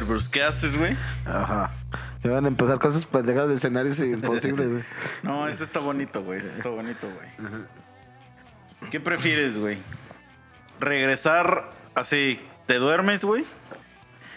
[0.00, 0.96] ver, Bruce, ¿qué haces, güey?
[1.26, 1.70] Ajá.
[2.22, 4.82] Me van a empezar con esos pendejadas de escenarios imposibles, güey.
[5.22, 6.40] No, este está bonito, güey.
[6.40, 8.90] Este está bonito, güey.
[8.90, 9.78] ¿Qué prefieres, güey?
[10.78, 13.44] Regresar así, te duermes, güey,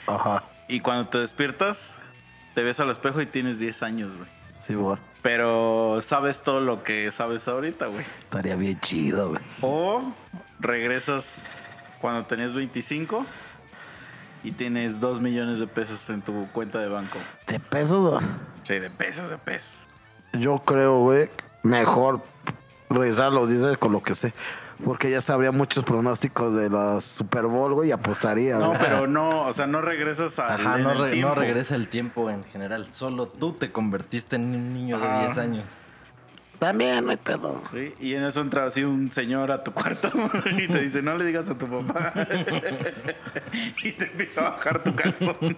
[0.07, 0.43] Ajá.
[0.67, 1.95] y cuando te despiertas,
[2.53, 4.29] te ves al espejo y tienes 10 años, güey.
[4.57, 4.97] Sí, güey.
[5.21, 8.05] Pero sabes todo lo que sabes ahorita, güey.
[8.23, 9.41] Estaría bien chido, güey.
[9.61, 10.13] O
[10.59, 11.45] regresas
[12.01, 13.25] cuando tenías 25
[14.43, 17.17] y tienes 2 millones de pesos en tu cuenta de banco.
[17.47, 18.25] ¿De pesos, güey?
[18.63, 19.87] Sí, de pesos, de pesos.
[20.33, 21.29] Yo creo, güey,
[21.63, 22.21] mejor
[22.89, 24.33] regresar a los 10 años con lo que sé.
[24.83, 28.79] Porque ya sabría muchos pronósticos de la Super Bowl, güey, y apostaría, No, güey.
[28.79, 32.87] pero no, o sea, no regresas al Ajá, no, re- regresa el tiempo en general.
[32.91, 35.19] Solo tú te convertiste en un niño Ajá.
[35.19, 35.65] de 10 años.
[36.63, 37.61] También no hay pedo.
[37.73, 40.09] Sí, Y en eso entra así un señor a tu cuarto
[40.57, 42.13] y te dice, no le digas a tu papá.
[43.83, 45.57] y te empieza a bajar tu calzón.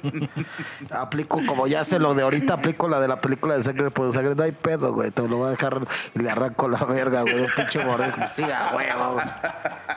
[0.90, 4.12] Aplico, como ya sé lo de ahorita, aplico la de la película de Sangre por
[4.14, 4.34] Sangre.
[4.34, 5.12] No hay pedo, güey.
[5.12, 7.42] Te lo voy a dejar y le arranco la verga, güey.
[7.42, 8.22] Un pinche morejo.
[8.28, 9.26] Sí, a huevo, güey.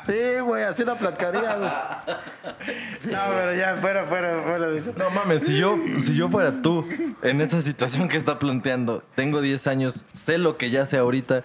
[0.05, 1.71] Sí, güey, así la aplacaría, güey.
[3.15, 4.93] no, pero ya, fuera, fuera, fuera de eso.
[4.95, 6.85] No mames, si yo, si yo fuera tú
[7.23, 11.45] en esa situación que está planteando, tengo 10 años, sé lo que ya sé ahorita,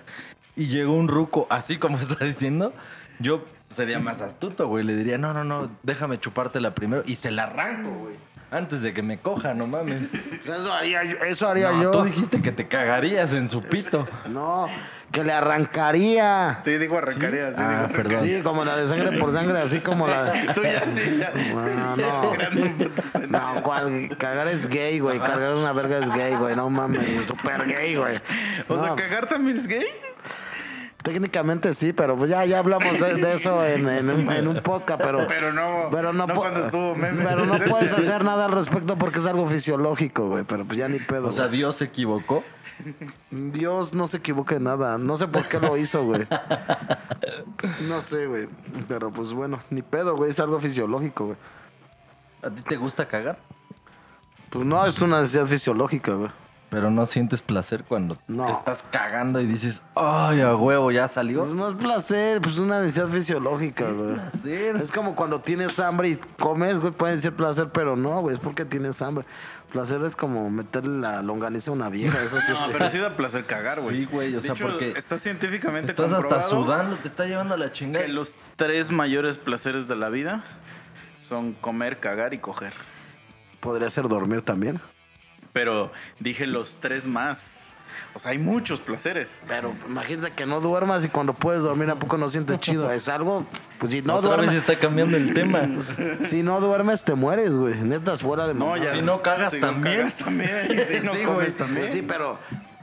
[0.56, 2.73] y llegó un ruco así como está diciendo,
[3.20, 4.84] yo sería más astuto, güey.
[4.84, 8.16] Le diría, no, no, no, déjame chupártela primero y se la arranco, güey.
[8.52, 10.10] Antes de que me coja, no mames.
[10.44, 11.18] Eso haría yo.
[11.26, 11.92] Eso haría No, yo.
[11.92, 14.08] tú dijiste que te cagarías en su pito.
[14.30, 14.67] No,
[15.14, 16.60] que le arrancaría.
[16.66, 18.04] Sí, digo arrancaría, sí, Ah, digo arrancaría.
[18.20, 18.28] perdón.
[18.28, 20.32] Sí, como la de sangre por sangre, así como la de...
[20.56, 21.32] Tú ya, sí, ya.
[21.96, 22.34] No, no.
[23.30, 25.20] No, cuál, cagar es gay, güey.
[25.20, 26.56] Cargar una verga es gay, güey.
[26.56, 28.18] No mames, súper gay, güey.
[28.68, 29.86] O sea, ¿cagar también es gay?
[31.03, 34.59] Técnicamente sí, pero pues ya, ya hablamos de, de eso en, en un, en un
[34.61, 35.27] podcast, pero...
[35.27, 37.23] Pero no, Pero no, no cuando estuvo meme.
[37.23, 40.43] Pero no puedes hacer nada al respecto porque es algo fisiológico, güey.
[40.43, 41.27] Pero pues ya ni pedo.
[41.27, 41.58] O sea, güey.
[41.58, 42.43] Dios se equivocó.
[43.30, 44.97] Dios no se equivoca en nada.
[44.97, 46.25] No sé por qué lo hizo, güey.
[47.87, 48.47] No sé, güey.
[48.87, 50.31] Pero pues bueno, ni pedo, güey.
[50.31, 51.37] Es algo fisiológico, güey.
[52.41, 53.37] ¿A ti te gusta cagar?
[54.49, 56.30] Pues no, es una necesidad fisiológica, güey.
[56.73, 58.45] Pero no sientes placer cuando No.
[58.45, 61.44] te estás cagando y dices, ay, a huevo, ya salió.
[61.44, 64.16] Pues no es placer, pues es una necesidad fisiológica, güey.
[64.16, 64.76] Placer.
[64.78, 68.42] Es como cuando tienes hambre y comes, güey, puede ser placer, pero no, güey, es
[68.42, 69.26] porque tienes hambre.
[69.72, 72.98] Placer es como meterle la longaniza a una vieja, eso sí es- No, pero sí
[73.00, 74.00] da placer cagar, güey.
[74.02, 77.26] Sí, güey, o De sea, hecho, porque está científicamente Estás hasta comprobado sudando, te está
[77.26, 78.06] llevando a la chingada.
[78.06, 80.44] que los tres mayores placeres de la vida
[81.22, 82.73] son comer, cagar y coger.
[83.62, 84.80] Podría ser dormir también.
[85.53, 87.59] Pero dije los tres más.
[88.15, 89.39] O sea, hay muchos placeres.
[89.47, 92.91] Pero imagínate que no duermas y cuando puedes dormir a poco no sientes chido.
[92.91, 93.45] Es algo,
[93.80, 95.67] pues si no Otra vez duermes, está cambiando el tema.
[96.25, 97.75] si no duermes te mueres, güey.
[97.75, 98.91] Neta, es fuera de No, ya.
[98.91, 99.95] Si no cagas si también.
[99.95, 100.67] No cagas también.
[100.71, 101.52] Y si no Sí, comes güey.
[101.52, 101.87] también.
[101.87, 102.37] Pues sí, pero,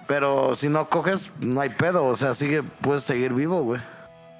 [0.08, 2.04] pero si no coges, no hay pedo.
[2.06, 3.80] O sea, sigue, puedes seguir vivo, güey.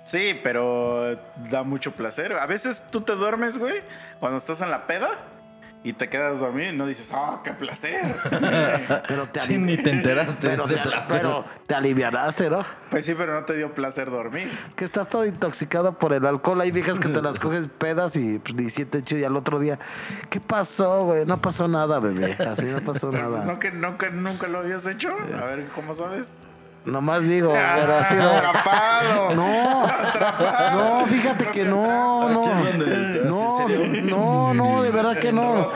[0.05, 1.17] Sí, pero
[1.51, 2.33] da mucho placer.
[2.33, 3.79] A veces tú te duermes, güey,
[4.19, 5.19] cuando estás en la peda
[5.83, 8.15] y te quedas dormido y no dices, ¡ah, qué placer!
[9.09, 11.21] Pero te Sí, ni te enteraste pero, de te, ese placer.
[11.23, 12.65] pero te alivianaste, ¿no?
[12.91, 14.51] pues sí, pero no te dio placer dormir.
[14.77, 16.61] Que estás todo intoxicado por el alcohol.
[16.61, 19.21] Hay viejas que te las coges pedas y pues, ni siete chido.
[19.21, 19.79] Y al otro día,
[20.29, 21.25] ¿qué pasó, güey?
[21.25, 22.37] No pasó nada, bebé.
[22.47, 23.53] Así no pasó Pero pues nada.
[23.55, 25.11] no que nunca, nunca lo habías hecho.
[25.11, 26.29] A ver, ¿cómo sabes?
[26.87, 28.31] Nomás digo, pero así no.
[28.31, 29.35] Atrapado.
[29.35, 29.87] No,
[31.01, 32.65] no, fíjate que no, no.
[33.25, 33.65] No,
[34.05, 35.69] no, no, de verdad que no.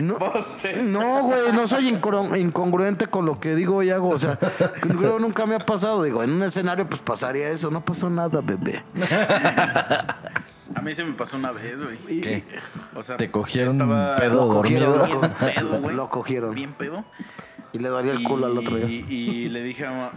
[0.00, 4.10] No, güey, no soy incongru- incongruente con lo que digo y hago.
[4.10, 6.02] O sea, creo nunca me ha pasado.
[6.02, 7.70] Digo, en un escenario pues pasaría eso.
[7.70, 8.82] No pasó nada, bebé.
[10.74, 12.20] A mí se me pasó una vez, güey.
[12.20, 12.44] ¿Qué?
[12.94, 15.20] O sea, ¿Te cogieron estaba pedo Lo cogieron, dormido?
[15.20, 15.96] lo, co- Bien pedo, güey.
[15.96, 16.50] lo cogieron.
[16.54, 17.04] Bien pedo.
[17.72, 19.06] Y le daría el culo al otro Y, día.
[19.08, 20.10] y le dije, a-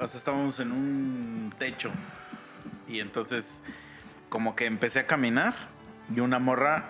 [0.00, 1.90] o sea, estábamos en un techo.
[2.88, 3.60] Y entonces,
[4.28, 5.54] como que empecé a caminar.
[6.14, 6.84] Y una morra,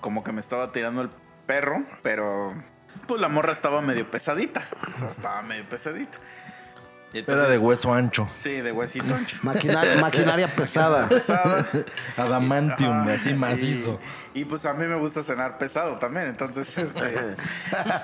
[0.00, 1.10] como que me estaba tirando el
[1.46, 1.82] perro.
[2.02, 2.54] Pero,
[3.06, 4.66] pues la morra estaba medio pesadita.
[4.94, 6.16] O sea, estaba medio pesadita.
[7.12, 8.28] Y Era entonces- de hueso ancho.
[8.36, 9.36] Sí, de huesito ancho.
[9.42, 11.08] Maquinaria, maquinaria pesada.
[11.08, 11.68] Pesada.
[12.16, 14.00] Adamantium, así macizo.
[14.02, 16.26] Y, y, pues a mí me gusta cenar pesado también.
[16.26, 17.00] Entonces, este.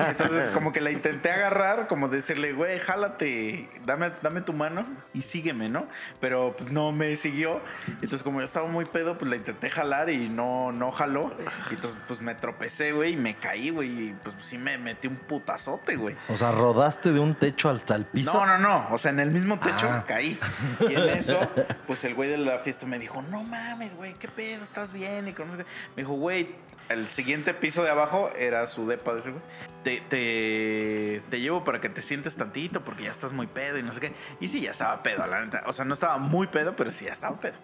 [0.08, 5.22] entonces, como que la intenté agarrar, como decirle, güey, jálate, dame, dame tu mano y
[5.22, 5.86] sígueme, ¿no?
[6.20, 7.60] Pero pues no me siguió.
[7.86, 11.32] Entonces, como yo estaba muy pedo, pues la intenté jalar y no, no jaló.
[11.70, 14.08] Y entonces, pues me tropecé, güey, y me caí, güey.
[14.08, 16.16] Y pues sí me metí un putazote, güey.
[16.28, 18.32] O sea, rodaste de un techo hasta el piso.
[18.32, 18.88] No, no, no.
[18.90, 20.04] O sea, en el mismo techo Ah.
[20.06, 20.38] caí.
[20.80, 21.38] Y en eso,
[21.86, 24.64] pues el güey de la fiesta me dijo, no mames, güey, ¿qué pedo?
[24.64, 25.28] ¿Estás bien?
[25.28, 25.48] Y con.
[25.56, 25.64] Me
[25.96, 26.54] dijo, güey,
[26.88, 29.42] el siguiente piso de abajo era su depa de ese güey.
[29.82, 33.82] Te, te, te llevo para que te sientes tantito porque ya estás muy pedo y
[33.82, 34.12] no sé qué.
[34.38, 35.64] Y sí, ya estaba pedo, la neta.
[35.66, 37.56] O sea, no estaba muy pedo, pero sí, ya estaba pedo.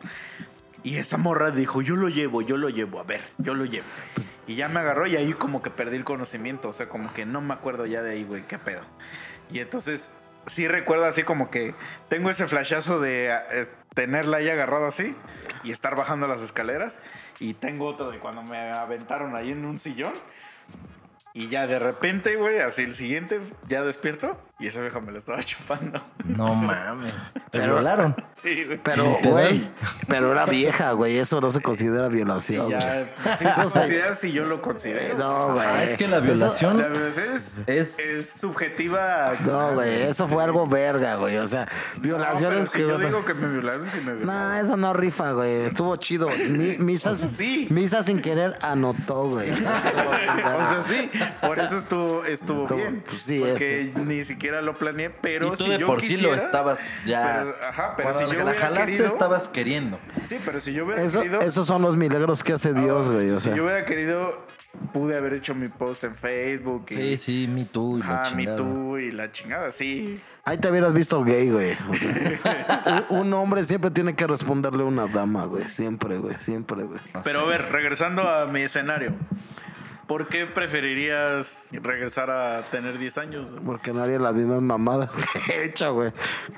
[0.83, 3.87] Y esa morra dijo, yo lo llevo, yo lo llevo, a ver, yo lo llevo.
[4.49, 7.27] Y ya me agarró y ahí como que perdí el conocimiento, o sea, como que
[7.27, 8.83] no me acuerdo ya de ahí, güey, qué pedo.
[9.51, 10.11] Y entonces
[10.47, 11.75] sí recuerdo así como que
[12.09, 15.15] tengo ese flashazo de eh, tenerla ahí agarrada así
[15.63, 16.99] y estar bajando las escaleras.
[17.41, 20.13] Y tengo otro de cuando me aventaron ahí en un sillón.
[21.35, 25.19] Y ya de repente, güey, así el siguiente, ya despierto y esa vieja me la
[25.19, 26.03] estaba chupando.
[26.25, 27.13] No mames.
[27.51, 28.17] Te Pero- violaron.
[28.43, 28.79] Sí, güey.
[28.85, 29.69] Pero, güey,
[30.07, 31.19] pero era vieja, güey.
[31.19, 32.67] Eso no se considera violación.
[32.67, 32.79] güey.
[32.79, 33.05] ya,
[33.37, 35.19] sí, Eso se se- considera si yo lo considero.
[35.19, 35.67] No, güey.
[35.67, 39.33] Ah, es que la violación La violación es, es es subjetiva.
[39.45, 40.03] No, güey.
[40.03, 41.37] Eso fue algo verga, güey.
[41.39, 42.87] O sea, No, violaciones si que.
[42.87, 44.65] yo digo que me violaron, sí me No, violaron.
[44.65, 45.63] eso no rifa, güey.
[45.67, 46.29] Estuvo chido.
[46.29, 47.67] Mi- misa, O sea, sí.
[47.71, 49.51] misa sin querer anotó, güey.
[49.53, 53.03] O sea, sí, por eso estuvo, estuvo Estuvo- bien.
[53.07, 56.17] pues sí, porque ni siquiera lo planeé, pero y tú si de yo por sí
[56.17, 57.39] lo estabas ya.
[57.45, 59.99] Pero, ajá, pero si yo la hubiera jalaste querido- estabas queriendo.
[60.27, 61.41] Sí, pero si yo hubiera Eso, querido.
[61.41, 63.31] esos son los milagros que hace Dios, güey.
[63.31, 64.47] O si yo hubiera querido,
[64.93, 66.87] pude haber hecho mi post en Facebook.
[66.91, 68.57] Y, Sí, sí, me too y la Ajá, me chingada.
[68.57, 70.21] too y la chingada, sí.
[70.45, 71.73] ahí te hubieras visto gay, güey.
[71.91, 75.69] O sea, un un hombre siempre tiene que responderle a una dama, güey.
[75.69, 76.37] Siempre, güey.
[76.39, 76.99] Siempre, güey.
[77.25, 79.13] Pero a ver, regresando a mi escenario.
[80.09, 83.47] ¿Por qué preferirías regresar a tener 10 años?
[83.67, 85.11] Porque no haría las mismas mamadas
[85.47, 86.13] que he hecho, güey.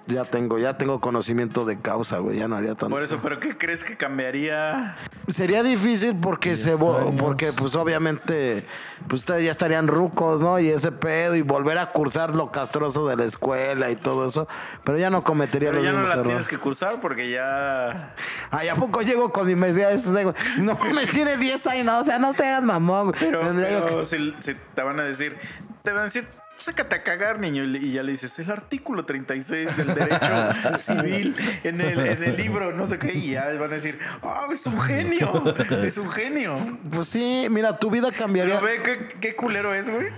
[0.07, 2.39] Ya tengo, ya tengo conocimiento de causa, güey.
[2.39, 2.91] Ya no haría tanto.
[2.91, 4.97] Por eso, ¿pero qué crees que cambiaría?
[5.29, 7.15] Sería difícil porque se años.
[7.19, 8.65] porque pues obviamente
[9.09, 10.59] pues ustedes ya estarían rucos, ¿no?
[10.61, 14.47] Y ese pedo y volver a cursar lo castroso de la escuela y todo eso,
[14.85, 16.49] pero ya no cometería Pero los ya no mismos la tienes errores.
[16.49, 18.15] que cursar porque ya...
[18.51, 19.55] Ay, ¿a poco llego con mi?
[19.71, 23.07] Digo, no me tiene 10 años, no, o sea, no te hagas mamón.
[23.09, 23.17] güey.
[23.19, 25.37] Pero, Pero si, si te van a decir,
[25.83, 26.27] te van a decir,
[26.57, 27.65] sácate a cagar, niño.
[27.65, 31.35] Y ya le dices, el artículo 36 del derecho civil
[31.65, 33.13] en el, en el libro, no sé qué.
[33.15, 35.43] Y ya van a decir, ah, es un genio,
[35.85, 36.55] es un genio.
[36.93, 38.61] Pues sí, mira, tu vida cambiaría.
[38.61, 40.09] Pero ve qué, qué culero es, güey.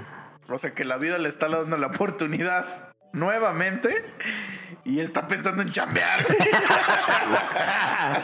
[0.49, 4.05] O sea, que la vida le está dando la oportunidad nuevamente
[4.85, 6.27] y está pensando en chambear.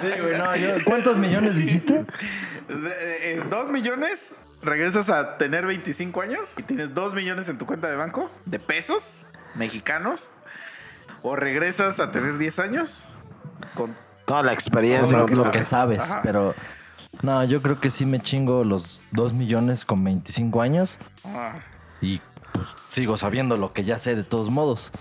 [0.01, 2.05] Sí, güey, no, yo- ¿Cuántos millones dijiste?
[2.69, 7.67] De- Es dos millones, regresas a tener 25 años y tienes dos millones en tu
[7.67, 10.31] cuenta de banco de pesos mexicanos.
[11.23, 13.03] O regresas a tener 10 años
[13.75, 13.95] con...
[14.25, 15.17] Toda la experiencia.
[15.19, 16.21] Con lo que, lo que- que sabes, Ajá.
[16.23, 16.55] pero
[17.23, 21.55] no, yo creo que sí me chingo los 2 millones con 25 años ah,
[22.01, 22.21] y
[22.53, 24.93] pues sigo sabiendo lo que ya sé de todos modos.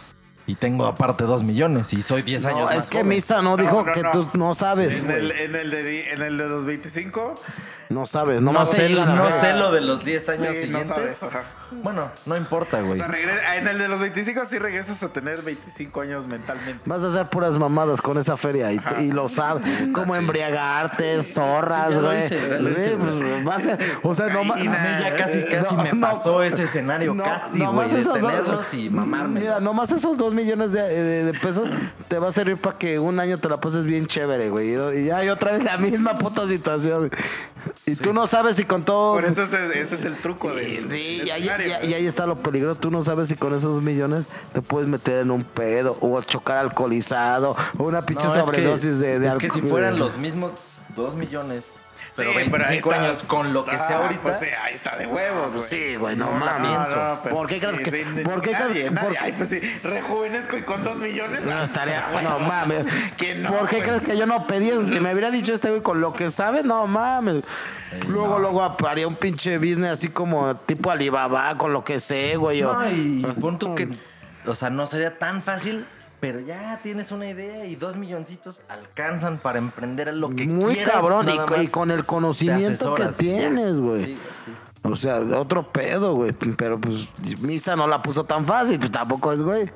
[0.47, 3.09] Y tengo aparte 2 millones y soy 10 años No, más es que joven.
[3.09, 4.11] Misa no dijo no, que no.
[4.11, 5.03] tú no sabes.
[5.03, 7.35] en, el, en, el de, en el de los 25...
[7.89, 10.53] No sabes, No, nomás te sé, no sé lo de los 10 Sí, años no
[10.61, 10.87] siguientes.
[10.87, 11.23] sabes.
[11.23, 11.43] ajá.
[11.83, 12.97] Bueno, no importa, O güey.
[12.97, 16.81] sea, regresa- en el de los 25 sí regresas a tener 25 años mentalmente.
[16.85, 19.63] Vas a hacer puras mamadas con esa feria y, y lo sabes.
[19.93, 22.19] Como embriagarte, zorras, Sí, güey.
[22.19, 23.15] hice, Sí, hice, pues,
[23.47, 23.79] va a ser.
[24.03, 24.61] O sea, no más.
[24.61, 24.69] A mí
[25.01, 29.39] ya casi, casi No, me no, pasó ese escenario, casi, güey, de tenerlos y mamarme.
[29.41, 31.69] Mira, nomás esos dos millones de, de- de pesos
[32.07, 34.73] te va a servir para que un año te la pases bien chévere, güey.
[35.01, 37.11] Y ya hay otra vez la misma puta situación.
[37.85, 39.13] Y tú no sabes si con todo.
[39.13, 41.49] Por eso ese, ese es el truco del Sí, y ahí,
[41.83, 42.79] y- y ahí está lo peligroso.
[42.79, 46.21] Tú no sabes si con esos dos millones te puedes meter en un pedo o
[46.21, 49.69] chocar alcoholizado o una pinche No, es que- sobredosis de, de Es que si alcohol.
[49.69, 50.53] fueran los mismos
[50.95, 51.63] 2 millones,
[52.17, 53.09] pero Sí, 25 ahí está.
[53.11, 54.21] años con lo que Ah, sea ahorita.
[54.21, 55.63] Pues sí, ahí está de huevos, güey.
[55.69, 56.71] Sí, güey, no, No, mames.
[56.71, 57.91] no, pero ¿Por qué crees sí, que.?
[57.91, 61.45] sí, ¿Por qué crees qué- Ay, pues sí, rejuvenezco y con dos millones.
[61.45, 62.09] No, ah, estaría.
[62.11, 62.85] güey, No mames.
[63.17, 64.71] ¿Quién no, ¿Por qué crees que yo no pedí?
[64.91, 67.43] Si me hubiera dicho este güey con lo que sabe, no mames.
[68.07, 72.61] Luego, luego haría un pinche business así como tipo Alibaba con lo que sé, güey.
[72.61, 73.87] No, y pon tú que,
[74.45, 75.85] o sea, no sería tan fácil,
[76.19, 80.93] pero ya tienes una idea y dos milloncitos alcanzan para emprender lo que Muy quieras.
[80.93, 81.27] cabrón.
[81.61, 84.05] Y, con el conocimiento que tienes, güey.
[84.05, 84.51] Sí, sí.
[84.83, 86.31] O sea, otro pedo, güey.
[86.31, 87.07] Pero pues
[87.39, 89.69] Misa no la puso tan fácil, pues tampoco es, güey.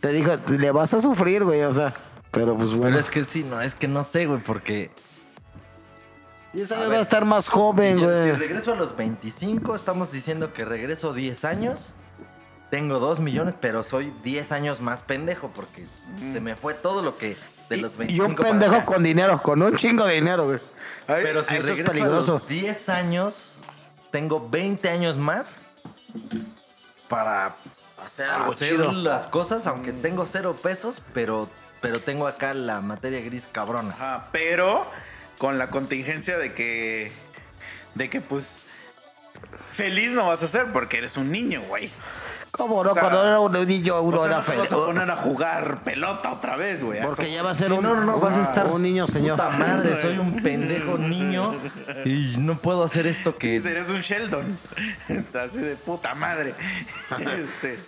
[0.00, 1.94] Te dijo, le vas a sufrir, güey, o sea.
[2.30, 2.86] Pero pues bueno.
[2.86, 4.90] Pero es que sí, no, es que no sé, güey, porque
[6.52, 8.32] 10 a años ver, va a estar más joven, si, si güey.
[8.32, 11.94] regreso a los 25, estamos diciendo que regreso 10 años.
[12.70, 15.86] Tengo 2 millones, pero soy 10 años más pendejo porque
[16.32, 17.36] se me fue todo lo que
[17.70, 20.58] de los Y 25 un para pendejo con dinero, con un chingo de dinero, güey.
[21.06, 22.32] Ay, Pero si eso es regreso a peligroso.
[22.34, 23.58] los 10 años,
[24.10, 25.56] tengo 20 años más
[27.08, 27.54] para
[28.04, 28.92] Hacer algo hacer chido.
[28.92, 31.48] las cosas, aunque tengo cero pesos, pero,
[31.80, 33.90] pero tengo acá la materia gris cabrona.
[33.90, 34.86] Ajá, pero
[35.38, 37.10] con la contingencia de que.
[37.94, 38.62] De que, pues.
[39.72, 41.90] Feliz no vas a ser porque eres un niño, güey.
[42.50, 42.90] ¿Cómo no?
[42.90, 44.72] O sea, Cuando era un niño uno O sea, era no vas feliz.
[44.72, 47.00] a poner a jugar pelota otra vez, güey.
[47.02, 49.06] Porque Eso- ya va a ser un, no, no, no, vas a estar un niño,
[49.06, 49.36] señor.
[49.36, 51.54] Puta madre, soy un pendejo niño
[52.04, 54.58] y no puedo hacer esto que Eres un Sheldon.
[55.34, 56.54] Así de puta madre.
[57.18, 57.78] Este,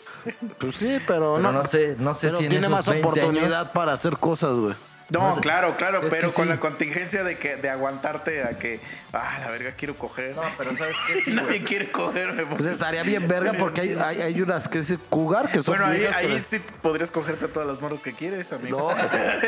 [0.59, 1.53] Pues sí, pero, pero no.
[1.53, 4.17] no sé, no sé pero si en tiene esos más 20 oportunidad años- para hacer
[4.19, 4.75] cosas, güey.
[5.11, 5.41] No, No sé.
[5.41, 6.51] claro, claro, Es pero con sí.
[6.51, 8.79] la contingencia de que de aguantarte a que,
[9.13, 10.35] ah, la verga, quiero coger.
[10.37, 11.23] No, pero ¿sabes qué?
[11.23, 11.65] Sí, Nadie güey.
[11.65, 12.45] quiere cogerme.
[12.47, 15.87] Pues estaría bien verga porque hay, hay, hay unas que es cougar que son Bueno,
[15.93, 18.93] ahí, viejas, ahí pero- sí podrías cogerte a todas las morras que quieres, amigo.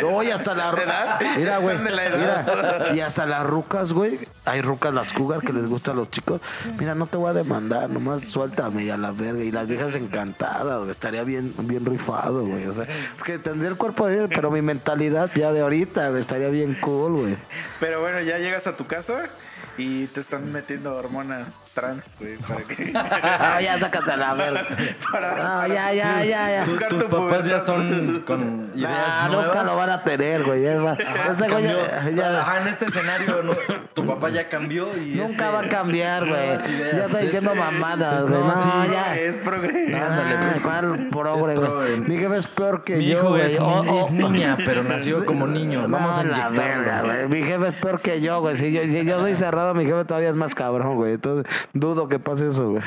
[0.00, 1.20] No, no, y hasta la ¿De edad?
[1.36, 1.78] Mira, güey.
[1.78, 2.46] ¿De la edad?
[2.80, 4.18] Mira, y hasta las rucas, güey.
[4.44, 6.40] Hay rucas, las cougar que les gustan a los chicos.
[6.78, 9.42] Mira, no te voy a demandar, nomás suéltame y a la verga.
[9.44, 10.90] Y las viejas encantadas, güey.
[10.90, 12.66] Estaría bien, bien rifado, güey.
[12.66, 12.86] O sea,
[13.18, 17.12] porque tendría el cuerpo de pero mi mentalidad ya de ahorita, güey, estaría bien cool,
[17.22, 17.36] güey.
[17.80, 19.28] Pero bueno, ya llegas a tu casa
[19.78, 22.92] y te están metiendo hormonas trans, güey, para que...
[22.94, 24.64] Ah, ya sácate a la verga.
[25.12, 26.64] para, No, ya, ya, ya, ya.
[26.64, 29.46] Tus tu papás ya son con ideas nuevas.
[29.46, 30.66] nunca lo van a tener, güey.
[30.66, 30.98] Es más,
[31.30, 32.22] este güey ya- Cambió.
[32.22, 33.52] ya- Ajá, en este escenario no,
[33.94, 36.46] tu papá ya cambió y Nunca ese- va a cambiar, güey.
[36.92, 38.40] Ya está diciendo Ese- mamadas, pues güey.
[38.42, 39.16] no, No, sí, ya.
[39.16, 39.96] Es progre.
[39.96, 41.98] Ándale, Ah, pues.
[42.08, 43.54] Mi jefe es peor que Mi yo, hijo güey.
[43.54, 44.06] es, Oh, oh.
[44.06, 45.86] es niña, pero nació como niño.
[45.88, 47.28] No, Vamos a la verga, güey.
[47.28, 48.56] Mi jefe es peor que yo, güey.
[48.56, 51.14] Si yo, si yo soy cerrado, mi jefe todavía es más cabrón, güey.
[51.14, 52.82] Entonces, dudo que pase eso, güey.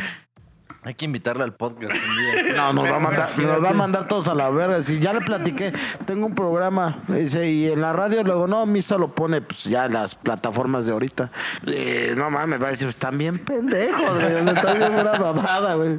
[0.85, 2.53] Hay que invitarle al podcast un día.
[2.55, 4.81] No, nos va a mandar, nos va a mandar todos a la verga.
[4.83, 5.73] Si ya le platiqué,
[6.05, 9.85] tengo un programa, dice, y en la radio luego no, Misa lo pone pues ya
[9.85, 11.31] en las plataformas de ahorita.
[11.67, 14.35] Eh, no mames, va a decir, están bien pendejos, güey.
[14.35, 15.97] o sea, Está bien una babada, güey.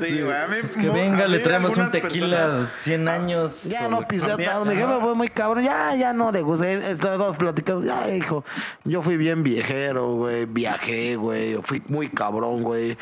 [0.00, 3.62] Sí, güey, a mí- Es que venga, a le traemos un tequila personas- 100 años.
[3.64, 4.64] Ya no pisé atado.
[4.64, 5.64] Mi jefe fue muy cabrón.
[5.64, 6.70] Ya, ya no le gusta.
[6.70, 7.84] Estábamos platicando.
[7.84, 8.44] Ya, hijo.
[8.84, 10.46] Yo fui bien viejero, güey.
[10.46, 11.58] Viajé, güey.
[11.62, 12.96] Fui muy cabrón, güey.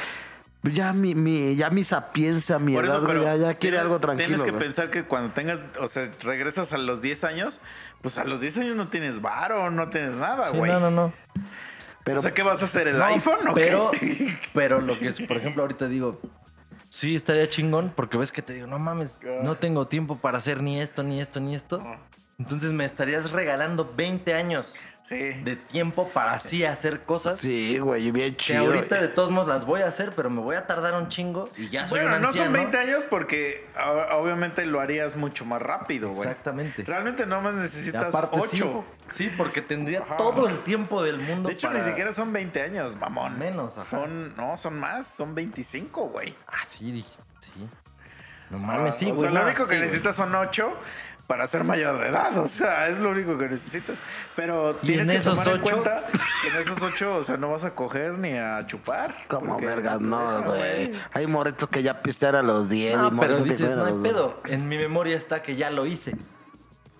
[0.64, 3.76] Ya mi, mi, ya mi sapiencia, mi Por edad, eso, güey, pero ya, ya quiere
[3.76, 4.26] tienes- algo tranquilo.
[4.26, 4.62] Tienes que güey.
[4.62, 7.60] pensar que cuando tengas, o sea, regresas a los 10 años,
[8.02, 10.70] pues a los 10 años no tienes varo, no tienes nada, Sí, güey.
[10.72, 11.12] no, no, no.
[12.04, 12.88] Pero o sea, ¿qué vas a hacer?
[12.88, 14.36] ¿El No, iPhone o pero, qué?
[14.54, 16.20] pero lo que es, por ejemplo, ahorita digo,
[16.90, 20.60] sí estaría chingón, porque ves que te digo, no mames, no tengo tiempo para hacer
[20.62, 21.78] ni esto, ni esto, ni esto.
[22.38, 25.16] Entonces me estarías regalando 20 años Sí.
[25.16, 27.40] de tiempo para así hacer cosas.
[27.40, 28.60] Sí, güey, bien Que chido.
[28.66, 29.00] ahorita güey.
[29.00, 31.68] de todos modos las voy a hacer, pero me voy a tardar un chingo y
[31.70, 32.52] ya soy Bueno, un no son anciano.
[32.70, 36.28] 20 años porque o- obviamente lo harías mucho más rápido, güey.
[36.28, 36.84] Exactamente.
[36.84, 38.84] Realmente nomás necesitas aparte, 8.
[39.14, 40.18] Sí, sí, porque tendría Ajá.
[40.18, 43.36] todo el tiempo del mundo De hecho, para- ni siquiera son 20 años, mamón.
[43.38, 43.86] Menos, ajá.
[43.90, 46.34] Son, no, son más, son 25, güey.
[46.46, 47.04] Ah, sí,
[47.40, 47.68] sí.
[48.50, 49.30] No mames, sí, Ah, o güey.
[49.30, 50.72] sea, lo único que sí, necesitas son 8
[51.28, 52.36] para ser mayor de edad.
[52.38, 53.94] O sea, es lo único que necesitas.
[54.34, 56.04] Pero tienes en que esos tomar en ocho- cuenta
[56.42, 59.14] que en esos 8, o sea, no vas a coger ni a chupar.
[59.28, 60.90] Como vergas, no, güey.
[61.12, 62.96] Hay moretos que ya pistean a los 10.
[62.96, 64.40] No, y pero moretos que dices, a no hay los- pedo.
[64.46, 66.16] En mi memoria está que ya lo hice.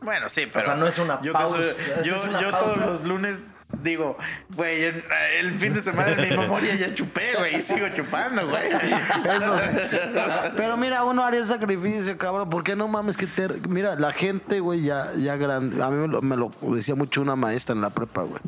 [0.00, 0.64] Bueno, sí, pero.
[0.64, 2.64] sea, no es una yo que pausa, soy- es yo una yo pausa.
[2.64, 3.38] todos los lunes
[3.82, 4.16] digo,
[4.56, 8.72] güey, el fin de semana en mi memoria ya chupé, güey, y sigo chupando, güey.
[8.72, 9.56] Eso.
[10.56, 12.48] Pero mira, uno haría el sacrificio, cabrón.
[12.50, 13.48] ¿Por qué no mames que te...
[13.68, 15.82] Mira, la gente, güey, ya, ya grande...
[15.82, 18.40] A mí me lo, me lo decía mucho una maestra en la prepa, güey.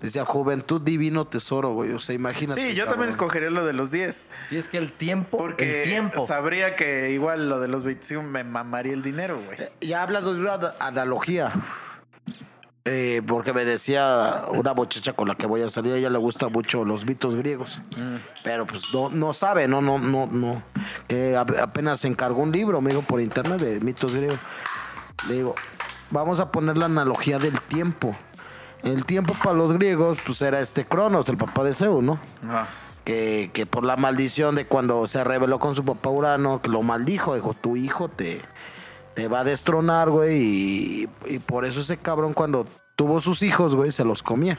[0.00, 1.92] Decía, juventud divino tesoro, güey.
[1.92, 2.60] O sea, imagínate.
[2.60, 2.92] Sí, yo cabrón.
[2.94, 4.26] también escogería lo de los 10.
[4.50, 6.26] Y es que el tiempo, Porque el tiempo.
[6.26, 9.58] sabría que igual lo de los 25 me mamaría el dinero, güey.
[9.80, 11.52] Ya hablando de una ana- analogía.
[12.84, 16.18] Eh, porque me decía una muchacha con la que voy a salir, a ella le
[16.18, 17.78] gustan mucho los mitos griegos.
[18.42, 20.62] Pero pues no, no sabe, no, no, no, no.
[21.06, 24.38] Que ap- apenas encargó un libro, me dijo por internet de mitos griegos.
[25.28, 25.54] Le digo,
[26.10, 28.16] vamos a poner la analogía del tiempo.
[28.82, 32.18] El tiempo para los griegos, pues era este Cronos, el papá de Zeus, ¿no?
[32.44, 32.66] Ajá.
[33.04, 36.82] que, que por la maldición de cuando se rebeló con su papá Urano, que lo
[36.82, 38.40] maldijo, dijo, tu hijo te,
[39.14, 42.66] te va a destronar, güey, y, y por eso ese cabrón cuando
[42.96, 44.58] tuvo sus hijos, güey, se los comía.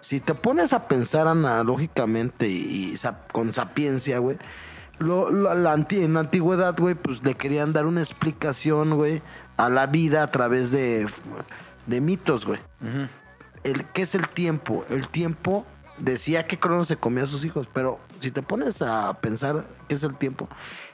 [0.00, 2.96] Si te pones a pensar analógicamente y,
[3.32, 4.36] con sapiencia, güey,
[4.98, 9.22] lo- lo- la anti- en la antigüedad, güey, pues le querían dar una explicación, güey,
[9.56, 11.06] a la vida a través de,
[11.86, 12.60] de mitos, güey.
[13.64, 14.84] el, ¿Qué es el tiempo?
[14.88, 15.66] El tiempo
[15.98, 19.96] decía que Crono se comía a sus hijos, pero si te pones a pensar qué
[19.96, 20.48] es el tiempo,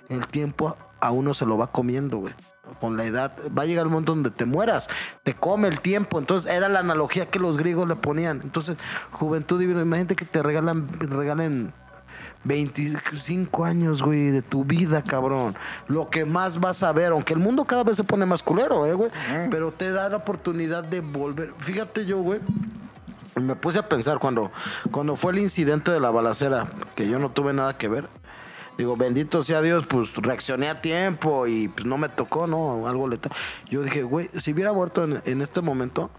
[0.08, 2.34] el tiempo a uno se lo va comiendo, güey.
[2.80, 4.88] Con la edad, va a llegar el momento donde te mueras,
[5.22, 6.18] te come el tiempo.
[6.18, 8.40] Entonces, era la analogía que los griegos le ponían.
[8.42, 8.76] Entonces,
[9.12, 11.72] juventud divina, imagínate que te regalan, regalen
[12.44, 15.54] 25 años, güey, de tu vida, cabrón.
[15.88, 18.86] Lo que más vas a ver, aunque el mundo cada vez se pone más culero,
[18.86, 19.10] eh, güey.
[19.50, 21.52] Pero te da la oportunidad de volver.
[21.58, 22.40] Fíjate yo, güey.
[23.40, 24.52] Me puse a pensar cuando,
[24.90, 28.08] cuando fue el incidente de la balacera, que yo no tuve nada que ver.
[28.76, 32.86] Digo, bendito sea Dios, pues reaccioné a tiempo y pues no me tocó, ¿no?
[32.88, 33.32] Algo letal.
[33.70, 36.10] Yo dije, güey, si hubiera muerto en, en este momento,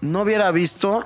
[0.00, 1.04] no hubiera visto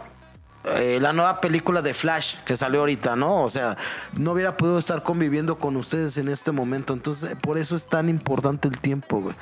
[0.64, 3.42] eh, la nueva película de Flash que salió ahorita, ¿no?
[3.44, 3.76] O sea,
[4.16, 6.94] no hubiera podido estar conviviendo con ustedes en este momento.
[6.94, 9.36] Entonces, por eso es tan importante el tiempo, güey.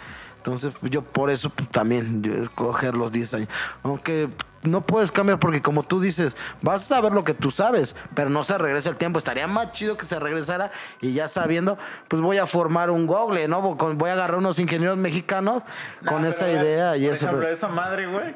[0.45, 3.49] Entonces, yo por eso pues, también yo escoger los 10 años.
[3.85, 4.29] Aunque
[4.63, 8.29] no puedes cambiar porque como tú dices, vas a saber lo que tú sabes, pero
[8.29, 9.21] no se regresa el tiempo.
[9.21, 13.47] Estaría más chido que se regresara y ya sabiendo, pues voy a formar un Google,
[13.47, 13.61] ¿no?
[13.63, 15.63] Voy a agarrar unos ingenieros mexicanos
[16.07, 17.27] con esa idea y por eso.
[17.27, 18.35] ejemplo, esa madre, güey.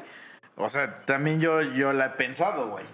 [0.55, 2.85] O sea, también yo, yo la he pensado, güey.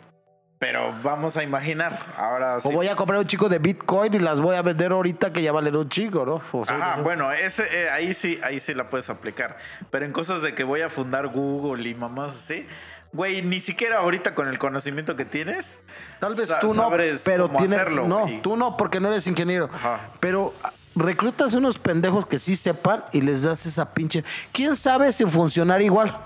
[0.63, 2.13] Pero vamos a imaginar.
[2.15, 2.69] Ahora sí.
[2.69, 5.41] O voy a comprar un chico de Bitcoin y las voy a vender ahorita que
[5.41, 6.41] ya valen un chico, ¿no?
[6.53, 9.57] O sea, Ajá, bueno, ese, eh, ahí sí, ahí sí la puedes aplicar.
[9.91, 12.65] Pero en cosas de que voy a fundar Google y mamás así,
[13.11, 15.75] güey, ni siquiera ahorita con el conocimiento que tienes.
[16.21, 16.89] Tal vez tú no,
[17.25, 18.41] pero cómo tiene, hacerlo, no, güey.
[18.41, 19.69] tú no porque no eres ingeniero.
[19.73, 19.99] Ajá.
[20.21, 20.53] Pero
[20.95, 24.23] reclutas unos pendejos que sí sepan y les das esa pinche.
[24.51, 26.17] ¿Quién sabe si funcionar igual?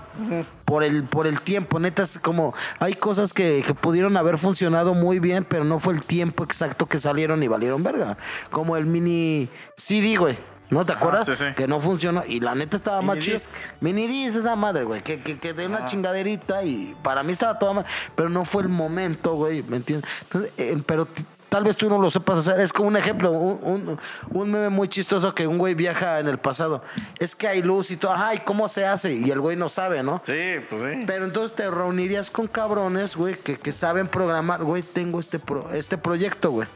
[0.64, 4.94] Por el, por el tiempo, neta, es como hay cosas que, que pudieron haber funcionado
[4.94, 8.18] muy bien, pero no fue el tiempo exacto que salieron y valieron verga.
[8.50, 10.36] Como el mini CD, güey.
[10.70, 11.26] ¿No te acuerdas?
[11.26, 11.44] sí, sí.
[11.56, 12.24] Que no funcionó.
[12.26, 13.38] Y la neta estaba más chido.
[13.38, 13.50] Minidisc.
[13.80, 15.02] Mini disc, esa madre, güey.
[15.02, 17.86] Que, que, que de una chingaderita y para mí estaba toda mal.
[18.14, 19.62] Pero no fue el momento, güey.
[19.62, 20.10] ¿Me entiendes?
[20.24, 21.08] Entonces, eh, pero
[21.48, 22.60] tal vez tú no lo sepas hacer.
[22.60, 23.98] Es como un ejemplo, un, un,
[24.30, 26.82] un meme muy chistoso que un güey viaja en el pasado.
[27.18, 28.12] Es que hay luz y todo.
[28.12, 29.12] Ajá, ¿y cómo se hace?
[29.12, 30.20] Y el güey no sabe, ¿no?
[30.24, 31.00] Sí, pues sí.
[31.06, 34.62] Pero entonces te reunirías con cabrones, güey, que, que saben programar.
[34.62, 36.68] Güey, tengo este, pro- este proyecto, güey.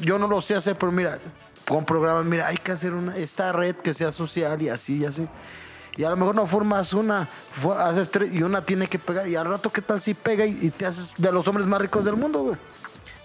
[0.00, 1.18] Yo no lo sé hacer, pero mira,
[1.68, 5.04] con programas, mira, hay que hacer una, esta red que sea social y así y
[5.04, 5.28] así.
[5.96, 7.28] Y a lo mejor no formas una,
[7.78, 9.28] haces tres y una tiene que pegar.
[9.28, 11.80] Y al rato, ¿qué tal si pega y, y te haces de los hombres más
[11.82, 12.56] ricos del mundo, güey?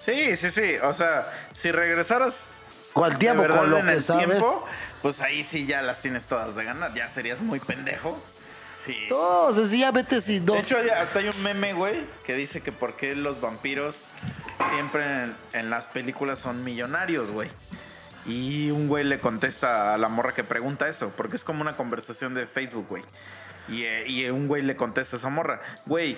[0.07, 0.75] Sí, sí, sí.
[0.83, 2.53] O sea, si regresaras
[2.93, 4.25] Con el tiempo, verdad con lo en que el sabes.
[4.25, 4.65] tiempo,
[5.01, 6.93] pues ahí sí ya las tienes todas de ganar.
[6.93, 8.17] Ya serías muy pendejo.
[8.85, 9.07] Sí.
[9.09, 10.55] No, o sea, si ya vete si dos.
[10.55, 14.05] De hecho, hasta hay un meme, güey, que dice que por qué los vampiros
[14.69, 17.49] siempre en, en las películas son millonarios, güey.
[18.25, 21.75] Y un güey le contesta a la morra que pregunta eso, porque es como una
[21.75, 23.03] conversación de Facebook, güey.
[23.67, 26.17] Y, eh, y un güey le contesta a esa morra, güey,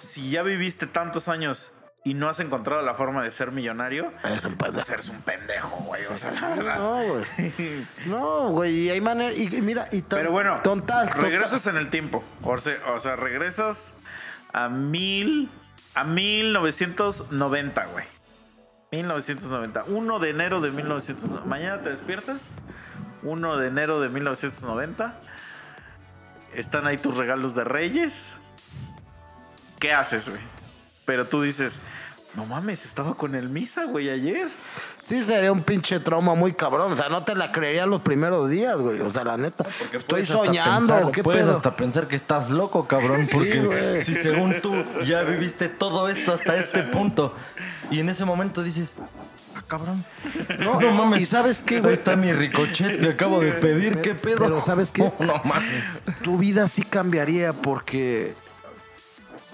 [0.00, 1.70] si ya viviste tantos años
[2.04, 4.72] y no has encontrado la forma de ser millonario, Eres un pendejo.
[4.74, 6.04] pues eres un pendejo, güey.
[6.06, 6.78] O sea, la verdad.
[6.78, 7.86] No, güey.
[8.06, 9.32] No, güey, y hay manera.
[9.34, 11.08] Y, y mira, y Pero bueno, tontal.
[11.10, 12.22] regresas en el tiempo.
[12.42, 13.92] O sea, o sea, regresas
[14.52, 15.48] a mil.
[15.94, 18.04] a 1990, güey.
[18.92, 19.84] 1990.
[19.88, 21.48] 1 de enero de 1990.
[21.48, 22.36] Mañana te despiertas.
[23.22, 25.16] 1 de enero de 1990.
[26.54, 28.34] Están ahí tus regalos de Reyes.
[29.80, 30.40] ¿Qué haces, güey?
[31.06, 31.80] Pero tú dices,
[32.36, 34.48] no mames, estaba con el misa, güey, ayer.
[35.02, 36.92] Sí, sería un pinche trauma muy cabrón.
[36.92, 39.00] O sea, no te la creería los primeros días, güey.
[39.00, 39.66] O sea, la neta.
[39.68, 40.94] Estoy Puedes hasta soñando.
[40.94, 41.56] pensar- ¿Qué puedes pedo?
[41.56, 44.02] hasta pensar que estás loco, cabrón, porque güey.
[44.02, 47.34] si según tú ya viviste todo esto hasta este punto
[47.90, 48.96] y en ese momento dices,
[49.54, 50.04] ah, cabrón.
[50.58, 51.90] No, ¿y sabes qué, güey?
[51.90, 54.38] Ahí está mi ricochet que acabo de pedir, ¿qué pedo?
[54.38, 55.02] Pero ¿sabes qué?
[55.20, 55.84] No mames.
[56.22, 58.34] Tu vida sí cambiaría porque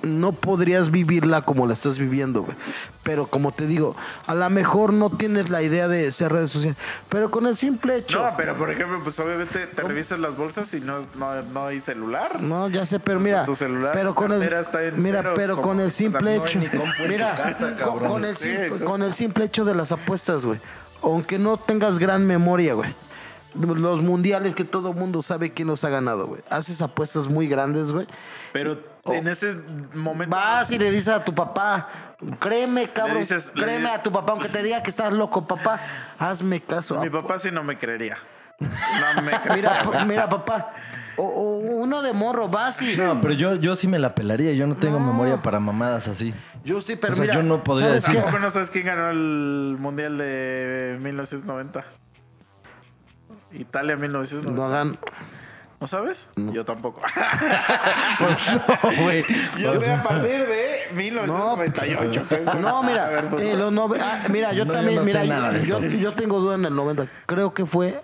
[0.02, 2.56] no podrías vivirla como la estás viviendo, güey.
[3.02, 6.78] Pero como te digo, a lo mejor no tienes la idea de ser redes sociales.
[7.08, 8.22] Pero con el simple hecho.
[8.22, 11.80] No, pero por ejemplo, pues obviamente te revisas las bolsas y no, no, no hay
[11.80, 12.40] celular.
[12.42, 14.38] No, ya sé, pero mira, Tu celular, pero con el,
[14.96, 16.58] mira, ceros, pero como- con el simple hecho,
[17.08, 20.58] mira, casa, con- el Sí, con el simple hecho de las apuestas, güey,
[21.02, 22.94] aunque no tengas gran memoria, güey,
[23.54, 27.90] los mundiales que todo mundo sabe quién los ha ganado, güey, haces apuestas muy grandes,
[27.92, 28.06] güey,
[28.52, 29.14] Pero Oh.
[29.14, 29.56] en ese
[29.94, 30.34] momento.
[30.36, 31.88] vas y le dices a tu papá,
[32.38, 35.80] créeme, cabrón, dices- créeme dices- a tu papá, aunque te diga que estás loco, papá,
[36.18, 38.18] hazme caso, Mi papá sí no me creería.
[38.58, 39.82] No me creería.
[39.86, 40.72] Mira, mira, papá.
[41.16, 42.96] O, o uno de morro, vas y...
[42.96, 44.52] No, pero yo, yo sí me la pelaría.
[44.52, 45.06] Yo no tengo No.
[45.06, 46.34] memoria para mamadas así.
[46.64, 48.20] Yo sí, pero O sea, mira, yo no podría ¿sabes decir- qué?
[48.22, 51.84] ¿Tampoco no sabes quién ganó el Mundial de 1990?
[53.52, 54.52] Italia 1990.
[54.60, 54.98] No hagan...
[55.80, 56.28] ¿No sabes?
[56.36, 57.00] Yo tampoco.
[58.18, 58.38] Pues
[58.68, 59.24] no, güey.
[59.58, 62.24] Yo O sé sea, a partir de 1998.
[62.28, 62.44] pues.
[62.56, 65.12] No, mira, ver, pues, eh, los nove- ah, mira, yo No, yo también, no sé
[65.22, 67.06] mira, yo, yo tengo duda en el 90.
[67.24, 67.98] Creo que fue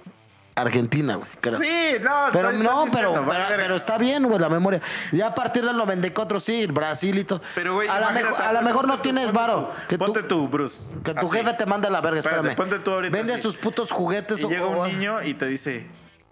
[0.55, 1.59] Argentina, güey, creo.
[1.59, 2.11] Sí, no.
[2.33, 4.81] Pero no, pero, diciendo, pero, está bien, güey, la memoria.
[5.12, 7.43] Ya a partir del 94, sí, Brasil y todo.
[7.55, 9.69] Pero, güey, a, la lo mejor no tú, tienes ponte varo.
[9.75, 10.95] tú, Que, Ponte tú, Bruce.
[11.05, 11.37] que tu así.
[11.37, 12.71] jefe te manda a la verga, Espérate, espérame.
[12.71, 13.43] ponte tú ahorita Vende así.
[13.43, 14.41] sus putos juguetes.
[14.41, 15.87] Y o- llega o- un niño y te dice,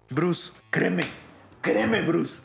[0.09, 1.07] Bruce, créeme,
[1.65, 2.41] créeme, Bruce.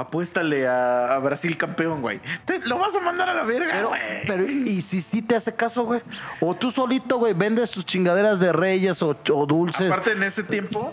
[0.00, 2.20] Apuéstale a, a Brasil campeón, güey.
[2.44, 4.00] Te- lo vas a mandar a la verga, Pero, güey.
[4.26, 6.00] pero, ¿y si sí te hace caso, güey?
[6.40, 9.90] O tú solito, güey, vendes tus chingaderas de reyes o, o dulces.
[9.90, 10.92] Aparte, en ese tiempo,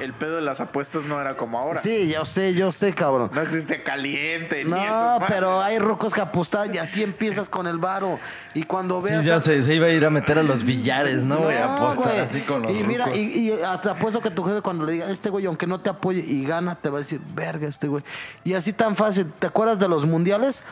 [0.00, 1.80] el pedo de las apuestas no era como ahora.
[1.82, 3.30] Sí, yo sé, yo sé, cabrón.
[3.34, 4.64] No existe caliente.
[4.64, 8.18] ni No, esas pero hay rucos que apostan y así empiezas con el varo.
[8.54, 9.24] Y cuando Sí, veas.
[9.24, 11.56] ya a- se, se iba a ir a meter a los billares, ¿no, güey?
[11.56, 12.18] A apostar güey.
[12.20, 13.18] así con los Y mira, rucos.
[13.18, 15.90] y, y te apuesto que tu jefe cuando le diga, este güey, aunque no te
[15.90, 18.02] apoye y gana, te va a decir, verga, este güey.
[18.44, 19.26] Y así tan fácil.
[19.38, 20.62] ¿Te acuerdas de los mundiales?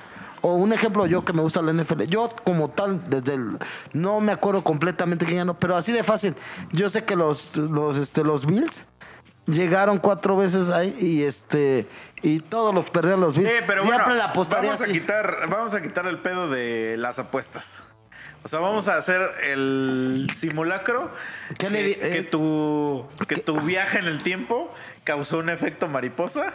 [0.42, 2.02] O un ejemplo, yo que me gusta la NFL.
[2.04, 3.58] Yo, como tal, desde el.
[3.92, 6.34] No me acuerdo completamente quién ganó, pero así de fácil.
[6.72, 8.84] Yo sé que los, los, este, los Bills
[9.46, 11.86] llegaron cuatro veces ahí y este.
[12.22, 13.48] Y todos los perdieron los Bills.
[13.50, 14.92] Sí, pero Siempre bueno, la apostaría vamos a, así.
[14.92, 17.78] quitar, vamos a quitar el pedo de las apuestas.
[18.42, 21.10] O sea, vamos a hacer el simulacro
[21.58, 22.22] ¿Qué le que, di- que eh?
[22.22, 26.54] tu, que tu viaje en el tiempo causó un efecto mariposa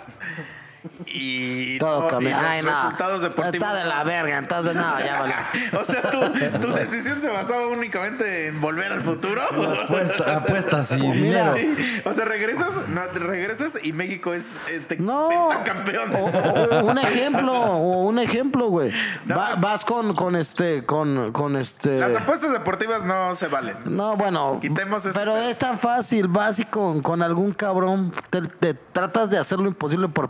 [1.05, 2.69] y, Todo no- y los Ay, no.
[2.71, 3.53] resultados deportivos.
[3.67, 5.33] Está de la verga, entonces no, ya vale.
[5.79, 6.19] O sea, ¿tu,
[6.59, 9.41] tu decisión se basaba únicamente en volver al futuro.
[9.41, 11.53] Apuesta- apuestas y Mira.
[11.53, 11.55] dinero.
[11.57, 12.01] Sí.
[12.05, 15.29] O sea, regresas, no, regresas y México es eh, te- No.
[15.29, 16.15] pentacampeón.
[16.15, 18.91] O, o- un ejemplo, o un ejemplo, güey.
[19.25, 19.35] No.
[19.37, 21.97] Va- vas con, con este, con, con este.
[21.99, 23.77] Las apuestas deportivas no se valen.
[23.85, 24.59] No, bueno.
[24.61, 25.17] Quitemos eso.
[25.17, 29.59] Pero es tan fácil, vas y con, con algún cabrón, te, te tratas de hacer
[29.59, 30.29] lo imposible por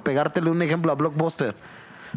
[0.50, 1.56] un ejemplo a Blockbuster.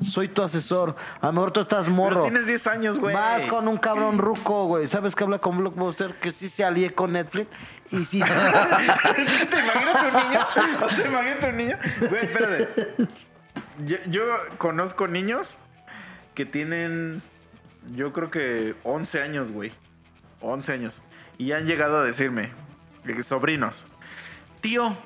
[0.09, 0.97] Soy tu asesor.
[1.21, 2.23] A lo mejor tú estás Pero morro.
[2.23, 3.15] tienes 10 años, güey.
[3.15, 4.89] Vas con un cabrón ruco, güey.
[4.89, 6.15] ¿Sabes que habla con Blockbuster?
[6.17, 7.49] Que sí se alíe con Netflix.
[7.91, 8.21] Y sí.
[9.51, 10.47] ¿Te imaginas un niño?
[10.85, 11.79] O sea, imagínate un niño.
[12.09, 12.69] Güey, espérate.
[13.87, 14.23] Yo, yo
[14.59, 15.57] conozco niños
[16.35, 17.23] que tienen,
[17.95, 19.73] yo creo que 11 años, güey.
[20.41, 21.03] 11 años.
[21.39, 22.51] Y han llegado a decirme,
[23.23, 23.85] sobrinos,
[24.61, 24.97] tío,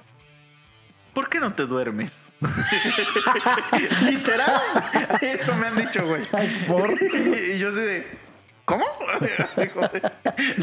[1.14, 2.12] ¿por qué no te duermes?
[4.02, 4.60] Literal.
[5.20, 6.22] Eso me han dicho, güey.
[6.66, 6.90] ¿por?
[7.02, 8.28] Y yo sé de.
[8.64, 8.84] ¿Cómo?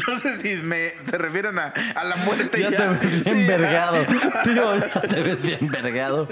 [0.06, 2.60] No sé si me, se refieren a, a la muerte.
[2.62, 4.06] Ya te ves bien Sí, vergado.
[4.44, 6.28] Tío, ya te ves bien vergado.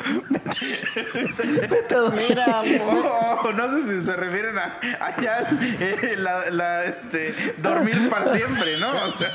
[2.12, 2.80] Mira, güey.
[2.80, 8.32] O no sé si se refieren a, a ya eh, la, la, este, dormir para
[8.32, 8.90] siempre, ¿no?
[8.90, 9.30] O sea,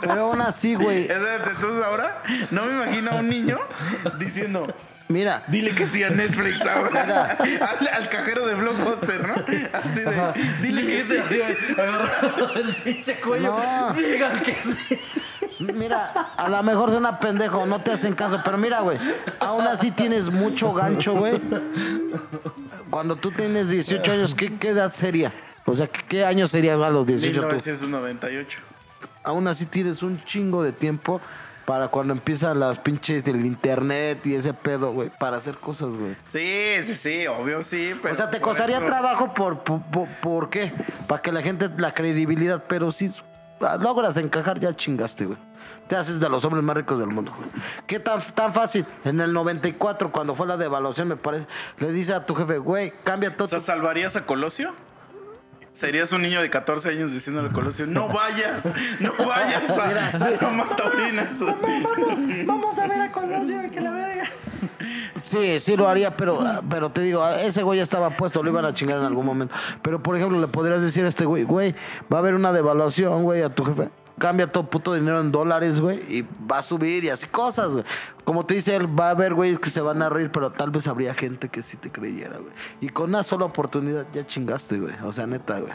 [0.00, 1.02] Pero aún así, güey.
[1.10, 3.58] entonces ahora no me imagino a un niño
[4.18, 4.66] diciendo,
[5.10, 5.42] Mira.
[5.48, 9.34] dile que sí a Netflix ahora, al, al cajero de Blockbuster, ¿no?
[9.72, 11.72] Así de, dile que sí.
[11.72, 13.56] Agarrado del pinche cuello.
[13.56, 13.92] No.
[13.94, 14.98] Digan que sí.
[15.58, 18.98] Mira, a lo mejor suena pendejo, no te hacen caso, pero mira, güey,
[19.40, 21.40] aún así tienes mucho gancho, güey.
[22.88, 25.32] Cuando tú tienes 18 años, ¿qué, qué edad sería?
[25.66, 27.46] O sea, ¿qué, qué año sería a los 18 tú?
[27.48, 28.58] 1998.
[29.24, 31.20] Aún así tienes un chingo de tiempo
[31.70, 36.16] para cuando empiezan las pinches del internet y ese pedo, güey, para hacer cosas, güey.
[36.32, 37.94] Sí, sí, sí, obvio sí.
[38.02, 40.72] Pero O sea, te costaría eso- trabajo por, por, por- ¿por qué?
[41.06, 43.12] Para que la gente, la credibilidad, pero si
[43.78, 45.38] logras encajar, ya chingaste, güey.
[45.86, 47.48] Te haces de los hombres más ricos del mundo, güey.
[47.86, 48.84] ¿Qué tan, tan fácil?
[49.04, 51.46] En el 94, cuando fue la devaluación, me parece,
[51.78, 53.44] le dice a tu jefe, güey, cambia todo.
[53.44, 54.74] O sea, ¿salvarías a Colosio?
[55.72, 58.64] ¿Serías un niño de 14 años diciéndole a Colosio, no vayas,
[58.98, 61.34] no vayas a, Mira, a Lomas Taurinas"?
[62.46, 64.24] Vamos a ver a Colosio, que la verga.
[65.22, 68.64] Sí, sí lo haría, pero, pero te digo, ese güey ya estaba puesto, lo iban
[68.64, 69.54] a chingar en algún momento.
[69.80, 71.74] Pero, por ejemplo, le podrías decir a este güey, güey,
[72.12, 73.90] va a haber una devaluación, güey, a tu jefe.
[74.18, 77.84] Cambia todo puto dinero en dólares, güey, y va a subir y así cosas, güey.
[78.24, 80.70] Como te dice él, va a haber güeyes que se van a reír, pero tal
[80.70, 82.52] vez habría gente que sí te creyera, güey.
[82.80, 84.94] Y con una sola oportunidad ya chingaste, güey.
[85.04, 85.72] O sea, neta, güey.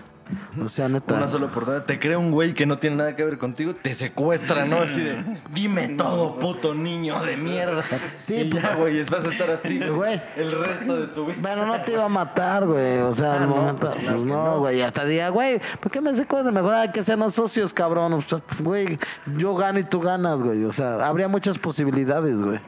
[0.60, 1.14] O sea, neta.
[1.14, 1.86] Una sola oportunidad.
[1.86, 4.78] Te crea un güey que no tiene nada que ver contigo, te secuestra, ¿no?
[4.78, 7.84] Así de, dime todo, puto niño de mierda.
[8.18, 10.20] Sí, y ya, pues- güey, vas a estar así, Güey.
[10.36, 11.38] el resto de tu vida.
[11.40, 12.98] Bueno, no te iba a matar, güey.
[13.02, 13.82] O sea, Ah, al no, momento.
[13.82, 14.60] pues claro pues que no, no.
[14.60, 14.82] güey.
[14.82, 16.54] Hasta diría, güey, ¿por qué me secuestran?
[16.56, 18.14] Mejor hay que sean los socios, cabrón.
[18.14, 18.98] O sea, güey,
[19.38, 20.64] yo gano y tú ganas, güey.
[20.64, 22.60] O sea, habría muchas posibilidades, güey.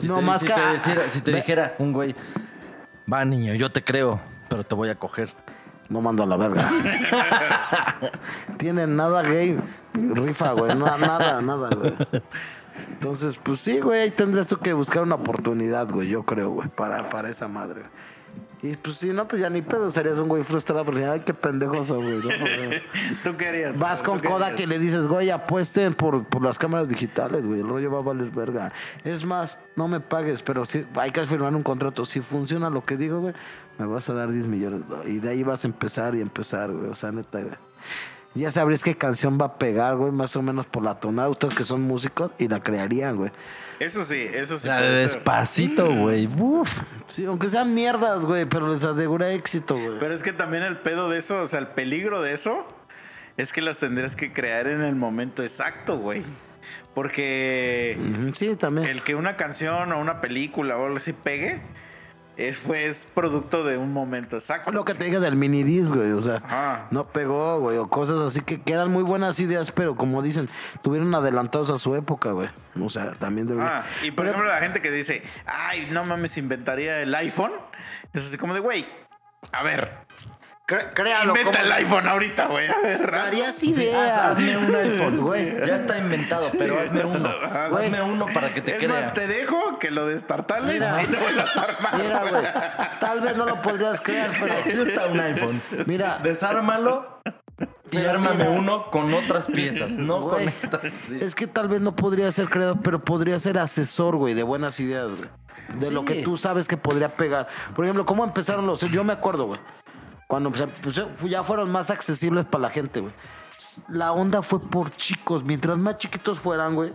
[0.00, 0.52] Si no te, más si que.
[0.54, 2.14] te ah, dijera, si te ve- dijera un güey,
[3.12, 5.30] va niño, yo te creo, pero te voy a coger.
[5.88, 6.68] No mando a la verga.
[8.58, 9.58] Tienen nada gay.
[9.94, 10.74] Rifa, güey.
[10.74, 11.94] No, nada, nada, güey.
[12.92, 14.00] Entonces, pues sí, güey.
[14.00, 16.08] Ahí tendrías tú que buscar una oportunidad, güey.
[16.08, 16.68] Yo creo, güey.
[16.68, 17.82] Para, para esa madre.
[18.66, 19.90] Y pues si no, pues ya ni pedo.
[19.90, 20.84] Serías un güey frustrado.
[20.84, 22.16] Porque, ay, qué pendejo soy, güey.
[22.16, 22.76] ¿no?
[23.24, 23.78] ¿Tú qué harías?
[23.78, 27.44] Vas con ¿Tú qué Kodak y le dices, güey, apuesten por, por las cámaras digitales,
[27.44, 27.60] güey.
[27.60, 28.72] El rollo va a valer verga.
[29.04, 32.04] Es más, no me pagues, pero sí, hay que firmar un contrato.
[32.06, 33.34] Si funciona lo que digo, güey,
[33.78, 34.82] me vas a dar 10 millones.
[35.06, 36.90] Y de ahí vas a empezar y empezar, güey.
[36.90, 37.54] O sea, neta, güey.
[38.34, 41.28] Ya sabrías qué canción va a pegar, güey, más o menos por la tonada.
[41.28, 43.30] Ustedes que son músicos y la crearían, güey.
[43.78, 44.68] Eso sí, eso sí.
[44.68, 46.28] La de despacito, güey.
[46.38, 46.70] Uf.
[47.06, 49.98] Sí, aunque sean mierdas, güey, pero les asegura éxito, güey.
[49.98, 52.66] Pero es que también el pedo de eso, o sea, el peligro de eso,
[53.36, 56.22] es que las tendrías que crear en el momento exacto, güey.
[56.94, 57.98] Porque
[58.34, 58.88] Sí, también.
[58.88, 61.60] el que una canción o una película o algo así pegue,
[62.36, 64.70] es pues producto de un momento exacto.
[64.72, 66.86] Lo que te dije del mini disc, güey, o sea, Ajá.
[66.90, 70.48] no pegó, güey, o cosas así que, que eran muy buenas ideas, pero como dicen,
[70.82, 72.48] tuvieron adelantados a su época, güey.
[72.80, 76.04] O sea, también de Ah, y por Pero- ejemplo, la gente que dice, ay, no
[76.04, 77.52] mames, inventaría el iPhone,
[78.12, 78.86] es así como de, güey,
[79.52, 79.92] a ver,
[80.68, 84.18] Cre- créalo, inventa como- el iPhone ahorita, güey, a ver, Harías ideas.
[84.18, 85.64] hazme un iPhone, Güey.
[85.64, 87.28] Ya está inventado, pero hazme uno.
[87.76, 88.88] Hazme uno para que te es crea.
[88.88, 91.02] más, te dejo que lo destartales Mira.
[91.04, 91.94] y luego las armas.
[91.96, 92.44] Mira, güey,
[92.98, 94.54] tal vez no lo podrías creer, pero...
[94.54, 95.62] Aquí está un iPhone.
[95.86, 96.18] Mira.
[96.24, 97.20] Desármalo
[97.92, 100.80] y ármame uno con otras piezas, no Güey, con estas.
[101.08, 101.18] Sí.
[101.20, 104.80] Es que tal vez no podría ser creador, pero podría ser asesor, güey, de buenas
[104.80, 105.28] ideas, güey.
[105.78, 107.46] De lo que tú sabes que podría pegar.
[107.76, 108.80] Por ejemplo, ¿cómo empezaron los...?
[108.80, 109.60] Yo me acuerdo, güey.
[110.26, 113.12] Cuando empezaron, pues, ya fueron más accesibles para la gente, güey.
[113.88, 115.44] La onda fue por chicos.
[115.44, 116.92] Mientras más chiquitos fueran, güey,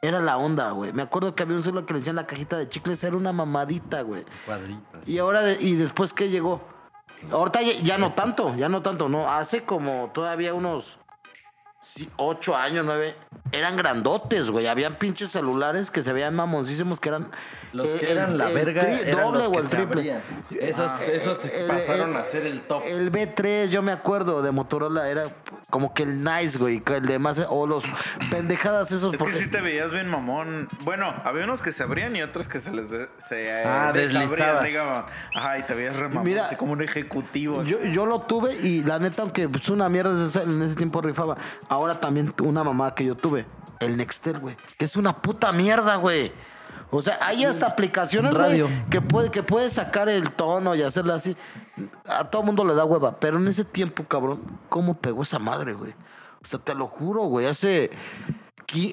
[0.00, 0.92] era la onda, güey.
[0.92, 3.32] Me acuerdo que había un celular que le decían la cajita de chicles, era una
[3.32, 4.24] mamadita, güey.
[4.46, 5.06] Cuadritos.
[5.06, 6.62] Y ahora, de- y después, ¿qué llegó?
[7.30, 9.30] Ahorita ya, ya no tanto, ya no tanto, no.
[9.30, 10.98] Hace como todavía unos
[12.16, 13.14] ocho años, nueve,
[13.52, 14.68] eran grandotes, güey.
[14.68, 17.30] Habían pinches celulares que se veían mamoncísimos, que eran...
[17.72, 19.64] Los eh, que eran el- la el verga tri- eran doble los o que el
[19.64, 20.00] se triple.
[20.00, 20.22] abrían.
[20.60, 22.82] Esos, esos El- pasaron el- a ser el top.
[22.86, 25.24] El B3, yo me acuerdo, de Motorola, era
[25.70, 26.82] como que el nice, güey.
[26.86, 27.40] El de más...
[27.48, 27.84] O los
[28.30, 29.14] pendejadas esos.
[29.14, 30.68] Es que sí te veías bien mamón.
[30.82, 33.92] Bueno, había unos que se abrían y otros que se les de- se eh, Ah,
[33.94, 34.64] deslizabas.
[34.64, 35.04] digamos.
[35.34, 37.62] Ajá, y te veías re mamón, Mira, así como un ejecutivo.
[37.62, 41.00] Yo, yo lo tuve y la neta, aunque es una mierda, ese- en ese tiempo
[41.00, 41.36] rifaba.
[41.68, 43.46] Ahora también una mamá que yo tuve,
[43.80, 44.56] el Nextel, güey.
[44.78, 46.32] Que es una puta mierda, güey.
[46.90, 48.68] O sea, hay hasta aplicaciones, güey, Radio.
[48.90, 51.36] que puede, que puede sacar el tono y hacerlo así.
[52.04, 53.18] A todo mundo le da hueva.
[53.20, 55.92] Pero en ese tiempo, cabrón, ¿cómo pegó esa madre, güey?
[56.42, 57.46] O sea, te lo juro, güey.
[57.46, 57.90] Hace.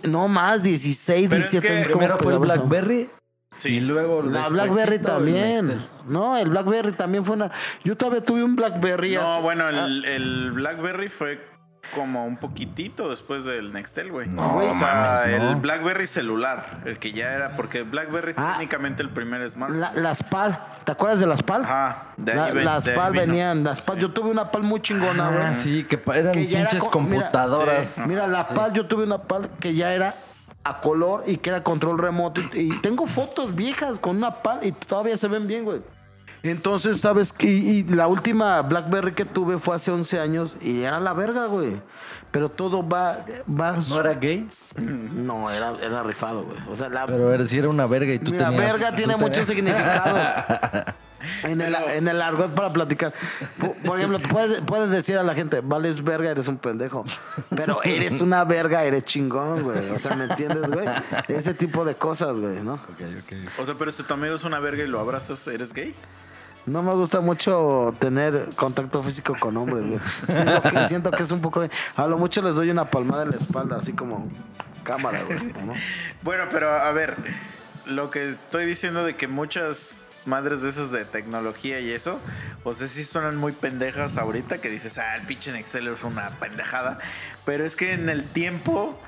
[0.03, 1.87] No más, 16, Pero es 17 que años.
[1.89, 2.45] ¿cómo Primero fue el eso?
[2.45, 3.09] BlackBerry
[3.57, 3.69] Sí.
[3.77, 5.87] y luego La Blackberry también.
[6.07, 7.51] No, el Blackberry también fue una.
[7.83, 9.15] Yo todavía tuve un Blackberry.
[9.15, 11.39] No, hace- bueno, ah, el BlackBerry fue
[11.95, 14.27] como un poquitito después del Nextel, güey.
[14.27, 14.69] No, güey.
[14.69, 15.49] o sea, mames, no.
[15.51, 18.53] el BlackBerry celular, el que ya era, porque el BlackBerry es Ah.
[18.57, 19.79] técnicamente el primer smartphone.
[19.79, 21.63] La- las PAL, ¿te acuerdas de las PAL?
[21.63, 23.25] Ajá, de ahí La- ven- las de PAL vino.
[23.25, 23.97] venían, las PAL.
[23.99, 25.43] Yo tuve una PAL muy chingona, güey.
[25.43, 27.87] Ah, sí, que eran Que era pinches mira, computadoras.
[27.89, 28.01] sí.
[28.07, 30.13] Mira, la PAL, yo tuve una PAL que ya era
[30.63, 32.41] a color y que era control remoto.
[32.53, 35.81] Y, y tengo fotos viejas con una PAL y todavía se ven bien, güey.
[36.49, 37.47] Entonces, ¿sabes qué?
[37.47, 41.45] Y, y la última BlackBerry que tuve fue hace 11 años y era la verga,
[41.47, 41.73] güey.
[42.31, 43.25] Pero todo va...
[43.49, 44.47] va ¿No era gay?
[44.77, 46.57] No, era, era rifado, güey.
[46.69, 48.73] O sea, la, Pero era, si era una verga y tú La tenías...
[48.73, 50.85] verga tú tiene mucho significado.
[51.43, 53.11] En el, en el argot para platicar.
[53.83, 57.05] Por, ejemplo, puedes, puedes decir a la gente, vales verga, eres un pendejo.
[57.55, 59.89] Pero eres una verga, eres chingón, güey.
[59.89, 60.87] O sea, ¿me entiendes, güey?
[61.27, 62.75] Ese tipo de cosas, güey, ¿no?
[62.75, 63.59] Ok, ok.
[63.59, 65.93] O sea, pero si tu amigo es una verga y lo abrazas, ¿eres gay?
[66.67, 69.99] No me gusta mucho tener contacto físico con hombres, güey.
[70.27, 71.67] Siento que, siento que es un poco...
[71.95, 74.29] A lo mucho les doy una palmada en la espalda, así como
[74.83, 75.39] cámara, güey.
[75.65, 75.73] ¿no?
[76.21, 77.15] Bueno, pero a ver,
[77.85, 82.19] lo que estoy diciendo de que muchas madres de esas de tecnología y eso,
[82.63, 86.29] o sea, sí suenan muy pendejas ahorita que dices, ah, el pinche Nextel es una
[86.31, 86.99] pendejada,
[87.45, 88.99] pero es que en el tiempo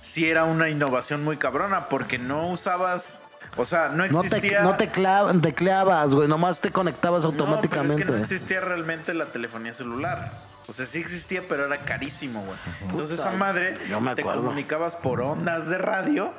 [0.00, 3.20] sí era una innovación muy cabrona porque no usabas,
[3.56, 4.60] o sea, no No te, existía...
[4.62, 6.28] no te clav- tecleabas, güey.
[6.28, 8.02] Nomás te conectabas No, pero automáticamente.
[8.02, 10.30] es que no existía realmente la telefonía celular.
[10.68, 12.56] O sea, sí existía, pero era carísimo, güey.
[12.90, 16.32] Entonces esa madre yo me te comunicabas por ondas de radio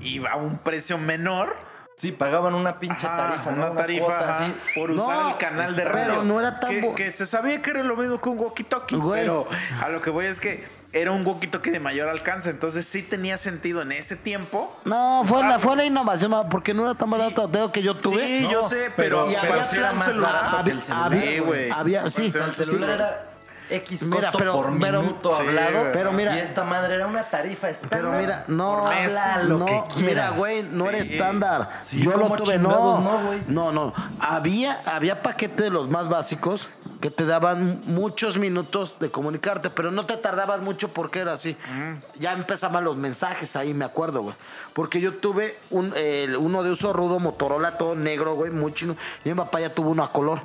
[0.00, 1.54] y a un precio menor.
[1.96, 3.66] Sí, pagaban una pinche Ajá, tarifa, ¿no?
[3.70, 6.22] una tarifa cuota ajá, por No, usar el canal de pero radio.
[6.22, 8.96] no era tan que, que se sabía que era lo mismo que un walkie-talkie.
[8.98, 9.22] Güey.
[9.22, 9.48] Pero
[9.84, 13.36] a lo que voy es que era un walkie-talkie de mayor alcance, entonces sí tenía
[13.38, 14.74] sentido en ese tiempo.
[14.84, 17.48] No, fue la, fue la innovación, porque no era tan barato.
[17.48, 18.26] Tengo que yo tuve.
[18.26, 20.64] Sí, No, yo sé, pero, pero- pero había sí era plan un celular, celular.
[20.64, 21.70] que el había- celular, había- güey.
[21.70, 22.94] había- sí, El sí, celular sí.
[22.94, 23.24] era
[23.70, 25.90] X Mira, costo pero- por pero- minuto Sí, hablado.
[25.92, 28.00] Pero mira- y esta madre era una tarifa estándar.
[28.00, 31.12] Pero mira, no, Por mes, habla lo no, que mira, güey, no era Sí.
[31.12, 31.80] estándar.
[31.82, 33.02] Sí, Yo lo ¿cómo tuve, no.
[33.46, 33.92] No, no.
[34.20, 36.66] Había, había paquetes de los más básicos
[37.00, 41.56] que te daban muchos minutos de comunicarte, pero no te tardabas mucho porque era así.
[42.18, 44.34] Ya empezaban los mensajes ahí, me acuerdo, güey.
[44.74, 48.96] Porque yo tuve un, el- uno de uso rudo, Motorola, todo negro, güey, muy chino.
[49.24, 50.40] Y mi papá ya tuvo uno a color.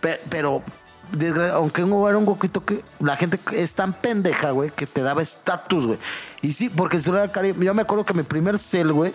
[0.00, 0.62] Pe- Pero,
[1.12, 5.02] desgra- aunque un era un poquito que la gente es tan pendeja, güey, que te
[5.02, 5.98] daba estatus, güey.
[6.42, 9.12] Y sí, porque el celular cari- Yo me acuerdo que mi primer cel, güey,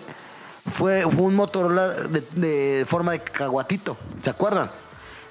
[0.70, 3.96] fue, fue un Motorola de, de forma de caguatito.
[4.22, 4.70] ¿Se acuerdan?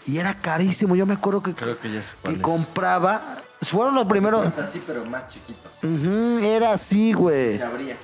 [0.08, 0.96] Y era carísimo.
[0.96, 2.44] Yo me acuerdo que, Creo que ya sé cuál que es.
[2.44, 3.22] compraba.
[3.62, 4.48] Fueron los primeros.
[4.58, 5.70] Así, pero más chiquito.
[5.84, 7.58] Ujú, era así, güey.
[7.58, 7.98] Se abría.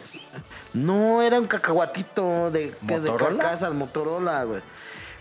[0.73, 3.37] No, era un cacahuatito de, que de ¿Motorola?
[3.43, 4.61] carcasas, Motorola, güey.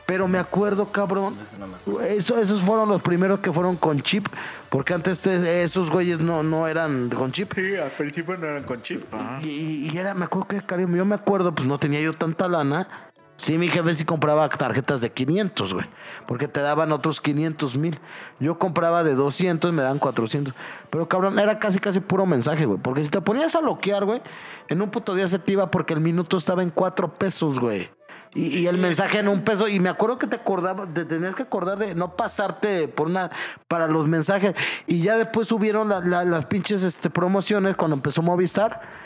[0.06, 1.36] Pero me acuerdo, cabrón.
[1.50, 2.00] Ese no me acuerdo.
[2.00, 4.26] Eso, esos fueron los primeros que fueron con chip.
[4.70, 7.52] Porque antes te- esos güeyes no, no eran con chip.
[7.54, 9.04] Sí, al principio no eran con chip.
[9.42, 12.48] Y, y era, me acuerdo que cariño, yo me acuerdo, pues no tenía yo tanta
[12.48, 12.88] lana.
[13.38, 15.86] Sí, mi jefe sí compraba tarjetas de 500, güey.
[16.28, 17.98] Porque te daban otros 500 mil.
[18.38, 20.54] Yo compraba de 200 y me daban 400.
[20.90, 22.78] Pero cabrón, era casi, casi puro mensaje, güey.
[22.80, 24.22] Porque si te ponías a loquear, güey,
[24.68, 27.90] en un puto día se te iba porque el minuto estaba en 4 pesos, güey.
[28.34, 29.66] Y, y el mensaje en un peso.
[29.66, 33.30] Y me acuerdo que te acordabas, te tenías que acordar de no pasarte por una,
[33.66, 34.54] para los mensajes.
[34.86, 39.01] Y ya después subieron la- la- las pinches este, promociones cuando empezó Movistar.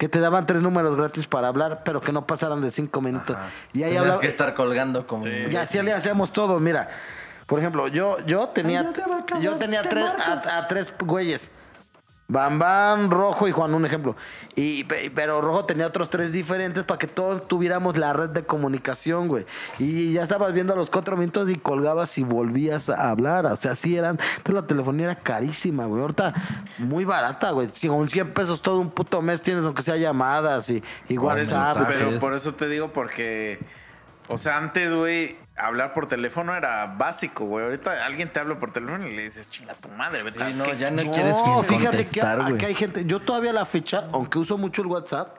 [0.00, 3.36] Que te daban tres números gratis para hablar, pero que no pasaran de cinco minutos.
[3.74, 4.20] Y ahí Tenías hablaba.
[4.22, 5.26] que estar colgando como...
[5.28, 6.88] Y así le hacíamos todo, mira.
[7.44, 8.90] Por ejemplo, yo, yo tenía,
[9.42, 11.50] yo tenía tres, a, a tres güeyes.
[12.30, 14.14] Bambán, Rojo y Juan, un ejemplo.
[14.54, 18.44] Y, pe- pero Rojo tenía otros tres diferentes para que todos tuviéramos la red de
[18.44, 19.46] comunicación, güey.
[19.78, 23.46] Y ya estabas viendo a los cuatro minutos y colgabas y volvías a hablar.
[23.46, 24.18] O sea, así eran.
[24.36, 26.00] Entonces la telefonía era carísima, güey.
[26.02, 26.32] Ahorita
[26.78, 27.68] muy barata, güey.
[27.72, 31.22] Si con 100 pesos todo un puto mes tienes aunque sea llamadas y, y eso-
[31.22, 31.76] WhatsApp.
[31.78, 31.86] mensajes.
[32.06, 33.58] pero por eso te digo, porque,
[34.30, 37.64] o sea, antes, güey, hablar por teléfono era básico, güey.
[37.66, 40.64] Ahorita alguien te habla por teléfono y le dices, chinga tu madre, vete Sí, no,
[40.64, 42.54] ¿qué- ya no qué- quieres No, que fíjate que contestar, güey.
[42.54, 43.04] aquí hay gente.
[43.04, 45.36] Yo todavía la fecha, aunque uso mucho el WhatsApp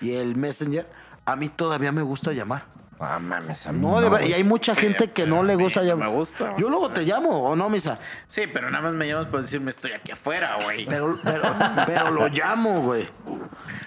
[0.00, 0.86] y el Messenger,
[1.24, 2.64] a mí todavía me gusta llamar.
[3.04, 4.30] Ah, mames, a mí No, de ver- güey.
[4.30, 6.08] y hay mucha gente que no le gusta llamar.
[6.08, 6.54] me gusta.
[6.56, 7.98] Yo luego te llamo, ¿o no, Misa?
[8.26, 10.86] Sí, pero nada más me llamas para decirme estoy aquí afuera, güey.
[10.86, 11.42] Pero, pero,
[11.86, 13.08] pero lo llamo, güey.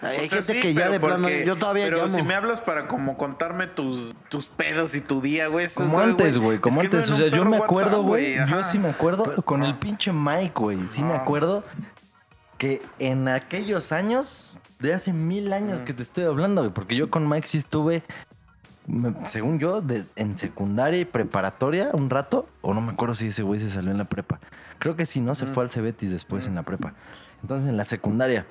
[0.01, 1.23] Hay O sea, gente sí, que ya de plano.
[1.23, 2.15] porque- Yo todavía pero llamo.
[2.15, 5.67] si me hablas para como contarme tus, tus pedos y tu día, güey.
[5.73, 7.09] Como antes, güey, como antes.
[7.09, 8.35] O sea, yo me acuerdo, güey.
[8.47, 10.77] Yo sí me acuerdo Pero- con el pinche Mike, güey.
[10.89, 11.63] Sí me acuerdo
[12.57, 16.71] que en aquellos años, de hace mil años que te estoy hablando, güey.
[16.73, 18.03] Porque yo con Mike sí estuve,
[19.27, 22.47] según yo, de- en secundaria y preparatoria un rato.
[22.61, 24.39] O no me acuerdo si ese güey se salió en la prepa.
[24.79, 25.35] Creo que sí, ¿no?
[25.35, 26.93] Se fue al Cebetis después en la prepa.
[27.41, 28.45] Entonces en la secundaria.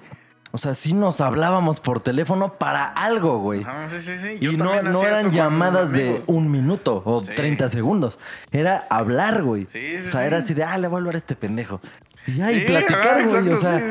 [0.53, 3.62] O sea, sí nos hablábamos por teléfono para algo, güey.
[3.62, 4.38] Ajá, sí, sí, sí.
[4.40, 7.35] Yo Y no, no eran llamadas de un minuto o Sí.
[7.35, 8.18] 30 segundos.
[8.53, 9.66] Era hablar, güey.
[9.66, 11.81] Sí, sí, o sea, era así de, ah, le voy a hablar a este pendejo.
[12.27, 13.49] Y ya, y platicar, güey.
[13.51, 13.83] O sea.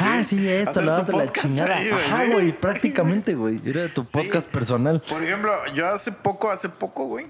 [0.00, 1.76] Ah, sí, esto, su otra, la chingada.
[1.76, 2.32] ahí, güey, Ajá, sí.
[2.32, 3.60] güey, prácticamente, güey.
[3.64, 5.02] Era tu podcast personal.
[5.08, 7.26] Por ejemplo, yo hace poco, hace poco, güey,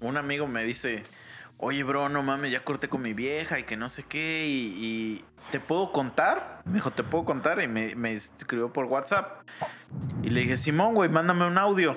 [0.00, 1.02] un amigo me dice,
[1.58, 4.84] oye, bro, no mames, ya corté con mi vieja y que no sé qué, y,
[4.84, 6.62] y ¿te puedo contar?
[6.64, 7.62] Me dijo, ¿te puedo contar?
[7.62, 9.42] Y me, me escribió por WhatsApp.
[10.22, 11.96] Y le dije, Simón, güey, mándame un audio.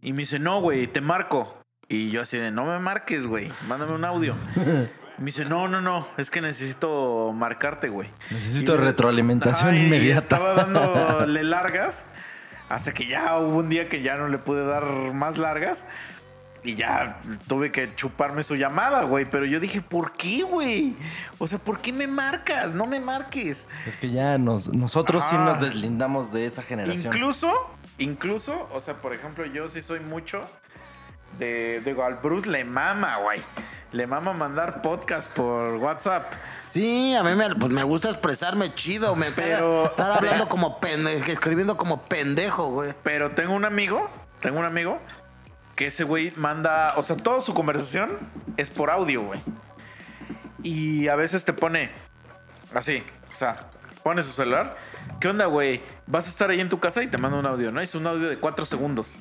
[0.00, 1.54] Y me dice, no, güey, te marco.
[1.88, 4.34] Y yo así de, no me marques, güey, mándame un audio.
[5.18, 8.08] Me dice, no, no, no, es que necesito marcarte, güey.
[8.30, 10.20] Necesito me- retroalimentación Ajá, y inmediata.
[10.36, 12.04] Estaba dándole largas
[12.68, 15.86] hasta que ya hubo un día que ya no le pude dar más largas
[16.62, 19.24] y ya tuve que chuparme su llamada, güey.
[19.24, 20.94] Pero yo dije, ¿por qué, güey?
[21.38, 22.72] O sea, ¿por qué me marcas?
[22.74, 23.66] No me marques.
[23.86, 27.12] Es que ya nos, nosotros sí nos deslindamos de esa generación.
[27.14, 27.52] Incluso,
[27.98, 30.42] incluso, o sea, por ejemplo, yo sí soy mucho
[31.38, 33.40] de, digo, al Bruce le mama, güey.
[33.92, 36.30] Le mama mandar podcast por WhatsApp.
[36.60, 39.16] Sí, a mí me, pues me gusta expresarme chido.
[39.16, 42.92] Me Pero- estar hablando como pendejo, escribiendo como pendejo, güey.
[43.02, 44.08] Pero tengo un amigo,
[44.40, 44.98] tengo un amigo
[45.74, 48.18] que ese güey manda, o sea, toda su conversación
[48.58, 49.40] es por audio, güey.
[50.62, 51.90] Y a veces te pone
[52.74, 53.68] así, o sea,
[54.02, 54.76] pone su celular.
[55.20, 55.82] ¿Qué onda, güey?
[56.06, 57.80] Vas a estar ahí en tu casa y te manda un audio, ¿no?
[57.80, 59.18] Es un audio de cuatro segundos.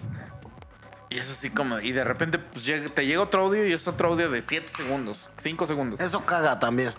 [1.10, 3.88] Y es así como, y de repente pues, llega- te llega otro audio y es
[3.88, 5.99] otro audio de 7 segundos, 5 segundos.
[5.99, 6.93] Eso caga también.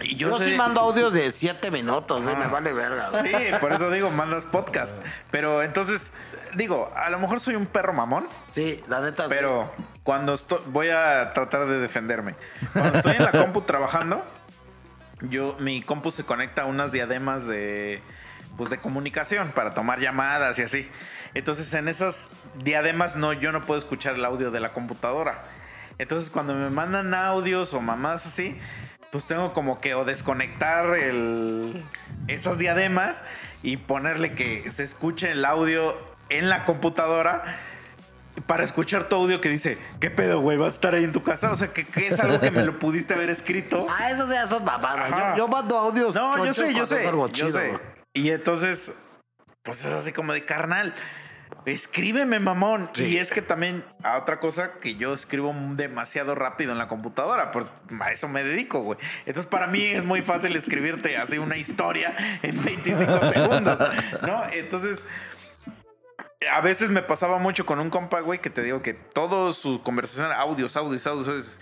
[0.00, 3.10] Y Yo, yo, sé- sí mando audios de 7 minutos, eh, me vale verga.
[3.22, 4.92] Sí, por eso digo, mandas podcast.
[5.30, 6.12] Pero entonces,
[6.54, 9.24] digo, a lo mejor soy un perro mamón, Sí, la neta.
[9.24, 9.28] sí.
[9.30, 9.72] pero
[10.02, 12.34] cuando estoy, voy a tratar de defenderme.
[12.72, 14.22] Cuando estoy en la compu trabajando,
[15.22, 18.02] yo, mi compu se conecta a unas diademas de,
[18.58, 20.88] pues, de comunicación para tomar llamadas y así.
[21.36, 22.30] Entonces, en esas
[22.64, 25.42] diademas no, yo no puedo escuchar el audio de la computadora.
[25.98, 28.58] Entonces, cuando me mandan audios o mamadas así,
[29.12, 31.84] pues tengo como que o desconectar el,
[32.26, 33.22] esas diademas
[33.62, 35.98] y ponerle que se escuche el audio
[36.30, 37.58] en la computadora
[38.46, 40.56] para escuchar tu audio que dice, ¿qué pedo, güey?
[40.56, 41.52] ¿Vas a estar ahí en tu casa?
[41.52, 43.86] O sea, que, que es algo que me lo pudiste haber escrito.
[43.90, 45.10] Ah, esos ya son mamadas.
[45.10, 46.14] Yo, yo mando audios.
[46.14, 47.78] No, yo sé, yo sé, yo chido, sé.
[48.14, 48.90] Y entonces,
[49.62, 50.94] pues es así como de carnal.
[51.66, 52.90] Escríbeme, mamón.
[52.92, 53.06] Sí.
[53.06, 57.50] Y es que también, a otra cosa, que yo escribo demasiado rápido en la computadora.
[57.50, 57.66] Pues
[58.00, 59.00] a eso me dedico, güey.
[59.26, 63.80] Entonces, para mí es muy fácil escribirte así una historia en 25 segundos,
[64.22, 64.44] ¿no?
[64.52, 65.04] Entonces,
[66.52, 69.80] a veces me pasaba mucho con un compa, güey, que te digo que todo su
[69.82, 71.58] conversación audios, audios, audios, audios.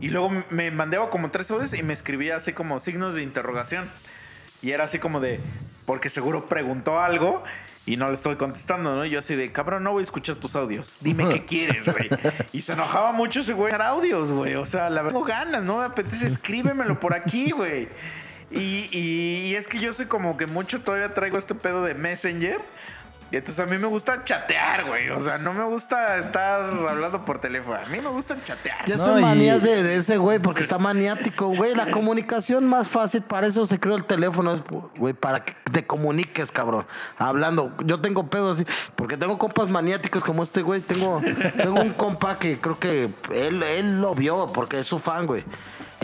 [0.00, 3.88] Y luego me mandaba como tres audios y me escribía así como signos de interrogación.
[4.60, 5.38] Y era así como de,
[5.86, 7.44] porque seguro preguntó algo
[7.86, 9.04] y no le estoy contestando, ¿no?
[9.04, 10.96] Yo así de, cabrón, no voy a escuchar tus audios.
[11.00, 12.08] Dime qué quieres, güey.
[12.52, 13.72] Y se enojaba mucho ese güey.
[13.74, 14.54] Audios, güey.
[14.54, 17.88] O sea, la verdad, tengo ganas, no me apetece, escríbemelo por aquí, güey.
[18.50, 21.94] Y, y- y es que yo soy como que mucho todavía traigo este pedo de
[21.94, 22.58] Messenger.
[23.34, 25.10] Y entonces a mí me gusta chatear, güey.
[25.10, 27.74] O sea, no me gusta estar hablando por teléfono.
[27.84, 28.86] A mí me gusta chatear.
[28.86, 31.74] Ya No, son y- manías de, de ese güey porque está maniático, güey.
[31.74, 34.62] La comunicación más fácil, para eso se creó el teléfono,
[34.96, 36.86] güey, para que te comuniques, cabrón.
[37.18, 37.72] Hablando.
[37.84, 40.80] Yo tengo pedos así, porque tengo compas maniáticos como este güey.
[40.82, 41.20] Tengo,
[41.56, 45.42] tengo un compa que creo que él, él lo vio porque es su fan, güey.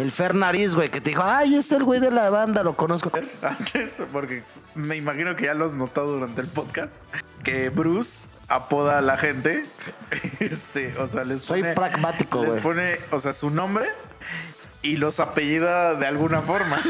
[0.00, 2.74] El Fer Nariz, güey, que te dijo, ay, es el güey de la banda, lo
[2.74, 3.12] conozco.
[3.42, 4.42] Antes, porque
[4.74, 6.90] me imagino que ya lo has notado durante el podcast,
[7.44, 9.64] que Bruce apoda a la gente.
[10.40, 12.62] Este, o sea, les Soy pone, pragmático, les güey.
[12.62, 13.90] pone, o sea, su nombre
[14.82, 16.78] y los apellida de alguna forma.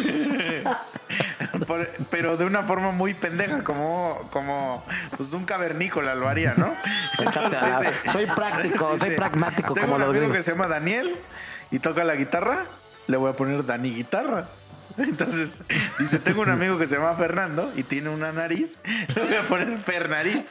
[2.11, 4.85] Pero de una forma muy pendeja, como, como
[5.17, 6.73] pues un cavernícola lo haría, ¿no?
[8.13, 11.17] Soy práctico, soy pragmático Tengo como un amigo que se llama Daniel
[11.71, 12.65] y toca la guitarra,
[13.11, 14.47] le voy a poner Dani Guitarra.
[14.99, 15.63] Entonces,
[16.01, 18.77] dice, tengo un amigo que se llama Fernando y tiene una nariz,
[19.15, 20.49] le voy a poner Fernariz.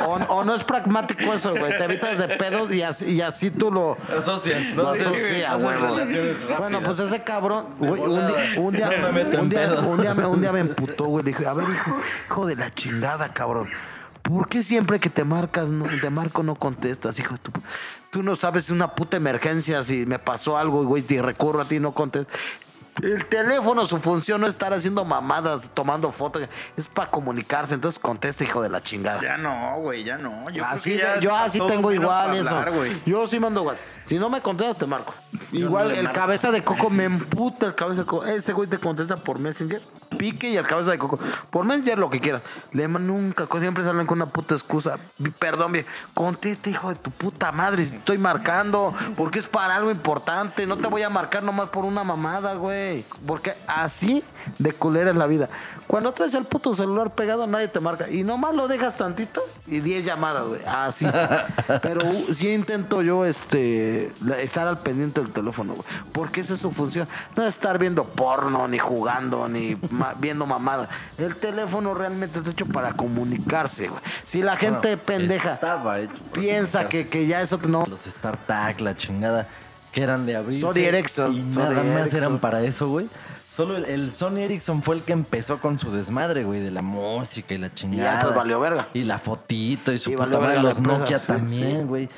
[0.00, 1.76] O, o no es pragmático eso, güey.
[1.76, 4.94] Te evitas de pedos y así, y así tú lo, Asocias, Lo ¿no?
[4.94, 5.86] Sí, asocia, haces huevo.
[5.96, 6.58] relaciones rápidas.
[6.60, 9.84] Bueno, pues ese cabrón, güey, un día, un día, No me un día, pedos.
[9.84, 11.24] un día me- un día me emputó, güey.
[11.24, 11.94] Dije, a ver, hijo,
[12.28, 13.68] hijo de la chingada, cabrón.
[14.22, 17.52] ¿Por qué siempre que te marcas, no, te marco, no contestas, hijo de tu...
[18.12, 21.80] Tú no sabes una puta emergencia, si me pasó algo, güey, te recurro a ti
[21.80, 22.38] no contestas.
[23.00, 26.42] El teléfono, su función no es estar haciendo mamadas, tomando fotos,
[26.76, 27.74] es para comunicarse.
[27.74, 29.20] Entonces contesta, hijo de la chingada.
[29.22, 30.48] Ya no, güey, ya no.
[30.50, 32.54] Yo, Así ya yo tengo igual eso.
[32.54, 32.72] hablar,
[33.06, 33.76] yo sí mando igual.
[34.06, 35.14] Si no me contestas, te marco.
[35.52, 36.18] Igual no el marco.
[36.18, 38.26] cabeza de coco me emputa el cabeza de coco.
[38.26, 39.80] Ese güey te contesta por Messenger.
[40.18, 41.18] Pique y el cabeza de coco.
[41.50, 42.42] Por Messenger lo que quiera.
[42.72, 44.98] Le nunca, siempre salen con una puta excusa.
[45.38, 45.86] Perdón, bien.
[46.12, 47.82] Contesta, hijo de tu puta madre.
[47.84, 48.94] Estoy marcando.
[49.16, 50.66] Porque es para algo importante.
[50.66, 52.81] No te voy a marcar nomás por una mamada, güey.
[53.26, 54.22] Porque así
[54.58, 55.48] de culera es la vida.
[55.86, 58.08] Cuando traes el puto celular pegado, nadie te marca.
[58.08, 60.60] Y nomás lo dejas tantito y 10 llamadas, güey.
[60.66, 61.06] Así.
[61.82, 64.10] Pero uh, sí intento yo este
[64.40, 65.86] estar al pendiente del teléfono, güey.
[66.12, 67.06] Porque esa es su función.
[67.36, 70.88] No estar viendo porno, ni jugando, ni ma- viendo mamadas.
[71.18, 74.00] El teléfono realmente está hecho para comunicarse, güey.
[74.24, 75.58] Si la gente Bueno, pendeja
[76.32, 77.84] piensa que, que ya eso no.
[77.88, 79.46] Los StarTag, la chingada,
[79.92, 80.60] que eran de abrir.
[80.60, 82.18] Sony Ericsson, Y Sony nada más Ericsson.
[82.18, 83.06] eran para eso, güey.
[83.50, 86.80] Solo el, el Sony Ericsson fue el que empezó con su desmadre, güey, de la
[86.82, 88.14] música y la Y chingada.
[88.14, 88.88] ya pues valió verga.
[88.94, 91.86] Y la fotito y su Y puta madre, los Nokia sí, también, sí.
[91.86, 92.08] güey.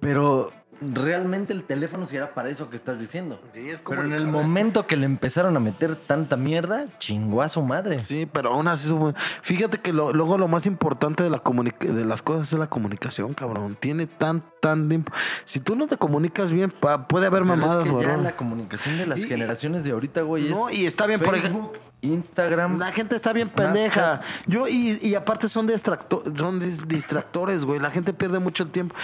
[0.00, 3.40] Pero realmente el teléfono sí era para eso que estás diciendo.
[3.86, 8.00] Pero en el momento que le empezaron a meter tanta mierda, chingó a su madre.
[8.00, 8.94] Sí, pero aún así,
[9.42, 11.42] fíjate que lo- luego lo más importante de, la
[11.80, 13.76] de las cosas es la comunicación, cabrón.
[13.80, 15.04] Tiene tan, tan...
[15.44, 18.36] Si tú no te comunicas bien, pa- puede haber Pero mamadas, es que ya la
[18.36, 21.70] comunicación de las Y- generaciones de ahorita, güey, No, es y está bien, por ejemplo...
[21.72, 22.78] Facebook, Instagram.
[22.78, 23.72] La gente está bien Snapchat.
[23.72, 24.20] pendeja.
[24.46, 27.80] Yo, y, y aparte son, distracto- son dis- distractores, güey.
[27.80, 28.94] La gente pierde mucho el tiempo.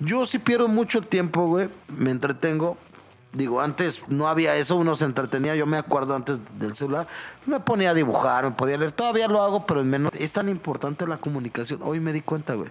[0.00, 1.68] Yo sí pierdo mucho tiempo, güey.
[1.88, 2.76] Me entretengo.
[3.32, 5.54] Digo, antes no había eso, uno se entretenía.
[5.56, 7.06] Yo me acuerdo antes del celular.
[7.44, 8.92] Me ponía a dibujar, me podía leer.
[8.92, 10.12] Todavía lo hago, pero en menos.
[10.18, 11.80] Es tan importante la comunicación.
[11.82, 12.70] Hoy me di cuenta, güey.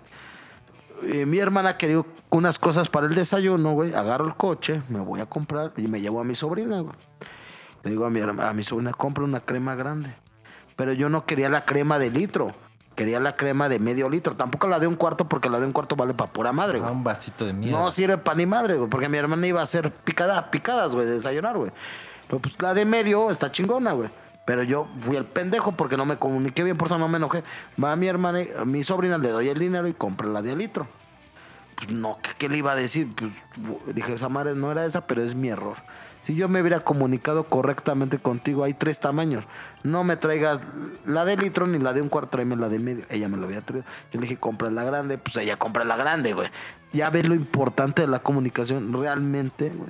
[1.04, 3.94] Eh, mi hermana quería unas cosas para el desayuno, güey.
[3.94, 6.96] Agarro el coche, me voy a comprar y me llevo a mi sobrina, güey.
[7.84, 10.16] Le digo a mi, a mi sobrina, compra una crema grande.
[10.76, 12.54] Pero yo no quería la crema de litro.
[12.96, 14.36] Quería la crema de medio litro.
[14.36, 16.84] Tampoco la de un cuarto porque la de un cuarto vale para pura madre, Ah,
[16.84, 16.94] güey.
[16.94, 17.78] un vasito de mierda.
[17.78, 21.06] No sirve para ni madre, güey, porque mi hermana iba a hacer picada, picadas, güey,
[21.06, 21.72] de desayunar, güey.
[22.28, 24.10] Pero, pues la de medio está chingona, güey.
[24.46, 27.44] Pero yo fui el pendejo porque no me comuniqué bien, por eso no me enojé.
[27.84, 30.56] Va a mi hermana, a mi sobrina, le doy el dinero y compra la de
[30.56, 30.88] litro.
[31.76, 33.10] Pues no, ¿qué, qué le iba a decir?
[33.16, 35.76] Pues dije, esa madre no era esa, pero es mi error.
[36.26, 39.46] Si yo me hubiera comunicado correctamente contigo, hay tres tamaños.
[39.84, 40.60] No me traigas
[41.06, 43.06] la de litro ni la de un cuarto, tráeme la de medio.
[43.10, 43.86] Ella me lo había traído.
[44.12, 45.18] Yo le dije, compra la grande.
[45.20, 46.50] Pues ella compra la grande, güey.
[46.94, 49.90] Ya ves lo importante de la comunicación realmente, güey.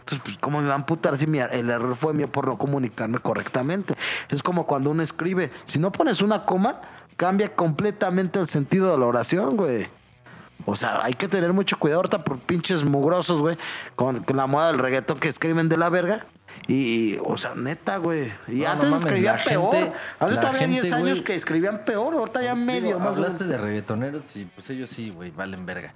[0.00, 2.58] Entonces, pues, ¿cómo me va a amputar si mi- el error fue mío por no
[2.58, 3.94] comunicarme correctamente?
[4.28, 5.48] Es como cuando uno escribe.
[5.64, 6.80] Si no pones una coma,
[7.16, 9.88] cambia completamente el sentido de la oración, güey.
[10.70, 13.56] O sea, hay que tener mucho cuidado ahorita por pinches mugrosos, güey,
[13.96, 16.26] con, con la moda del reggaetón que escriben de la verga.
[16.68, 18.32] Y, o sea, neta, güey.
[18.48, 19.74] Y No, no antes mames, escribían peor.
[19.74, 23.08] gente- Hace todavía gente, 10 años que escribían peor, ahorita ya Digo, medio más.
[23.08, 25.92] o Hablaste de reggaetoneros y pues ellos sí, güey, valen verga.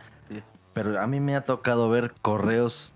[0.73, 2.93] Pero a mí me ha tocado ver correos,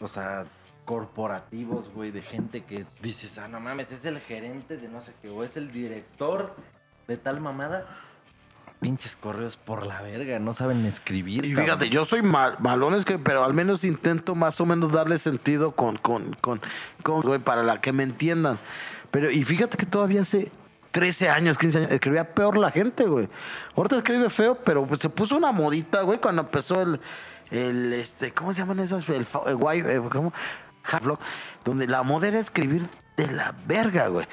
[0.00, 0.44] o sea,
[0.86, 5.12] corporativos, güey, de gente que dices, ah, no mames, es el gerente de no sé
[5.20, 6.54] qué, o es el director
[7.06, 7.86] de tal mamada.
[8.80, 11.44] Pinches correos por la verga, no saben escribir.
[11.46, 11.64] Y cabrón.
[11.64, 15.18] fíjate, yo soy mal, malón, es que, pero al menos intento más o menos darle
[15.18, 16.60] sentido con, con, con,
[17.02, 18.58] con, güey, para la que me entiendan.
[19.10, 20.50] Pero, y fíjate que todavía hace
[20.92, 23.28] 13 años, 15 años, escribía peor la gente, güey.
[23.74, 27.00] Ahorita escribe feo, pero pues se puso una modita, güey, cuando empezó el,
[27.50, 29.08] el, este, ¿cómo se llaman esas?
[29.08, 30.00] El, fa- el guay, eh,
[31.64, 34.26] donde la moda era escribir de la verga, güey.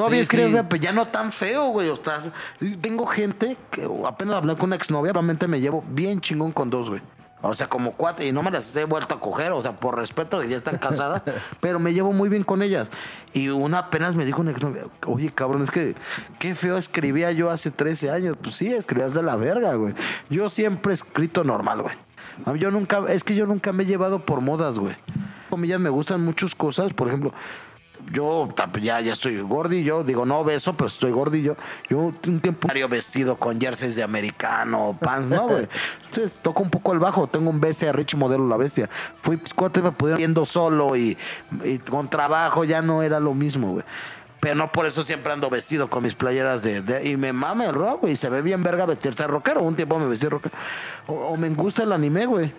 [0.00, 0.52] Todavía Sí, escribe, sí.
[0.52, 1.88] feo, pero ya no tan feo, güey.
[1.90, 2.22] O sea,
[2.80, 6.88] tengo gente que apenas hablé con una exnovia, realmente me llevo bien chingón con dos,
[6.88, 7.02] güey.
[7.42, 9.96] O sea, como cuatro, y no me las he vuelto a coger, o sea, por
[9.96, 11.22] respeto de que ya están casadas,
[11.60, 12.88] pero me llevo muy bien con ellas.
[13.32, 15.94] Y una apenas me dijo una exnovia, oye, cabrón, es que
[16.38, 18.36] qué feo escribía yo hace 13 años.
[18.42, 19.94] Pues sí, escribías de la verga, güey.
[20.28, 21.96] Yo siempre he escrito normal, güey.
[22.58, 24.96] Yo nunca, es que yo nunca me he llevado por modas, güey.
[25.48, 27.32] Comillas, me gustan muchas cosas, por ejemplo,
[28.12, 28.48] yo
[28.80, 31.56] ya, ya estoy gordillo, digo no beso, pero estoy gordillo.
[31.88, 35.68] Yo un tiempo vestido con jerseys de americano, pants, ¿no, güey?
[36.06, 38.88] Entonces toco un poco el bajo, tengo un BC Rich modelo La Bestia.
[39.22, 41.16] Fui piscote, me pudieron yendo solo y,
[41.64, 43.84] y con trabajo ya no era lo mismo, güey.
[44.40, 46.80] Pero no por eso siempre ando vestido con mis playeras de...
[46.80, 48.16] de- y me mame el rock, güey.
[48.16, 49.62] Se ve bien verga vestirse rockero.
[49.62, 50.54] Un tiempo me vestí rockero.
[51.08, 52.50] O, o me gusta el anime, güey.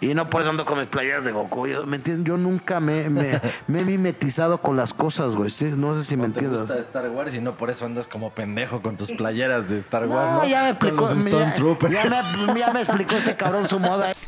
[0.00, 1.66] Y no por eso ando con mis playeras de Goku.
[1.66, 2.24] Yo, ¿Me entiendes?
[2.24, 5.50] Yo nunca me, me, me he mimetizado con las cosas, güey.
[5.50, 5.72] ¿sí?
[5.76, 6.60] No sé si me No te entiendes.
[6.68, 10.06] gusta Star Wars y no por eso andas como pendejo con tus playeras de Star
[10.06, 10.48] Wars, No, ¿no?
[10.48, 11.08] ya me explicó.
[11.14, 11.54] Me- ya,
[11.90, 12.22] ya
[12.52, 14.12] me, ya me explicó este cabrón su moda.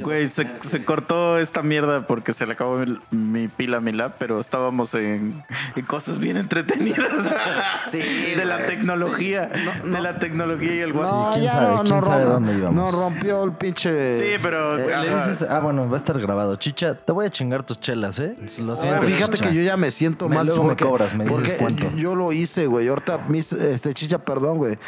[0.00, 4.14] Güey, se, se cortó esta mierda porque se le acabó mi pila a mi lab,
[4.18, 5.42] pero estábamos en,
[5.76, 7.08] en cosas bien entretenidas.
[7.90, 7.98] Sí,
[8.34, 9.46] de la tecnología.
[9.84, 11.12] De la tecnología y el WhatsApp.
[11.14, 12.92] No, quién ya sabe, no, quién no, sabe romp- dónde íbamos.
[12.94, 14.16] no rompió el pinche.
[14.16, 16.56] Sí, pero, eh, Le dices, ah, bueno, va a estar grabado.
[16.56, 18.32] Chicha, te voy a chingar tus chelas, ¿eh?
[18.58, 19.00] Lo siento.
[19.00, 19.48] Oh, fíjate Chicha.
[19.50, 20.46] que yo ya me siento Me- mal.
[20.46, 21.90] luego me porque- cobras, me dices cuánto.
[21.94, 22.88] Yo lo hice, güey.
[22.88, 24.78] Ahorita, mis, este, chicha, perdón, güey.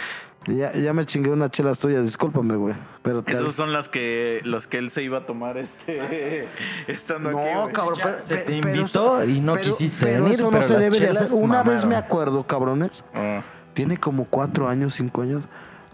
[0.46, 2.74] Ya, ya me chingué una chela tuya, discúlpame, güey.
[3.02, 6.48] Pero te- Esos son las que, los que él se iba a tomar este,
[6.86, 7.38] estando aquí.
[7.54, 10.62] No, cabrón, pero, se te invitó y no pero- quisiste pero venir, eso no pero
[10.62, 11.28] se las debe de hacer.
[11.32, 13.04] Una vez me acuerdo, cabrones.
[13.12, 13.42] Ah.
[13.74, 15.42] Tiene como cuatro años, cinco años.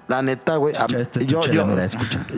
[0.09, 0.75] La neta, güey.
[0.89, 1.89] mira,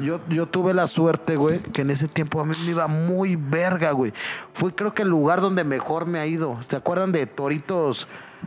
[0.00, 3.36] yo, yo tuve la suerte, güey, que en ese tiempo a mí me iba muy
[3.36, 4.12] verga, güey.
[4.52, 6.54] Fue creo que el lugar donde mejor me ha ido.
[6.68, 8.06] ¿Se acuerdan de Toritos?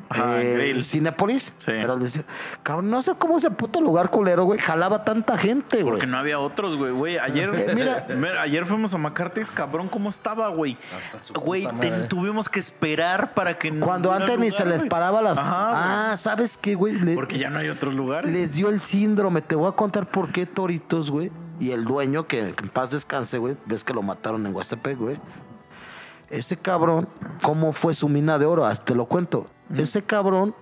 [0.10, 0.82] Ajá, eh.
[0.84, 1.54] Cinépolis?
[1.60, 1.72] Sí.
[2.64, 5.93] Cabrón, no sé cómo ese puto lugar culero, güey, jalaba tanta gente, güey.
[5.93, 6.91] Porque no había otros, güey.
[6.91, 8.06] Güey, ayer, Eh, mira.
[8.18, 10.78] mira, ayer fuimos a McCarthy's, cabrón, ¿cómo estaba, güey?
[11.34, 15.38] Güey, te- tuvimos que esperar para que nos Cuando antes ni se les paraba las...
[15.38, 16.93] Ajá, ah, ¿sabes qué, güey?
[16.93, 18.32] Le- Porque ya no hay otros lugares.
[18.32, 19.41] Les dio el síndrome.
[19.41, 21.32] Te voy a contar por qué Toritos, güey.
[21.60, 23.56] Y el dueño, que, que en paz descanse, güey.
[23.66, 25.18] Ves que lo mataron en Huastepec, güey.
[26.30, 27.08] Ese cabrón,
[27.41, 28.66] ¿cómo fue su mina de oro?
[28.66, 29.45] Hasta te lo cuento.
[29.76, 30.55] Ese cabrón,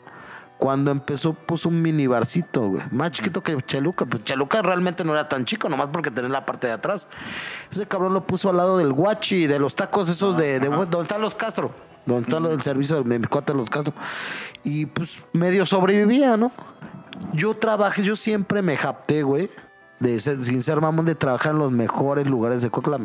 [0.58, 2.84] cuando empezó, puso un mini barcito, güey.
[2.92, 4.06] Más chiquito que Cheluca.
[4.06, 7.08] Pues Cheluca realmente no era tan chico, nomás porque tenía la parte de atrás.
[7.72, 11.02] Ese cabrón lo puso al lado del guachi, de los tacos esos de, de donde
[11.02, 11.72] están los Castro.
[12.06, 13.94] Donde está el servicio de mi cuate los Castro.
[14.64, 16.52] Y pues medio sobrevivía, ¿no?
[17.34, 19.50] Yo trabajé, yo siempre me japté, güey.
[20.00, 23.00] De ser- sin ser mamón, de trabajar en los mejores lugares de Cuautla.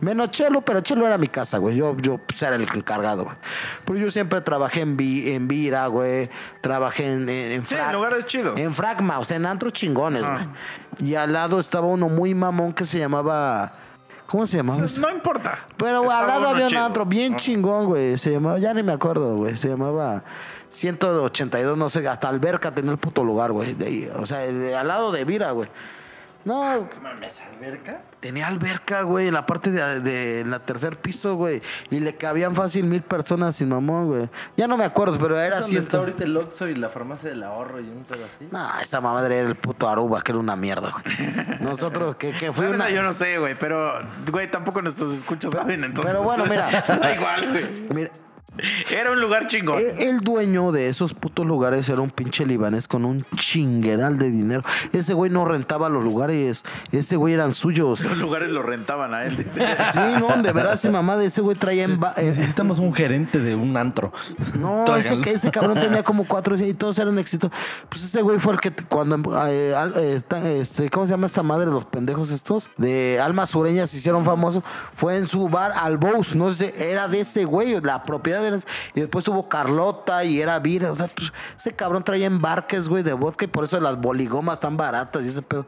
[0.00, 1.76] Menos Chelo, pero Chelo era mi casa, güey.
[1.76, 3.36] Yo, yo pues, era el encargado, güey.
[3.84, 6.30] Pero yo siempre trabajé en, Vi- en Vira, güey.
[6.62, 8.58] Trabajé en, en, en Sí, en lugares chidos.
[8.58, 10.46] En Fragma, o sea, en antros chingones, Ah.
[10.98, 11.10] güey.
[11.10, 13.72] Y al lado estaba uno muy mamón que se llamaba...
[14.26, 14.78] ¿Cómo se llamaba?
[15.00, 15.58] No importa.
[15.76, 18.16] Pero güey, al lado había un antro bien chingón, güey.
[18.16, 19.56] Se llamaba, ya ni me acuerdo, güey.
[19.56, 20.22] Se llamaba
[20.68, 23.74] 182, no sé, hasta alberca tenía el puto lugar, güey.
[23.74, 24.10] de.
[24.16, 25.68] O sea, de- al lado de Vira, güey.
[26.44, 28.00] No, ¿Mames, alberca?
[28.20, 31.60] tenía alberca, güey, en la parte de, de en la tercer piso, güey.
[31.90, 34.28] Y le cabían fácil mil personas sin mamón, güey.
[34.56, 35.76] Ya no me acuerdo, pero era ¿Es así.
[35.76, 38.48] está ahorita el Oxxo y la farmacia del ahorro y un pedo así?
[38.50, 41.04] No, esa madre era el puto Aruba, que era una mierda, güey.
[41.60, 42.90] Nosotros, que, que fue una...
[42.90, 43.98] Yo no sé, güey, pero,
[44.30, 46.10] güey, tampoco nuestros escuchas saben, entonces.
[46.12, 46.70] Pero bueno, mira.
[46.88, 47.66] da igual, güey.
[47.94, 48.10] Mira,
[48.90, 49.78] Era un lugar chingón.
[49.78, 54.30] El, el dueño de esos putos lugares era un pinche libanés con un chingueral de
[54.30, 54.62] dinero.
[54.92, 56.64] Ese güey no rentaba los lugares.
[56.92, 58.00] Ese güey eran suyos.
[58.00, 59.60] Los lugares lo rentaban a él, dice.
[59.92, 61.98] Sí, no, de verdad, ese mamá de ese güey traía en...
[61.98, 64.12] ba- eh, Necesitamos un gerente de un antro.
[64.58, 67.50] No, ese, ese cabrón tenía como cuatro y todos eran éxitos.
[67.88, 69.16] Pues ese güey fue el que cuando
[69.48, 72.70] eh, eh, este, ¿cómo se llama esta madre los pendejos estos?
[72.76, 74.62] De almas sureñas se hicieron famosos.
[74.94, 78.39] Fue en su bar Albous, no sé, era de ese güey, la propiedad
[78.94, 83.02] y después tuvo Carlota y era Vira, o sea, pues, ese cabrón traía embarques, güey,
[83.02, 85.66] de vodka y por eso las boligomas tan baratas y ese pedo.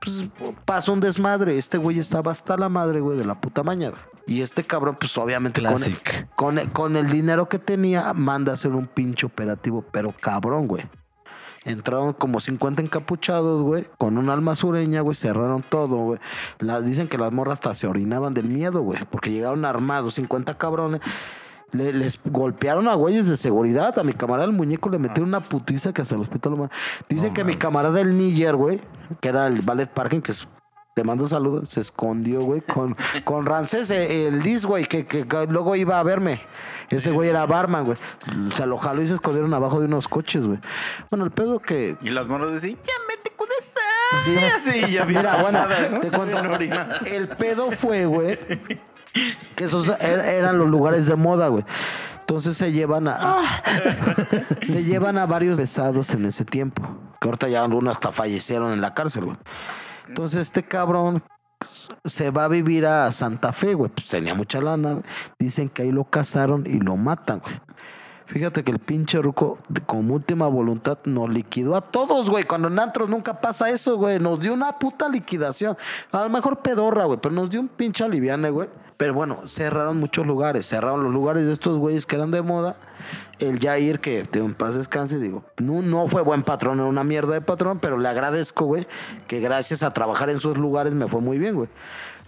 [0.00, 0.26] Pues
[0.64, 3.96] pasó un desmadre, este güey estaba hasta la madre, güey, de la puta mañana.
[4.28, 5.98] Y este cabrón, pues obviamente con el,
[6.36, 10.68] con, el- con el dinero que tenía, manda a hacer un pinche operativo, pero cabrón,
[10.68, 10.84] güey.
[11.64, 16.20] Entraron como 50 encapuchados, güey, con un alma sureña, güey, cerraron todo, güey.
[16.60, 20.56] Las, dicen que las morras hasta se orinaban del miedo, güey, porque llegaron armados, 50
[20.56, 21.00] cabrones.
[21.72, 23.98] Le- les golpearon a güeyes de seguridad.
[23.98, 26.70] A mi camarada el muñeco le metieron una putiza que hasta el hospital lo
[27.08, 28.80] Dicen que mi camarada el Níger, güey,
[29.20, 30.46] que era el ballet parking, que es
[30.94, 31.68] te mando saludos.
[31.68, 36.00] Se escondió, güey, con, con Rancés, eh, el Liz, güey, que, que- que luego iba
[36.00, 36.40] a verme.
[36.90, 37.98] Ese güey era barman, güey.
[38.56, 40.58] Se lo jaló y se escondieron abajo de unos coches, güey.
[41.10, 41.96] Bueno, el pedo que.
[42.00, 44.24] Y las morras decían, ya mete kudesai.
[44.24, 44.36] Sí,
[44.86, 45.66] Así, ya vi Mira, bueno,
[46.00, 46.38] te cuento.
[47.06, 48.38] El pedo fue, güey,
[49.56, 51.64] que esos er- eran los lugares de moda, güey.
[52.20, 53.42] Entonces se llevan a.
[54.62, 56.82] se llevan a varios besados en ese tiempo.
[57.20, 59.36] Que ahorita ya algunos hasta fallecieron en la cárcel, güey.
[60.08, 61.22] Entonces este cabrón
[62.04, 63.90] se va a vivir a Santa Fe, güey.
[63.90, 64.92] Pues tenía mucha lana.
[64.92, 65.04] güey.
[65.38, 67.54] Dicen que ahí lo cazaron y lo matan, güey.
[68.26, 72.44] Fíjate que el pinche ruco, como última voluntad, nos liquidó a todos, güey.
[72.44, 74.18] Cuando en antros nunca pasa eso, güey.
[74.18, 75.78] Nos dio una puta liquidación.
[76.12, 78.68] A lo mejor pedorra, güey, pero nos dio un pinche aliviane, güey.
[78.98, 80.66] Pero bueno, cerraron muchos lugares.
[80.66, 82.76] Cerraron los lugares de estos güeyes que eran de moda.
[83.38, 87.04] El Jair, que de un paz descanse, digo, no, no fue buen patrón, era una
[87.04, 88.88] mierda de patrón, pero le agradezco, güey,
[89.28, 91.68] que gracias a trabajar en sus lugares me fue muy bien, güey.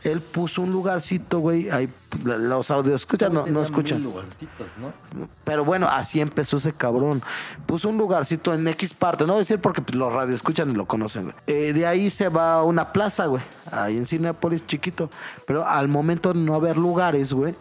[0.02, 1.88] Él puso un lugarcito, güey, ahí
[2.24, 4.02] los audios, escuchan, no, no escuchan.
[4.02, 5.28] ¿no?
[5.44, 7.22] Pero bueno, así empezó ese cabrón.
[7.66, 10.70] Puso un lugarcito en X parte, no voy a decir porque pues, los radio escuchan
[10.70, 11.34] y lo conocen, güey.
[11.46, 13.42] Eh, de ahí se va a una plaza, güey.
[13.70, 15.10] Ahí en Cinepolis, chiquito.
[15.46, 17.54] Pero al momento de no haber lugares, güey,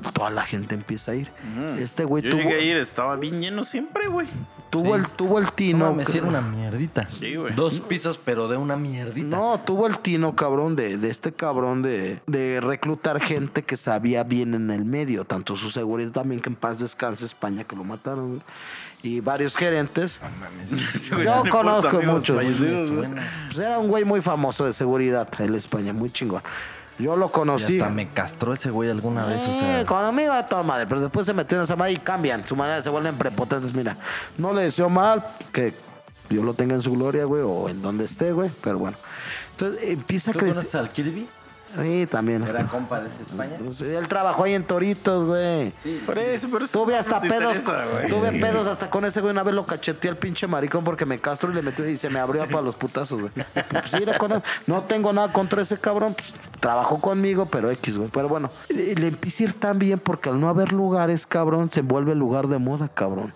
[0.00, 1.28] pues toda la gente empieza a ir.
[1.56, 1.78] Mm.
[1.78, 4.28] Este güey Yo tuvo, llegué a ir, estaba bien lleno siempre, güey.
[4.70, 5.00] tuvo, Sí.
[5.02, 5.92] el, tuvo el No, tino.
[5.94, 7.08] me era una mierdita.
[7.18, 7.54] Sí, güey.
[7.54, 9.26] Dos pisos, pero de una mierdita.
[9.36, 14.22] No, tuvo el tino, cabrón, de, de este cabrón de, de reclutar gente que sabía
[14.24, 17.84] bien en el medio, tanto su seguridad también, que en paz descanse España, que lo
[17.84, 18.40] mataron, güey,
[19.02, 20.18] y varios gerentes.
[21.24, 26.42] Yo conozco muchos, Pues era un güey muy famoso de seguridad, el España, muy chingón.
[26.98, 27.80] Yo lo y conocí.
[27.80, 29.84] hasta me castró ese güey alguna vez, o Eh, sea.
[29.86, 32.82] conmigo a toda madre, pero después se metió en esa madre y cambian, su manera
[32.82, 33.74] se vuelven prepotentes.
[33.74, 33.96] Mira,
[34.38, 35.74] no le deseo mal, que
[36.30, 38.96] Dios lo tenga en su gloria, güey, o en donde esté, güey, pero bueno.
[39.52, 40.56] Entonces empieza a ¿Tú crecer.
[40.66, 41.28] conoces al Kirby?
[41.80, 42.42] Sí, también.
[42.42, 43.56] Era compa de España.
[43.64, 45.72] Pues, Él trabajó ahí en Toritos, güey.
[46.04, 46.84] Por eso, por eso.
[46.84, 47.56] Tuve hasta pedos.
[47.56, 48.08] interesa, güey.
[48.08, 49.32] Tuve pedos hasta con ese güey.
[49.32, 52.10] Una vez lo cacheteé al pinche maricón porque me castro y le metió y se
[52.10, 53.32] me abrió para los putazos, güey.
[53.32, 54.42] Pues, sí, era con él.
[54.66, 56.14] No tengo nada contra ese cabrón.
[56.14, 58.10] Pues, trabajó conmigo, pero X, güey.
[58.12, 61.82] Pero bueno, le empieza a ir tan bien porque al no haber lugares, cabrón, se
[61.82, 63.34] vuelve lugar de moda, cabrón.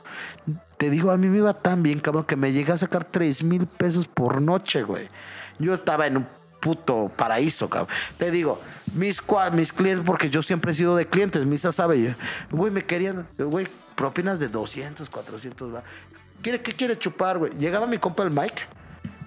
[0.79, 3.43] Te digo, a mí me iba tan bien, cabrón, que me llegué a sacar 3
[3.43, 5.09] mil pesos por noche, güey.
[5.59, 6.27] Yo estaba en un
[6.61, 7.89] puto paraíso, cabrón.
[8.19, 8.61] Te digo,
[8.95, 12.15] mis, mis clientes, porque yo siempre he sido de clientes, Misa sabe,
[12.51, 15.83] güey, me querían, güey, propinas de 200, 400, va.
[16.43, 17.53] ¿Quiere, ¿Qué quiere chupar, güey?
[17.59, 18.63] Llegaba mi compa el Mike,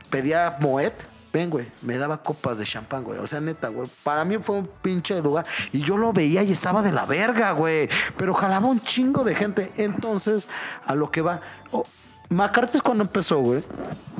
[0.09, 0.93] pedía Moet,
[1.33, 3.19] ven, güey, me daba copas de champán, güey.
[3.19, 5.45] O sea, neta, güey, para mí fue un pinche lugar.
[5.73, 7.89] Y yo lo veía y estaba de la verga, güey.
[8.17, 9.71] Pero jalaba un chingo de gente.
[9.77, 10.47] Entonces,
[10.85, 11.41] a lo que va.
[11.71, 11.85] Oh,
[12.29, 13.63] McCarthy cuando empezó, güey,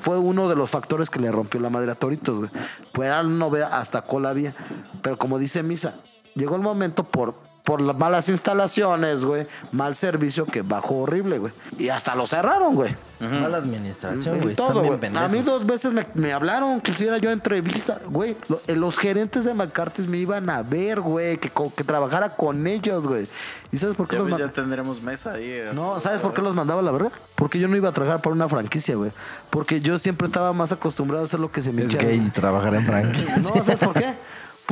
[0.02, 2.52] fue uno de los factores que le rompió la madre a Toritos, güey.
[2.92, 4.34] Pues no vea hasta cola.
[5.02, 5.96] Pero como dice Misa,
[6.36, 7.34] llegó el momento por,
[7.64, 11.54] por las malas instalaciones, güey, mal servicio que bajó horrible, güey.
[11.78, 12.94] Y hasta lo cerraron, güey.
[13.22, 14.56] Mala administración, Y güey.
[14.56, 15.00] todo, güey.
[15.16, 18.36] A mí dos veces me, me hablaron que hiciera yo entrevista, güey.
[18.50, 22.36] Lo- eh, los gerentes de McCarthy me iban a ver, güey, que, co- que trabajara
[22.36, 23.28] con ellos, güey.
[23.72, 25.46] ¿Y sabes por qué Ya, los ya tendremos mesa ahí.
[25.50, 25.72] eh.
[25.74, 27.12] No, ¿sabes por qué los mandaba la verga?
[27.36, 29.12] Porque yo no iba a trabajar para una franquicia, güey.
[29.50, 32.10] Porque yo siempre estaba más acostumbrado a hacer lo que se me Es hinchara.
[32.10, 33.38] gay trabajar en franquicia.
[33.38, 34.14] No, ¿sabes por qué?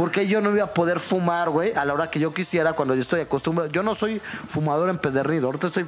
[0.01, 2.95] Porque yo no iba a poder fumar, güey, a la hora que yo quisiera, cuando
[2.95, 3.69] yo estoy acostumbrado.
[3.69, 5.45] Yo no soy fumador empedernido.
[5.45, 5.85] Ahorita estoy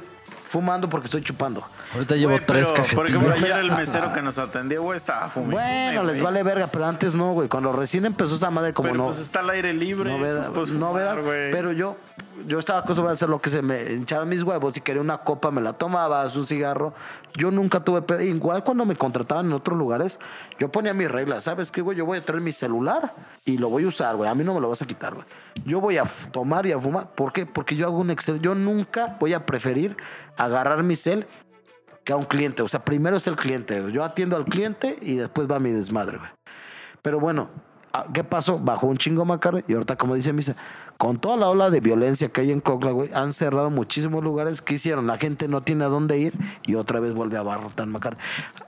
[0.48, 1.64] fumando porque estoy chupando.
[1.94, 3.56] Ahorita llevo Güey, tres pero, Por ejemplo, cajetillas.
[3.56, 5.56] ayer el mesero que nos atendió, güey, estaba fumando.
[5.56, 7.48] Bueno, les vale verga, pero antes no, güey.
[7.48, 9.06] Cuando recién empezó esa madre, como Pero no.
[9.06, 10.16] pues está al aire libre.
[10.16, 11.50] novedad, pues, novedad, fumar, güey.
[11.50, 11.96] pero yo
[12.46, 15.18] yo estaba acostumbrado a hacer lo que se me hincharan mis huevos si quería una
[15.18, 16.94] copa me la tomaba un cigarro
[17.36, 18.20] yo nunca tuve pedo.
[18.20, 20.18] igual cuando me contrataban en otros lugares
[20.58, 23.12] yo ponía mis reglas sabes qué güey yo voy a traer mi celular
[23.44, 25.26] y lo voy a usar güey a mí no me lo vas a quitar güey
[25.64, 27.46] yo voy a tomar y a fumar ¿por qué?
[27.46, 29.96] porque yo hago un excel yo nunca voy a preferir
[30.36, 31.26] agarrar mi cel
[32.04, 35.16] que a un cliente o sea primero es el cliente yo atiendo al cliente y
[35.16, 36.30] después va mi desmadre güey
[37.04, 37.50] pero bueno,
[37.92, 38.58] ah, ¿qué pasó?
[38.58, 40.56] Bajó un chingo Macar y ahorita, como dice Misa,
[40.98, 44.62] con toda la ola de violencia que hay en Cocla, güey, han cerrado muchísimos lugares.
[44.62, 45.06] ¿Qué hicieron?
[45.06, 48.16] La gente no tiene a dónde ir y otra vez vuelve a abarrotar Macar.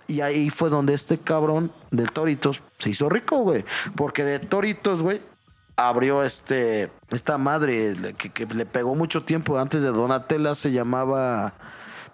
[0.09, 3.65] Y ahí fue donde este cabrón del Toritos se hizo rico, güey.
[3.97, 5.21] Porque de Toritos, güey,
[5.77, 11.53] abrió este esta madre que, que le pegó mucho tiempo antes de Donatella, se llamaba...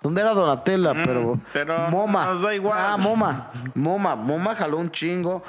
[0.02, 0.94] ¿Dónde era Donatella?
[1.04, 2.26] pero, pero Moma.
[2.26, 2.76] nos da igual.
[2.76, 3.52] Ah, Moma.
[3.74, 4.16] Moma.
[4.16, 5.44] Moma jaló un chingo.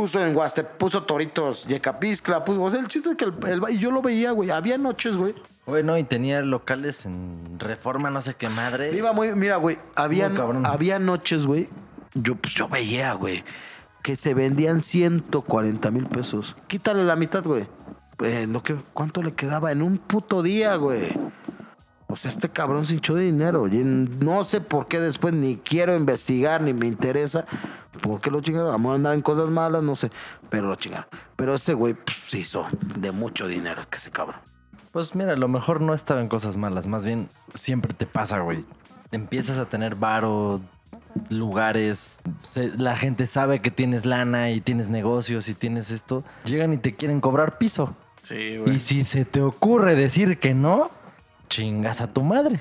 [0.00, 2.62] Puso en Huaste, puso Toritos, Yecapizcla, puso.
[2.62, 4.48] O sea, el chiste es que el, el- y yo lo veía, güey.
[4.50, 5.34] Había noches, güey.
[5.66, 8.96] Güey, no, y tenía locales en Reforma, no sé qué madre.
[8.96, 10.32] Iba muy, mira, güey, había,
[10.64, 11.68] había noches, güey.
[12.14, 13.44] Yo, pues, yo veía, güey,
[14.02, 16.56] que se vendían 140 mil pesos.
[16.66, 17.66] Quítale la mitad, güey.
[18.24, 21.12] Eh, lo que, ¿Cuánto le quedaba en un puto día, güey?
[22.10, 23.68] O sea, este cabrón se hinchó de dinero.
[23.68, 27.44] Y no sé por qué después ni quiero investigar ni me interesa.
[28.02, 28.68] ¿Por qué lo chingaron?
[28.68, 30.10] A lo mejor andaba en cosas malas, no sé.
[30.48, 31.06] Pero lo chingaron.
[31.36, 34.36] Pero ese güey pues, se hizo de mucho dinero que ese cabrón.
[34.92, 38.40] Pues mira, a lo mejor no estaba en cosas malas, más bien siempre te pasa,
[38.40, 38.64] güey.
[39.12, 40.60] Empiezas a tener varo,
[41.28, 46.72] lugares, se- la gente sabe que tienes lana y tienes negocios y tienes esto, llegan
[46.72, 47.94] y te quieren cobrar piso.
[48.24, 48.76] Sí, güey.
[48.76, 50.90] Y si se te ocurre decir que no,
[51.50, 52.60] chingas a tu madre.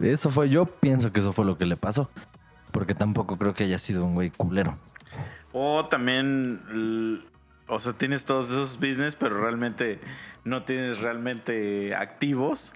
[0.00, 2.10] Eso fue, yo pienso que eso fue lo que le pasó.
[2.72, 4.76] Porque tampoco creo que haya sido un güey culero.
[5.52, 7.22] O también,
[7.68, 10.00] o sea, tienes todos esos business, pero realmente
[10.44, 12.72] no tienes realmente activos.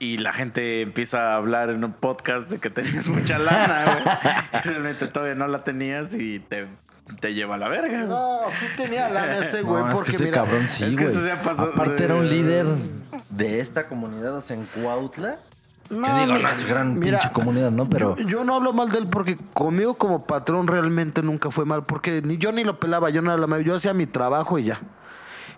[0.00, 4.62] Y la gente empieza a hablar en un podcast de que tenías mucha lana, güey.
[4.64, 6.66] Realmente todavía no la tenías y te,
[7.20, 8.02] te lleva a la verga.
[8.04, 9.82] No, sí tenía lana ese güey.
[9.84, 11.14] No, es porque que ese mira, cabrón sí, es que güey.
[11.16, 12.66] eso ya pasó- Aparte era un líder
[13.40, 15.38] de esta comunidad, o sea, en Cuautla.
[15.88, 17.84] No, que digo, no es gran mira, pinche comunidad, ¿no?
[17.88, 21.64] Pero Yo, yo no hablo mal de él porque conmigo como patrón realmente nunca fue
[21.64, 21.82] mal.
[21.82, 24.80] Porque ni yo ni lo pelaba, yo no la Yo hacía mi trabajo y ya.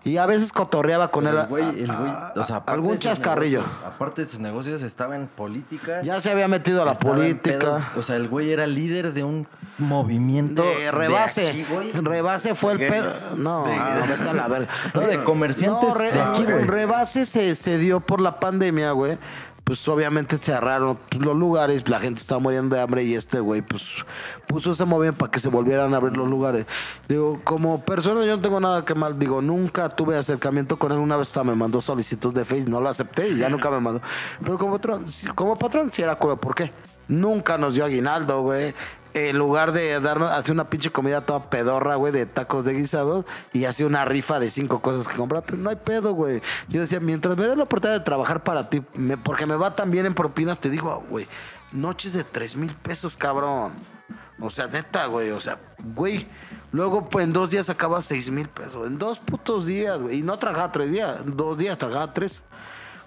[0.05, 1.37] Y a veces cotorreaba con él.
[1.37, 3.61] el güey, el güey, o sea, algún chascarrillo.
[3.61, 6.03] negocios- aparte de sus negocios, estaba en política.
[6.03, 7.93] Ya se había metido a la pedos, política.
[7.97, 9.47] o sea, el güey era líder de un
[9.79, 10.63] movimiento.
[10.63, 11.49] De rebase.
[11.51, 11.93] aquí, güey.
[11.93, 13.13] rebase fue el pedo.
[13.37, 14.09] No, De no, gays.
[14.09, 14.69] vete a la verga.
[14.95, 16.65] No, de comerciantes No, re- de aquí, güey.
[16.65, 19.19] Rebase se, se dio por la pandemia, güey.
[19.65, 23.83] Pues obviamente cerraron los lugares, la gente estaba muriendo de hambre y este güey pues
[24.49, 26.67] puso ese movimiento para que se volvieran a abrir los lugares.
[27.09, 30.99] Digo, como persona yo no tengo nada que mal, digo, nunca tuve acercamiento con él,
[30.99, 33.81] una vez hasta me mandó solicitud de Face, no lo acepté y ya nunca me
[33.81, 34.01] mandó.
[34.43, 36.73] Pero como patrón, como patrón sí era culo, ¿por qué?
[37.09, 38.75] Nunca nos dio aguinaldo, güey.
[39.15, 43.27] En lugar de darnos, hacía una pinche comida toda pedorra, güey, de tacos de guisado
[43.53, 46.41] y hacía una rifa de cinco cosas que comprar, pero no hay pedo, güey.
[46.69, 48.83] Yo decía, mientras me dé la oportunidad de trabajar para ti,
[49.23, 51.27] porque me va tan bien en propinas, te digo, ah, güey,
[51.73, 53.73] noches de tres mil pesos, cabrón.
[54.41, 55.59] O sea, neta, güey, o sea,
[55.95, 56.27] güey.
[56.73, 58.87] Luego, pues en dos días acaba seis mil pesos.
[58.87, 60.19] En dos putos días, güey.
[60.19, 62.43] Y no trabajaba tres días, dos días trabajaba tres.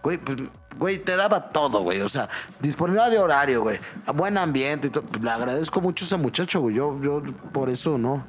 [0.06, 0.38] Güey, pues,
[0.78, 2.02] güey, te daba todo, güey.
[2.02, 2.30] O sea,
[2.60, 3.80] disponibilidad de horario, güey.
[4.14, 5.04] Buen ambiente y todo.
[5.20, 6.76] Le agradezco mucho a ese muchacho, güey.
[6.76, 8.24] Yo, yo, por eso no.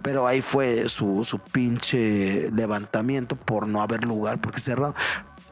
[0.00, 4.94] Pero ahí fue su, su pinche levantamiento por no haber lugar, porque cerraron.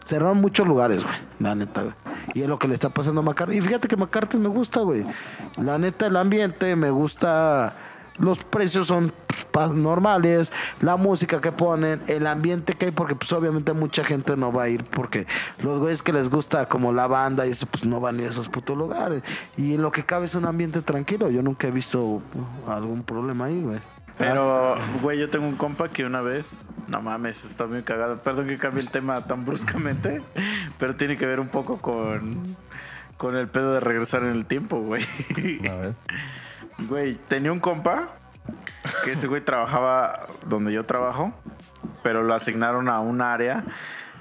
[0.06, 1.16] Cerraron muchos lugares, güey.
[1.38, 1.94] La neta, güey.
[2.32, 3.58] Y es lo que le está pasando a McCarthy.
[3.58, 5.04] Y fíjate que McCarthy me gusta, güey.
[5.58, 7.74] La neta, el ambiente, me gusta.
[8.18, 9.12] Los precios son
[9.50, 14.36] pues, normales, la música que ponen, el ambiente que hay, porque pues obviamente mucha gente
[14.36, 15.26] no va a ir porque
[15.62, 18.28] los güeyes que les gusta como la banda y eso pues no van a ir
[18.28, 19.22] a esos putos lugares.
[19.56, 22.22] Y en lo que cabe es un ambiente tranquilo, yo nunca he visto
[22.66, 23.78] algún problema ahí, güey.
[24.18, 28.18] Pero, güey, yo tengo un compa que una vez, no mames, está muy cagado.
[28.18, 30.20] Perdón que cambie el tema tan bruscamente,
[30.78, 32.56] pero tiene que ver un poco con,
[33.16, 35.04] con el pedo de regresar en el tiempo, güey.
[35.70, 35.94] A ver.
[36.78, 38.08] Güey, tenía un compa
[39.04, 41.32] que ese güey trabajaba donde yo trabajo,
[42.02, 43.64] pero lo asignaron a un área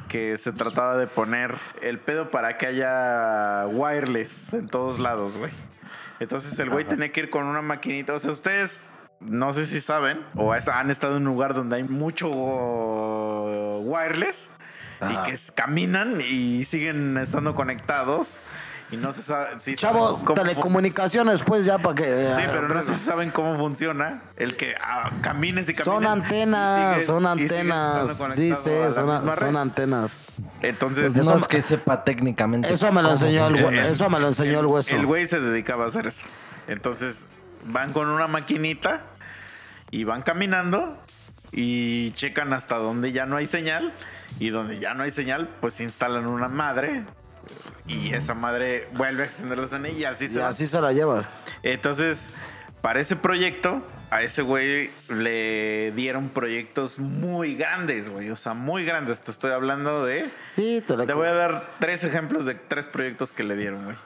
[0.07, 5.51] que se trataba de poner el pedo para que haya wireless en todos lados, güey.
[6.19, 8.13] Entonces el güey tenía que ir con una maquinita.
[8.13, 11.83] O sea, ustedes no sé si saben o han estado en un lugar donde hay
[11.83, 12.29] mucho
[13.79, 14.49] wireless
[14.99, 15.13] Ajá.
[15.13, 18.41] y que caminan y siguen estando conectados
[18.89, 22.05] y no se sabe si Chavo, saben cómo- telecomunicaciones, pues ya para que.
[22.35, 25.83] Sí, ah, pero no si saben cómo funciona el que ah, camines y camines.
[25.83, 28.17] Son antenas, y sigues- son antenas.
[28.35, 30.17] Sí, sí, son, antenas.
[30.61, 32.71] Entonces, Pues no eso- es que sepa técnicamente.
[32.73, 33.77] Eso me lo enseñó el güey.
[33.79, 34.95] Eso me lo enseñó el hueso.
[34.95, 36.23] El güey se dedicaba a hacer eso.
[36.67, 37.25] Entonces,
[37.65, 39.01] van con una maquinita
[39.91, 40.97] y van caminando
[41.51, 43.91] y checan hasta donde ya no hay señal.
[44.39, 47.03] Y donde ya no hay señal, pues instalan una madre.
[47.87, 50.49] Y esa madre vuelve a extender la señal y así Y se va.
[50.49, 51.27] así se la lleva.
[51.63, 52.29] Entonces,
[52.81, 58.29] para ese proyecto, a ese güey le dieron proyectos muy grandes, güey.
[58.29, 59.21] O sea, muy grandes.
[59.21, 60.29] Te estoy hablando de.
[60.55, 63.85] Sí, te la Te voy a dar tres ejemplos de tres proyectos que le dieron,
[63.85, 63.97] güey.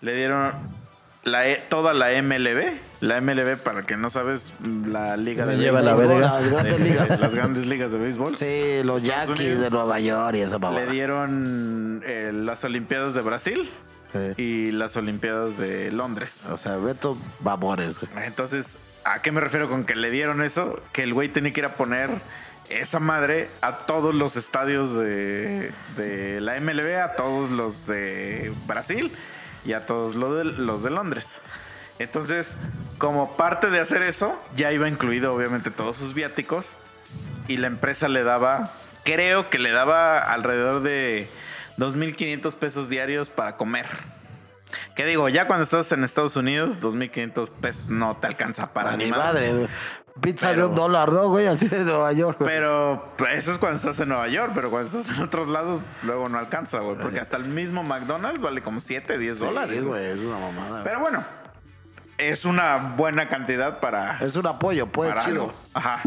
[0.00, 0.52] Le dieron
[1.24, 2.72] la E- toda la MLB.
[3.00, 4.52] La MLB, para que no sabes,
[4.86, 6.40] la liga de lleva la béisbol, verga.
[6.40, 7.20] Las grandes de- ligas.
[7.20, 8.36] Las grandes ligas de béisbol.
[8.36, 13.68] Sí, los Yankees de Nueva York y esa Le dieron eh, las Olimpiadas de Brasil
[14.12, 14.42] Sí.
[14.42, 16.42] y las Olimpiadas de Londres.
[16.50, 17.98] O sea, Beto Babores.
[17.98, 18.12] güey.
[18.24, 20.80] Entonces, ¿a qué me refiero con que le dieron eso?
[20.92, 22.10] Que el güey tenía que ir a poner
[22.70, 29.10] esa madre a todos los estadios de, de la MLB, a todos los de Brasil
[29.64, 31.40] y a todos los de, los de Londres.
[31.98, 32.56] Entonces,
[32.98, 36.74] como parte de hacer eso, ya iba incluido obviamente todos sus viáticos
[37.48, 38.72] y la empresa le daba,
[39.04, 41.28] creo que le daba alrededor de
[41.78, 43.86] 2.500 pesos diarios para comer.
[44.96, 45.28] ¿Qué digo?
[45.28, 49.10] Ya cuando estás en Estados Unidos, 2.500 pesos no te alcanza para Para ni mi
[49.12, 49.52] madre.
[49.52, 49.68] madre.
[50.20, 51.46] Pizza de Pero- un dólar, ¿no, güey?
[51.48, 52.38] Así de Nueva York.
[52.38, 52.50] güey.
[52.50, 56.28] Pero eso es cuando estás en Nueva York, pero cuando estás en otros lados, luego
[56.28, 56.96] no alcanza, güey.
[56.98, 59.84] Porque hasta el mismo McDonald's vale como 7, 10 Sí, dólares.
[59.84, 60.04] güey.
[60.12, 60.70] es una mamada.
[60.70, 60.84] güey.
[60.84, 61.24] Pero bueno,
[62.16, 65.10] es una buena cantidad para, Es un apoyo, pues.
[65.10, 65.52] para algo.
[65.74, 66.00] Ajá.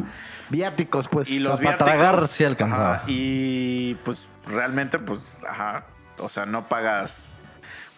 [0.49, 1.29] Viáticos, pues.
[1.29, 2.95] Y los sea, para viáticos, tragar sí alcanzaba.
[2.95, 5.83] ajá, y pues realmente, pues, ajá.
[6.19, 7.37] O sea, no pagas.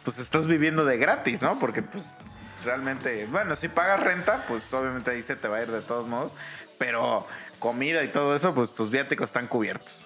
[0.04, 1.60] Pues estás viviendo de gratis, ¿no?
[1.60, 2.18] Porque pues
[2.64, 6.08] realmente, bueno, si pagas renta, pues obviamente ahí se te va a ir de todos
[6.08, 6.32] modos.
[6.78, 7.28] Pero
[7.60, 10.06] comida y todo eso, pues tus viáticos están cubiertos.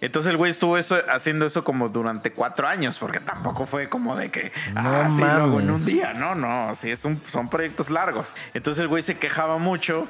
[0.00, 4.16] Entonces el güey estuvo eso, haciendo eso como durante cuatro años, porque tampoco fue como
[4.16, 6.12] de que, No ah, sí, hago en un día.
[6.12, 8.26] No, no, sí, es un- son proyectos largos.
[8.54, 10.06] Entonces el güey se quejaba mucho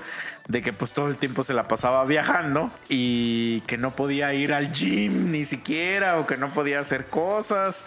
[0.49, 4.53] de que pues todo el tiempo se la pasaba viajando y que no podía ir
[4.53, 7.85] al gym ni siquiera o que no podía hacer cosas.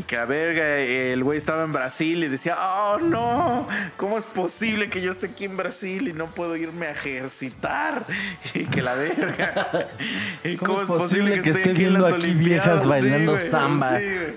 [0.00, 4.24] Y que a verga, el güey estaba en Brasil y decía, oh no, ¿cómo es
[4.24, 8.06] posible que yo esté aquí en Brasil y no puedo irme a ejercitar?
[8.54, 9.88] Y que la verga.
[10.44, 12.86] ¿Y ¿Cómo es posible que esté en viendo las aquí viejas Olimpiadas?
[12.86, 14.00] bailando samba?
[14.00, 14.34] sí, güey.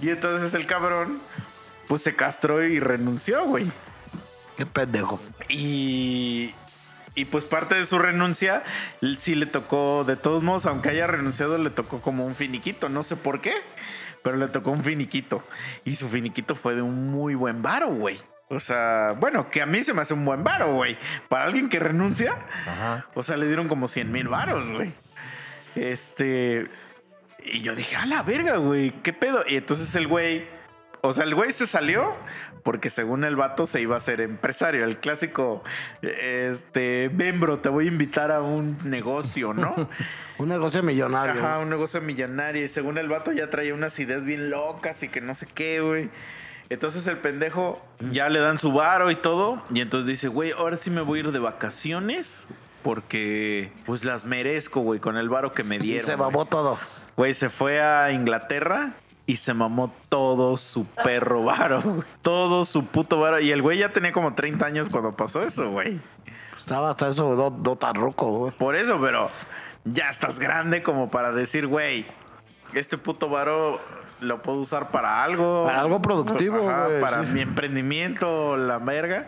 [0.00, 1.18] Y entonces el cabrón,
[1.88, 3.66] pues se castró y renunció, güey.
[4.56, 5.20] Qué pendejo.
[5.50, 6.54] Y,
[7.14, 8.62] y pues parte de su renuncia
[9.18, 12.88] sí le tocó, de todos modos, aunque haya renunciado, le tocó como un finiquito.
[12.88, 13.52] No sé por qué,
[14.26, 15.44] pero le tocó un finiquito.
[15.84, 18.18] Y su finiquito fue de un muy buen varo, güey.
[18.48, 20.98] O sea, bueno, que a mí se me hace un buen varo, güey.
[21.28, 22.34] Para alguien que renuncia,
[22.66, 23.04] Ajá.
[23.14, 24.92] o sea, le dieron como 100 mil varos, güey.
[25.76, 26.68] Este.
[27.44, 29.44] Y yo dije, a la verga, güey, ¿qué pedo?
[29.46, 30.44] Y entonces el güey.
[31.08, 32.14] O sea, el güey se salió
[32.62, 34.84] porque según el vato se iba a ser empresario.
[34.84, 35.62] El clásico,
[36.02, 39.72] este, ven, bro, te voy a invitar a un negocio, ¿no?
[40.38, 41.42] Un negocio millonario.
[41.42, 42.62] Ajá, un negocio millonario.
[42.62, 45.80] Y según el vato ya traía unas ideas bien locas y que no sé qué,
[45.80, 46.10] güey.
[46.68, 49.62] Entonces el pendejo ya le dan su varo y todo.
[49.72, 52.44] Y entonces dice, güey, ahora sí me voy a ir de vacaciones.
[52.82, 56.04] Porque pues las merezco, güey, con el varo que me Y dieron.
[56.04, 56.26] se güey".
[56.30, 56.76] mamó todo.
[57.16, 58.92] Güey, se fue a Inglaterra
[59.26, 62.02] y se mamó todo su perro varo, güey.
[62.22, 63.40] Todo su puto varo.
[63.40, 66.00] Y el güey ya tenía como 30 años cuando pasó eso, güey.
[66.56, 68.52] Estaba hasta eso, no, no tan roco, güey.
[68.52, 69.28] Por eso, pero
[69.84, 72.06] ya estás grande como para decir, güey,
[72.72, 73.80] este puto varo
[74.20, 75.64] lo puedo usar para algo.
[75.64, 77.26] Para algo productivo, Ajá, güey, Para sí.
[77.26, 79.26] mi emprendimiento, la verga.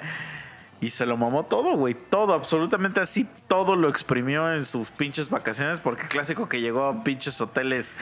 [0.81, 1.95] Y se lo mamó todo, güey.
[1.95, 3.27] Todo, absolutamente así.
[3.49, 5.81] Todo lo exprimió en sus pinches vacaciones.
[5.81, 7.93] Porque clásico que llegó a pinches hoteles.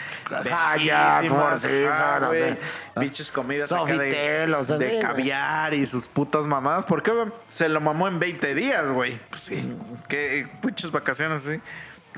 [2.20, 2.58] No sé.
[3.00, 5.02] Pinches comidas de, Sofitel, o sea, de sí, güey.
[5.02, 6.84] caviar y sus putas mamadas.
[6.84, 7.12] Porque
[7.48, 9.18] se lo mamó en 20 días, güey.
[9.30, 9.74] Pues sí.
[10.08, 11.60] Qué pinches vacaciones así.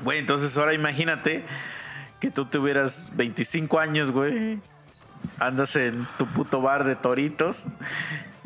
[0.03, 1.45] Güey, entonces ahora imagínate
[2.19, 4.59] que tú tuvieras 25 años, güey.
[5.39, 7.65] Andas en tu puto bar de toritos.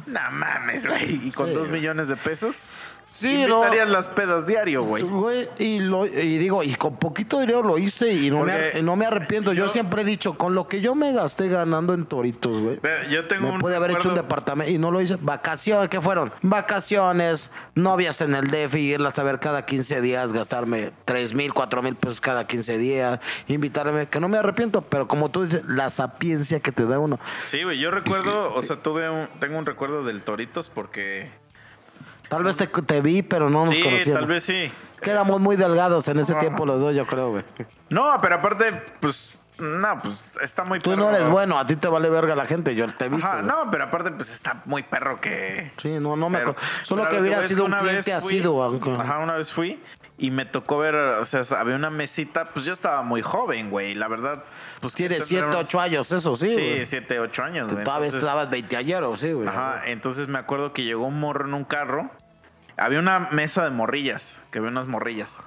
[0.06, 1.28] No mames, güey.
[1.28, 2.70] Y con Sí, dos millones de pesos.
[3.14, 3.60] Sí, no.
[3.60, 5.04] invitarías las pedas diario, güey.
[5.04, 8.82] Güey, y, lo, y digo, y con poquito dinero lo hice y no, me, Porque
[8.84, 9.54] no me arrepiento.
[9.54, 12.80] Yo, yo- siempre he dicho, con lo que yo me gasté ganando en Toritos, güey.
[13.10, 15.18] Yo tengo Me un pude haber hecho un departamento y no lo hice.
[15.22, 16.32] Vacaciones, ¿qué fueron?
[16.42, 21.54] Vacaciones, novias en el DF y irlas a ver cada 15 días, gastarme 3 mil,
[21.54, 25.64] 4 mil pesos cada 15 días, invitarme, que no me arrepiento, pero como tú dices,
[25.68, 27.20] la sapiencia que te da uno.
[27.46, 27.78] Sí, güey.
[27.80, 31.30] Yo recuerdo, o sea, tuve un, tengo un recuerdo del Toritos porque.
[32.30, 34.20] Tal vez te, te vi, pero no nos sí, conocíamos.
[34.22, 34.72] tal vez sí.
[35.02, 36.42] Que éramos muy delgados en ese Ajá.
[36.42, 37.44] tiempo los dos, yo creo, güey.
[37.90, 39.38] No, pero aparte, pues.
[39.60, 41.04] No, pues está muy Tú perro.
[41.04, 43.28] no eres bueno, a ti te vale verga la gente, yo te he visto.
[43.28, 45.72] Ajá, no, pero aparte, pues está muy perro que.
[45.78, 46.60] Sí, no, no me acuerdo.
[46.82, 48.64] Solo que hubiera sido un una vez cliente asiduo.
[48.64, 49.80] aunque- Ajá, una vez fui
[50.18, 53.96] y me tocó ver, o sea, había una mesita, pues yo estaba muy joven, güey,
[53.96, 54.44] la verdad.
[54.80, 56.50] Pues Tienes que 7, tendremos- 8 años, eso sí.
[56.50, 56.86] Sí, güey.
[56.86, 57.84] 7, 8 años, güey.
[57.84, 59.48] Todavía Entonces- estabas 20 ayer, sí, güey.
[59.48, 62.12] Ajá, entonces me acuerdo que llegó un morro en un carro.
[62.78, 65.40] Había una mesa de morrillas, que había unas morrillas.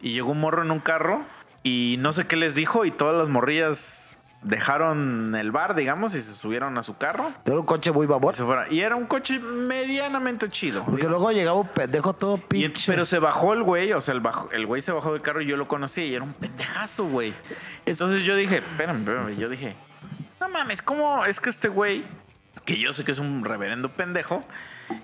[0.00, 1.22] Y llegó un morro en un carro
[1.64, 4.07] y no sé qué les dijo y todas las morrillas
[4.42, 7.32] dejaron el bar, digamos, y se subieron a su carro.
[7.44, 8.34] Era un coche muy babor.
[8.70, 10.84] y era un coche medianamente chido.
[10.84, 12.90] Porque luego llegaba un pendejo todo pinche.
[12.90, 15.42] pero se bajó el güey, o sea, el, bajo- el güey se bajó del carro
[15.42, 17.34] y yo lo conocí y era un pendejazo, güey.
[17.86, 19.74] Entonces yo dije, espérame, espérame, yo dije,
[20.40, 22.04] no mames, ¿cómo es que este güey,
[22.64, 24.40] que yo sé que es un reverendo pendejo,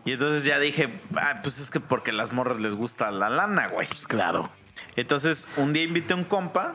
[0.05, 3.67] y entonces ya dije, ah, pues es que porque las morras les gusta la lana,
[3.69, 3.87] güey.
[3.89, 4.49] Pues claro.
[4.97, 6.73] Entonces un día invité a un compa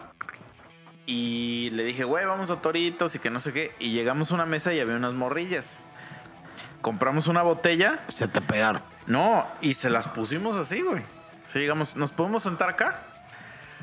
[1.11, 4.35] y le dije, güey, vamos a Toritos y que no sé qué, y llegamos a
[4.35, 5.79] una mesa y había unas morrillas.
[6.81, 8.83] Compramos una botella Se te pegaron.
[9.07, 11.01] no, y se las pusimos así, güey.
[11.51, 12.99] Sí, digamos, ¿nos podemos sentar acá?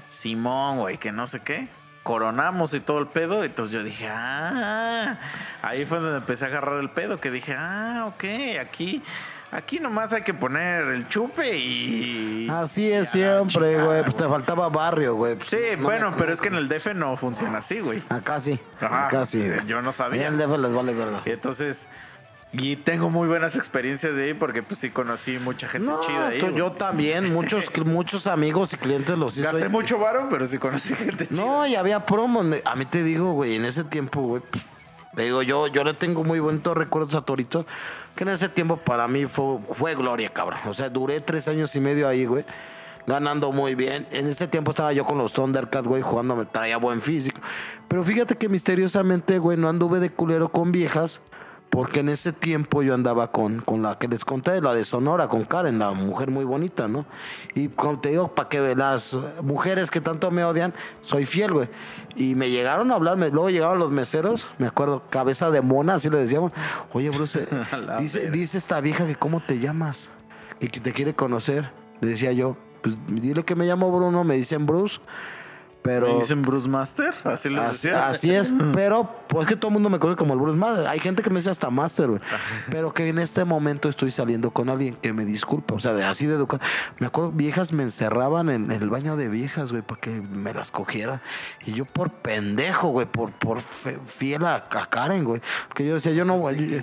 [0.09, 1.69] Simón, güey, que no sé qué.
[2.05, 3.43] Coronamos y todo el pedo.
[3.43, 5.19] Entonces yo dije, ah,
[5.63, 7.19] ahí fue donde empecé a agarrar el pedo.
[7.19, 8.25] Que dije, ah, ok,
[8.61, 9.03] aquí,
[9.53, 12.49] aquí nomás hay que poner el chupe y.
[12.51, 14.03] Así es y siempre, güey.
[14.03, 15.37] Pues te faltaba barrio, güey.
[15.37, 18.03] Pues, Sí, no bueno, me- pero es que en el DF no funciona así, güey.
[18.09, 18.59] Acá sí.
[18.81, 19.07] Ajá.
[19.09, 19.67] Acá sí, güey.
[19.67, 20.27] Yo no sabía.
[20.27, 21.23] En el DF les vale verga.
[21.25, 21.87] Y entonces,
[22.53, 26.29] y tengo muy buenas experiencias de ahí porque pues sí conocí mucha gente No, chida
[26.29, 26.53] ahí.
[26.55, 27.33] yo también.
[27.33, 29.45] Muchos, muchos amigos y clientes los hizo.
[29.47, 29.69] Gasté ahí.
[29.69, 31.37] mucho varo, pero sí conocí gente chida.
[31.43, 32.47] No, y había promos.
[32.65, 34.65] A mí te digo, güey, en ese tiempo, güey, pues,
[35.17, 37.65] te digo, yo, yo le tengo muy buenos recuerdos a Toritos,
[38.15, 40.61] que en ese tiempo para mí fue, fue gloria, cabrón.
[40.67, 42.45] O sea, duré tres años y medio ahí, güey,
[43.07, 44.07] ganando muy bien.
[44.11, 47.41] En ese tiempo estaba yo con los Thundercats, güey, jugando, me traía buen físico.
[47.89, 51.23] Pero fíjate que misteriosamente, güey, no anduve de culero con viejas.
[51.71, 55.29] Porque en ese tiempo yo andaba con, con la que les conté, la de Sonora,
[55.29, 57.05] con Karen, la mujer muy bonita, ¿no?
[57.55, 61.69] Y como te digo, para que las mujeres que tanto me odian, soy fiel, güey.
[62.15, 66.09] Y me llegaron a hablarme, luego llegaban los meseros, me acuerdo, cabeza de mona, así
[66.09, 66.53] le decíamos.
[66.93, 67.47] Oye, Bruce,
[68.01, 70.09] dice, dice esta vieja que cómo te llamas
[70.61, 71.71] y que te quiere conocer.
[72.01, 75.01] Le decía yo, pues dile que me llamo Bruno, me dicen Bruce,
[75.87, 76.15] pero...
[76.15, 77.15] ¿Me dicen Bruce Master?
[77.25, 78.09] Así les decía.
[78.09, 80.87] así es, pero pues que todo el mundo me conoce como el Bruce Master.
[80.87, 82.21] Hay gente que me dice hasta Master, güey.
[82.71, 86.05] Pero que en este momento estoy saliendo con alguien que me disculpa, o sea, de,
[86.05, 86.63] así de educado.
[86.99, 90.53] Me acuerdo, viejas me encerraban en, en el baño de viejas, güey, para que me
[90.53, 91.21] las cogiera.
[91.65, 95.41] Y yo por pendejo, güey, por, por fe- fiel a, a Karen, güey.
[95.75, 96.81] Que yo decía, yo no yo-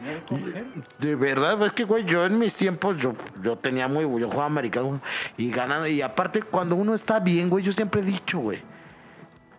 [0.99, 4.45] de verdad, es que, güey, yo en mis tiempos, yo, yo tenía muy, yo jugaba
[4.45, 4.99] americano, güey,
[5.37, 5.87] y ganando.
[5.87, 8.61] Y aparte, cuando uno está bien, güey, yo siempre he dicho, güey.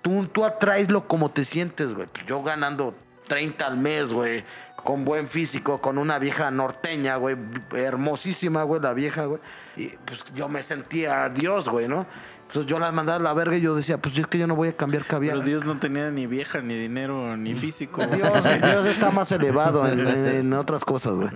[0.05, 2.07] Tú, tú atraes lo como te sientes, güey.
[2.27, 2.95] Yo ganando
[3.27, 4.45] 30 al mes, güey.
[4.77, 7.37] Con buen físico, con una vieja norteña, güey.
[7.75, 9.41] Hermosísima, güey, la vieja, güey.
[9.77, 12.05] Y pues yo me sentía Dios, güey, ¿no?
[12.47, 14.55] Entonces yo las mandaba a la verga y yo decía, pues es que yo no
[14.55, 15.35] voy a cambiar caviar.
[15.39, 18.07] Pero Dios no tenía ni vieja, ni dinero, ni físico.
[18.07, 18.31] Dios,
[18.63, 21.31] Dios está más elevado en, en otras cosas, güey.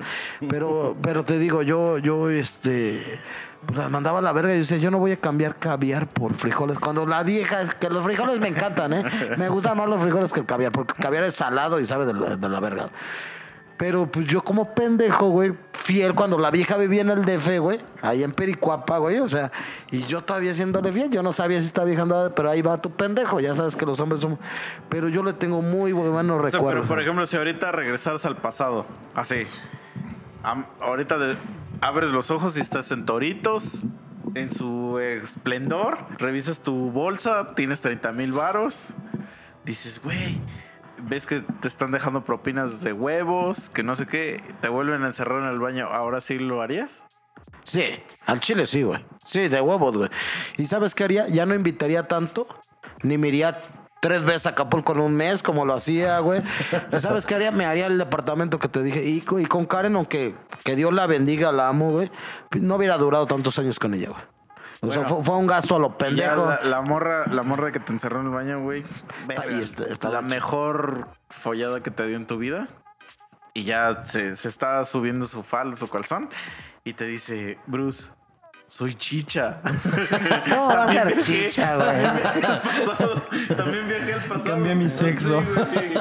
[0.49, 3.19] Pero, pero te digo, yo, yo, este,
[3.67, 6.35] pues las mandaba a la verga y decía, yo no voy a cambiar caviar por
[6.35, 6.79] frijoles.
[6.79, 9.05] Cuando la vieja, que los frijoles me encantan, ¿eh?
[9.37, 12.07] Me gustan más los frijoles que el caviar, porque el caviar es salado y sabe
[12.07, 12.91] de la, de la verga.
[13.79, 17.81] Pero pues yo como pendejo, güey, fiel cuando la vieja vivía en el DF, güey,
[18.03, 19.53] ahí en Pericuapa, güey, o sea,
[19.93, 22.83] y yo todavía haciéndole fiel, yo no sabía si esta vieja andaba, pero ahí va
[22.83, 24.37] tu pendejo, ya sabes que los hombres son...
[24.89, 26.83] Pero yo le tengo muy buenos O sea, recuerdos.
[26.83, 29.45] pero por ejemplo, si ahorita regresaras al pasado, así,
[30.81, 31.37] ahorita de-
[31.81, 33.79] abres los ojos y estás en Toritos,
[34.35, 35.99] en su esplendor.
[36.19, 38.89] Revisas tu bolsa, tienes 30 mil varos.
[39.65, 40.41] Dices, güey,
[41.03, 44.43] ves que te están dejando propinas de huevos, que no sé qué.
[44.61, 45.87] Te vuelven a encerrar en el baño.
[45.87, 47.05] ¿Ahora sí lo harías?
[47.65, 47.85] Sí,
[48.27, 49.05] al chile sí, güey.
[49.25, 50.11] Sí, de huevos, güey.
[50.57, 51.29] ¿Y sabes qué haría?
[51.29, 52.47] Ya no invitaría tanto,
[53.03, 53.61] ni me iría
[54.01, 56.43] tres veces a Acapulco en un mes como lo hacía, güey.
[57.01, 57.51] ¿Sabes qué haría?
[57.51, 59.05] Me haría el departamento que te dije.
[59.05, 60.35] Y, y con Karen, aunque
[60.65, 62.11] que Dios la bendiga, la amo, güey,
[62.61, 64.23] no hubiera durado tantos años con ella, güey.
[64.81, 66.47] O sea, Bueno, fue, fue un gasto a lo pendejo.
[66.47, 68.85] la, la morra, la morra que te encerró en el baño, güey.
[69.63, 72.69] está- está la mejor follada que te dio en tu vida.
[73.55, 76.29] Y ya se, se está subiendo su falda, su calzón.
[76.85, 78.09] Y te dice, Bruce,
[78.69, 79.59] soy chicha.
[80.49, 83.57] No, va a ser chicha, güey.
[83.57, 84.45] También viajé al pasado.
[84.45, 85.43] Cambié mi sexo.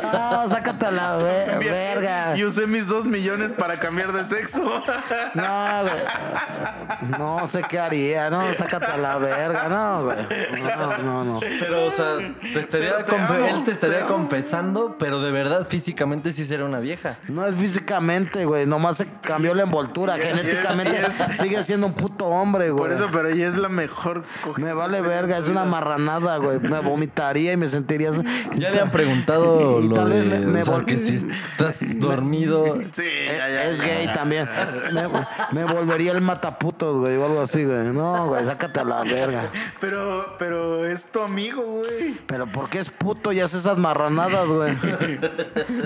[0.02, 2.38] No, sácate a la verga.
[2.38, 4.62] Y usé mis dos millones para cambiar de sexo.
[5.34, 7.10] No, güey.
[7.18, 8.30] No sé qué haría.
[8.30, 9.68] No, sácate a la verga.
[9.68, 10.18] No, güey.
[10.62, 11.40] No, no, no.
[11.40, 14.08] Pero, o sea, te estaría te amo, él te estaría amo.
[14.10, 17.18] confesando, pero de verdad físicamente sí será una vieja.
[17.28, 18.66] No es físicamente, güey.
[18.66, 20.18] Nomás se cambió la envoltura.
[20.18, 21.02] Genéticamente
[21.40, 22.72] sigue siendo un puto hombre, güey.
[22.72, 26.60] Por eso, pero ella es la mejor cogida Me vale verga, es una marranada, güey.
[26.60, 28.12] Me vomitaría y me sentiría.
[28.56, 31.00] Ya le han preguntado Y lo tal de, vez me- me o sea, vol- que
[31.00, 31.16] si
[31.52, 32.78] estás dormido.
[32.96, 34.14] Sí, Es, ya, ya, es ya, gay ya.
[34.14, 34.50] también.
[34.94, 37.86] Me, me volvería el mataputos, güey, o algo así, güey.
[37.88, 39.44] No, güey, sácate a la verga.
[39.80, 42.14] Pero, pero es tu amigo, güey.
[42.28, 44.78] Pero ¿por qué es puto y hace esas marranadas, güey?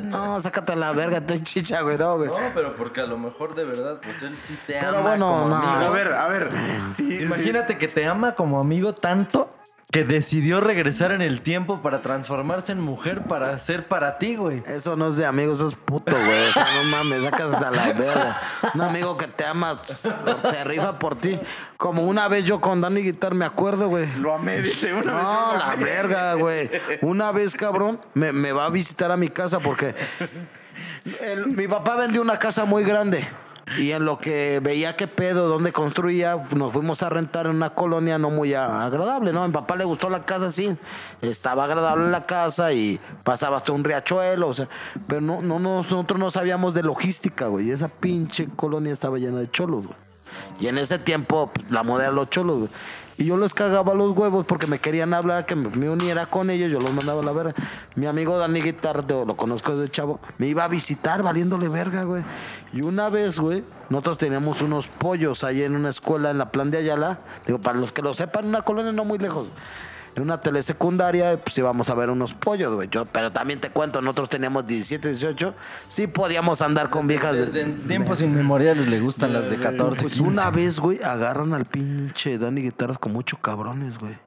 [0.04, 2.30] No, sácate a la verga, te chicha, güey, no, güey.
[2.30, 5.26] No, pero porque a lo mejor de verdad, pues él sí te Pero ama bueno,
[5.28, 5.56] como no.
[5.56, 5.90] amigo.
[5.90, 6.50] A ver, a ver.
[6.96, 9.54] Sí, Imagínate que te ama como amigo tanto
[9.92, 14.64] que decidió regresar en el tiempo para transformarse en mujer para ser para ti, güey.
[14.66, 16.48] Eso no es de amigos, eso es puto, güey.
[16.48, 18.38] O sea, no mames, sácate a la verga.
[18.74, 19.82] Un amigo que te ama,
[20.50, 21.38] te rifa por ti.
[21.76, 24.08] Como una vez yo con Dani Guitar, me acuerdo, güey.
[24.16, 25.24] Lo amé, dice una vez.
[25.24, 25.84] No, la amé.
[25.84, 26.70] verga, güey.
[27.02, 29.94] Una vez, cabrón, me, me va a visitar a mi casa porque
[31.20, 33.28] el- mi papá vendió una casa muy grande.
[33.78, 37.72] Y en lo que veía qué pedo, dónde construía, nos fuimos a rentar en una
[37.72, 39.44] colonia no muy agradable, ¿no?
[39.44, 40.76] A mi papá le gustó la casa, sí.
[41.22, 44.68] Estaba agradable la casa y pasaba hasta un riachuelo, o sea.
[45.08, 47.72] Pero no, no, no, nosotros no sabíamos de logística, güey.
[47.72, 50.11] Esa pinche colonia estaba llena de cholos, güey.
[50.60, 52.70] Y en ese tiempo, pues, la moda era los cholos, güey.
[53.18, 56.72] Y yo les cagaba los huevos porque me querían hablar, que me, uniera con ellos,
[56.72, 57.54] yo los mandaba a la verga.
[57.96, 62.24] Mi amigo Dani Guitardo, lo conozco desde chavo, me iba a visitar valiéndole verga, güey.
[62.74, 66.72] Y una vez, güey, nosotros teníamos unos pollos ahí en una escuela en la plan
[66.72, 67.20] de Ayala.
[67.46, 69.50] Digo, para los que lo sepan, una colonia no muy lejos.
[70.16, 72.90] En una telesecundaria, pues íbamos a ver unos pollos, güey.
[72.90, 75.54] Yo, pero también te cuento, nosotros teníamos 17, 18.
[75.88, 77.46] Sí podíamos andar con viejas de...
[77.46, 80.22] Desde tiempos inmemoriales le gustan las de 14, Pues 15.
[80.30, 84.18] una vez, güey, agarran al pinche Dani Guitarras con muchos cabrones, güey.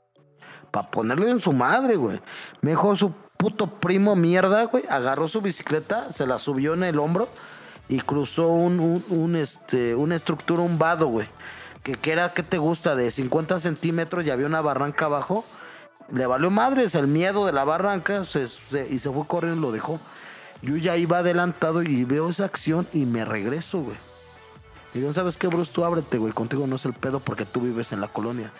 [0.70, 2.20] Para ponerle en su madre, güey.
[2.62, 4.84] Mejor su puto primo mierda, güey.
[4.88, 7.28] Agarró su bicicleta, se la subió en el hombro
[7.90, 11.28] y cruzó un, un, un, este, una estructura, un vado, güey.
[11.82, 12.96] Que, que era, ¿qué te gusta?
[12.96, 15.44] De 50 centímetros y había una barranca abajo.
[16.12, 18.48] Le valió madres el miedo de la barranca se-
[18.90, 20.00] y se fue corriendo y lo dejó.
[20.62, 23.96] Yo ya iba adelantado y veo esa acción y me regreso, güey.
[24.94, 25.72] Y digo, ¿sabes qué, Bruce?
[25.72, 26.32] Tú ábrete, güey.
[26.32, 28.50] Contigo no es el pedo porque tú vives en la colonia.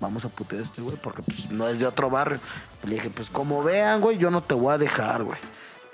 [0.00, 2.38] Vamos a putear a este, güey, porque pues, no es de otro barrio.
[2.84, 5.38] Le dije, pues como vean, güey, yo no te voy a dejar, güey.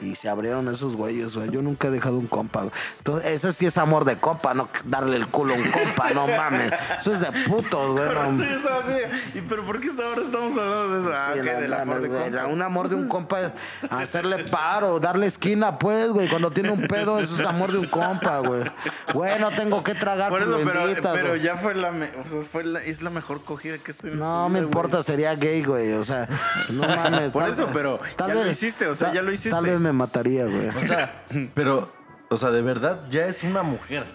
[0.00, 1.50] Y se abrieron esos güeyes, güey.
[1.50, 2.72] Yo nunca he dejado un compa, güey.
[2.98, 6.28] Entonces, ese sí es amor de compa, no darle el culo a un compa, no
[6.28, 6.72] mames.
[7.00, 8.06] Eso es de putos, güey.
[8.06, 8.38] Pero no.
[8.38, 8.68] sí, eso.
[9.34, 11.12] ¿Y pero por qué ahora estamos hablando de eso?
[11.16, 12.22] Ah, Sí, no del amor mames, de güey.
[12.30, 12.46] compa.
[12.46, 13.52] Un amor de un compa,
[13.90, 16.28] hacerle paro, darle esquina, pues, güey.
[16.28, 18.62] Cuando tiene un pedo, eso es amor de un compa, güey.
[19.12, 20.60] Güey, no tengo que tragar, Por eso,
[21.12, 24.12] pero, ya fue la, me- o sea, fue la, es la mejor cogida que estoy
[24.14, 25.92] No me importa, sería gay, güey.
[25.94, 26.28] O sea,
[26.70, 27.32] no mames.
[27.32, 29.50] Por tal- eso, pero ya lo hiciste, o sea, ya lo hiciste.
[29.50, 30.68] Tal vez me mataría, güey.
[30.68, 31.24] O sea,
[31.54, 31.90] pero,
[32.28, 34.06] o sea, de verdad ya es una mujer.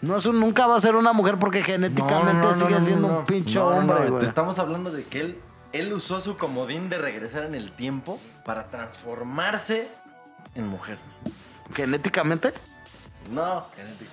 [0.00, 2.84] No, eso nunca va a ser una mujer porque genéticamente No, no, no, sigue no,
[2.84, 3.18] siendo no.
[3.20, 4.20] un pinche No, no, hombre, no, güey.
[4.20, 5.38] Te estamos hablando de que él,
[5.72, 9.88] él usó su comodín de regresar en el tiempo para transformarse
[10.54, 10.98] en mujer.
[11.74, 12.52] ¿Genéticamente?
[13.30, 13.64] No.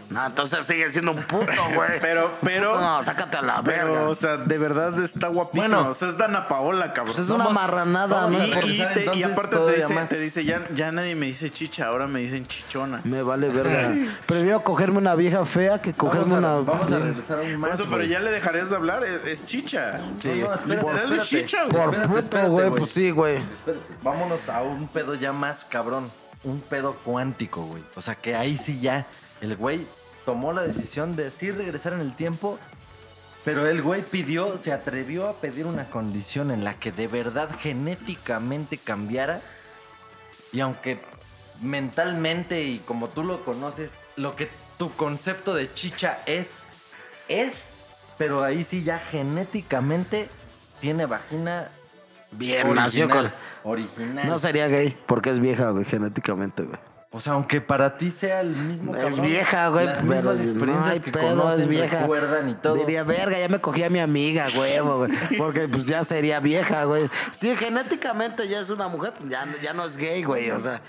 [0.10, 2.00] No, entonces sigue siendo un puto, güey.
[2.00, 2.80] Pero, pero.
[2.80, 3.92] No, sácate a la verga.
[3.92, 5.76] Pero, o sea, de verdad está guapísimo.
[5.76, 5.90] Bueno.
[5.90, 7.08] o sea, es Dana Paola, cabrón.
[7.16, 8.44] Pues es una marranada, ¿no?
[8.66, 11.88] Y, y te- y aparte te dice, te dice ya, ya nadie me dice chicha,
[11.88, 13.02] ahora me dicen chichona.
[13.04, 13.94] Me vale verga.
[14.26, 16.72] Prefiero cogerme una vieja fea que cogerme Vamos a, una.
[16.72, 17.74] vamos a regresar a un más.
[17.80, 20.00] eso, pero ya le dejarías de hablar, es, es chicha.
[20.20, 20.30] Sí.
[20.42, 21.28] No, no, espérate, Literal es espérate.
[21.28, 21.72] chicha, güey.
[21.72, 22.70] Por espérate, puto, espérate, güey.
[22.72, 23.40] Pues sí, güey.
[24.04, 26.10] Vámonos a un pedo ya más cabrón.
[26.44, 27.84] Un pedo cuántico, güey.
[27.96, 29.06] O sea, que ahí sí ya
[29.42, 29.86] el güey
[30.26, 32.60] tomó la decisión de sí regresar en el tiempo,
[33.44, 37.50] pero el güey pidió, se atrevió a pedir una condición en la que de verdad
[37.60, 39.42] genéticamente cambiara.
[40.52, 41.00] Y aunque
[41.62, 46.60] mentalmente y como tú lo conoces, lo que tu concepto de chicha es,
[47.28, 47.66] es,
[48.18, 50.30] pero ahí sí ya genéticamente
[50.80, 51.70] tiene vagina
[52.32, 53.32] Bien, nació con.
[53.64, 54.28] original.
[54.28, 56.80] No sería gay, porque es vieja, güey, genéticamente, güey.
[57.14, 60.24] O sea, aunque para ti sea el mismo Es cabrón, vieja, güey, las pero mismas
[60.38, 62.00] no experiencias hay que pedo, conocen, es vieja.
[62.00, 62.76] recuerdan y todo.
[62.76, 65.12] Diría, verga, ya me cogí a mi amiga, huevo, güey.
[65.38, 67.10] Porque pues ya sería vieja, güey.
[67.34, 70.52] Si genéticamente ya es una mujer, pues, ya, ya no es gay, güey.
[70.52, 70.82] O sea,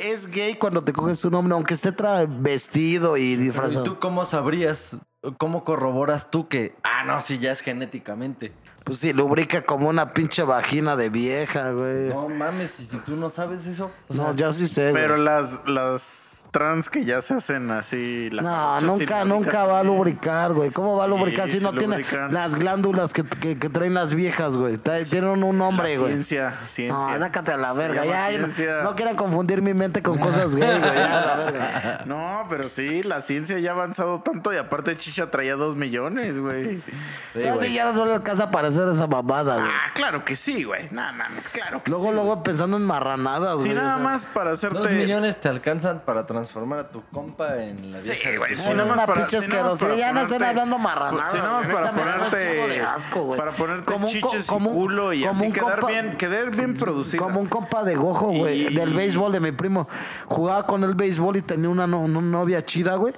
[0.00, 1.92] es gay cuando te coges un hombre, aunque esté
[2.28, 3.82] vestido y Pero, ¿y disfrazado.
[3.82, 4.96] tú cómo sabrías,
[5.36, 8.52] cómo corroboras tú que, ah, no, sí, ya es genéticamente?
[8.86, 12.08] Pues sí, lubrica como una pinche vagina de vieja, güey.
[12.08, 15.02] No mames, y si tú no sabes eso, o sea, No, yo sí sé, güey.
[15.02, 18.30] Pero las, las trans que ya se hacen así.
[18.30, 20.70] Las No, nunca, nunca va a lubricar, güey.
[20.70, 22.32] ¿Cómo va a Sí, lubricar si sí no tiene lubrican.
[22.32, 24.76] las glándulas que, que- que traen las viejas, güey?
[24.76, 26.12] Tienen un nombre, güey.
[26.12, 26.96] Ciencia, ciencia.
[26.96, 28.04] No, sácate a la verga.
[28.04, 28.48] Ya, no,
[28.84, 30.94] no quieran confundir mi mente con cosas gay, güey.
[30.94, 32.02] Ya, a la verga.
[32.06, 36.38] No, pero sí, la ciencia ya ha avanzado tanto y aparte Chicha traía dos millones,
[36.38, 36.76] güey.
[36.76, 36.92] sí,
[37.34, 37.72] Todavía güey.
[37.72, 39.66] ya no le alcanza a parecer esa mamada, güey.
[39.68, 40.88] Ah, claro que sí, güey.
[40.90, 42.12] Nada mames, claro que Luego, sí.
[42.14, 43.74] luego pensando en marranadas, Sí, güey.
[43.74, 44.04] nada o sea.
[44.04, 44.78] más para hacerte.
[44.78, 48.30] Dos millones te alcanzan para transformar a tu compa en la vieja.
[48.30, 49.88] de güey, tus sí, nada más una para- pinche sí, nada más asquerosidad.
[49.88, 51.32] para Ya no estén ponerte- hablando marranadas.
[51.32, 51.74] Sí, nada más güey.
[51.74, 52.52] para Neta, me da un ponerte.
[52.52, 53.38] chingo de asco, güey.
[53.38, 55.80] para ponerte Como un co- chiches como y un- culo y como así un quedar
[55.80, 57.24] compa- bien, quedar bien producido.
[57.24, 59.88] Como un compa de gojo, güey, Y- del béisbol de mi primo.
[60.26, 63.14] Jugaba con el béisbol y tenía una, no- una novia chida, güey.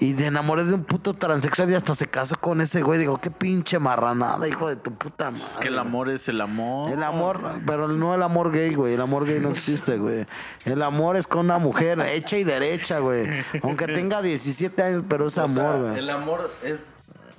[0.00, 2.98] Y me enamoré de un puto transexual y hasta se casó con ese güey.
[2.98, 5.44] Digo, qué pinche marranada, hijo de tu puta madre.
[5.44, 6.90] Es que el amor es el amor.
[6.90, 8.94] El amor, pero no el amor gay, güey.
[8.94, 10.26] El amor gay no existe, güey.
[10.64, 13.28] El amor es con una mujer hecha y derecha, güey.
[13.62, 15.98] Aunque tenga 17 años, pero es amor, güey.
[15.98, 16.80] El amor es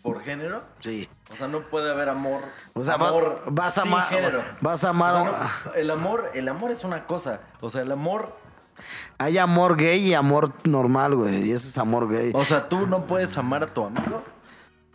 [0.04, 0.62] por género.
[0.82, 1.10] Sí.
[1.32, 2.42] O sea, no puede haber amor.
[2.74, 4.44] O sea, va- amor vas a amar- género.
[4.62, 7.40] vas a amar O sea, a- no, el amor, el amor es una cosa.
[7.60, 8.36] O sea, el amor.
[9.18, 11.50] Hay amor gay y amor normal, güey.
[11.50, 12.32] Y ese es amor gay.
[12.34, 14.24] O sea, tú no puedes amar a tu amigo.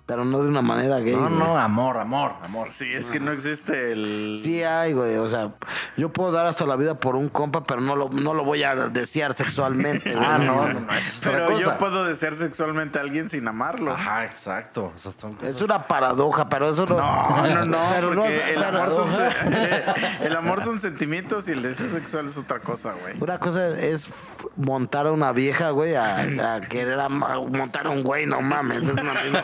[0.07, 1.15] Pero no de una manera gay.
[1.17, 1.33] No, güey.
[1.35, 2.69] no, amor, amor, amor.
[2.73, 4.39] Sí, es que no existe el.
[4.41, 5.17] Sí hay, güey.
[5.17, 5.51] O sea,
[5.97, 8.63] yo puedo dar hasta la vida por un compa, pero no lo, no lo voy
[8.63, 10.25] a desear sexualmente, güey.
[10.25, 11.61] Ah, no, no, no, eso es otra Pero cosa.
[11.65, 13.91] yo puedo desear sexualmente a alguien sin amarlo.
[13.95, 14.93] Ajá, exacto.
[14.95, 16.97] O sea, son cosas- Es una paradoja, pero eso no.
[16.97, 19.11] No, no, no, Pero no porque el, amor son,
[20.21, 23.15] el amor son sentimientos y el deseo sexual es otra cosa, güey.
[23.21, 24.09] Una cosa es
[24.55, 26.21] montar a una vieja, güey, a,
[26.55, 28.85] a querer ama- montar a un güey, no mames.
[28.85, 29.43] Es una pinche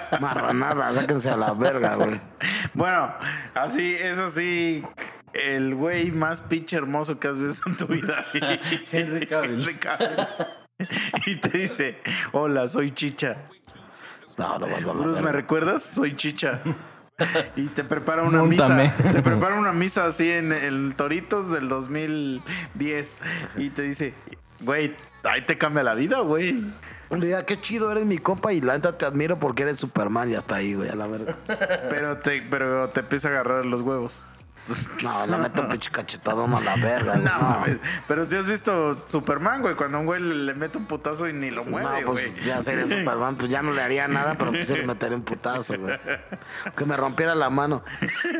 [0.19, 2.19] marranada, sáquense a la verga, güey.
[2.73, 3.13] Bueno,
[3.55, 4.83] así, es así.
[5.33, 8.25] El güey más pinche hermoso que has visto en tu vida.
[8.91, 9.59] Henry Cavill.
[9.61, 10.27] Henry Cavill.
[11.25, 11.97] Y te dice,
[12.33, 13.37] hola, soy Chicha.
[14.37, 15.27] No, no, no, no, Bruce, no.
[15.27, 15.83] ¿me recuerdas?
[15.83, 16.61] Soy Chicha.
[17.55, 18.85] Y te prepara una Múntame.
[18.97, 19.11] misa.
[19.11, 23.19] Te prepara una misa así en el Toritos del 2010.
[23.57, 24.13] Y te dice,
[24.61, 26.63] güey, ahí te cambia la vida, güey.
[27.11, 30.31] Un día, qué chido eres mi compa y la neta te admiro porque eres Superman
[30.31, 31.35] y hasta ahí, güey, a la verga.
[31.89, 34.23] Pero te, pero te empieza a agarrar los huevos.
[35.03, 37.23] No, le meto un pinche cachetadón a la verga, güey.
[37.25, 37.79] No, mames.
[38.07, 41.33] Pero si has visto Superman, güey, cuando un güey le, le mete un putazo y
[41.33, 42.25] ni lo mueve, no, güey.
[42.29, 45.23] pues ya sería Superman, pues ya no le haría nada, pero pues le metería un
[45.23, 45.97] putazo, güey.
[46.77, 47.83] Que me rompiera la mano.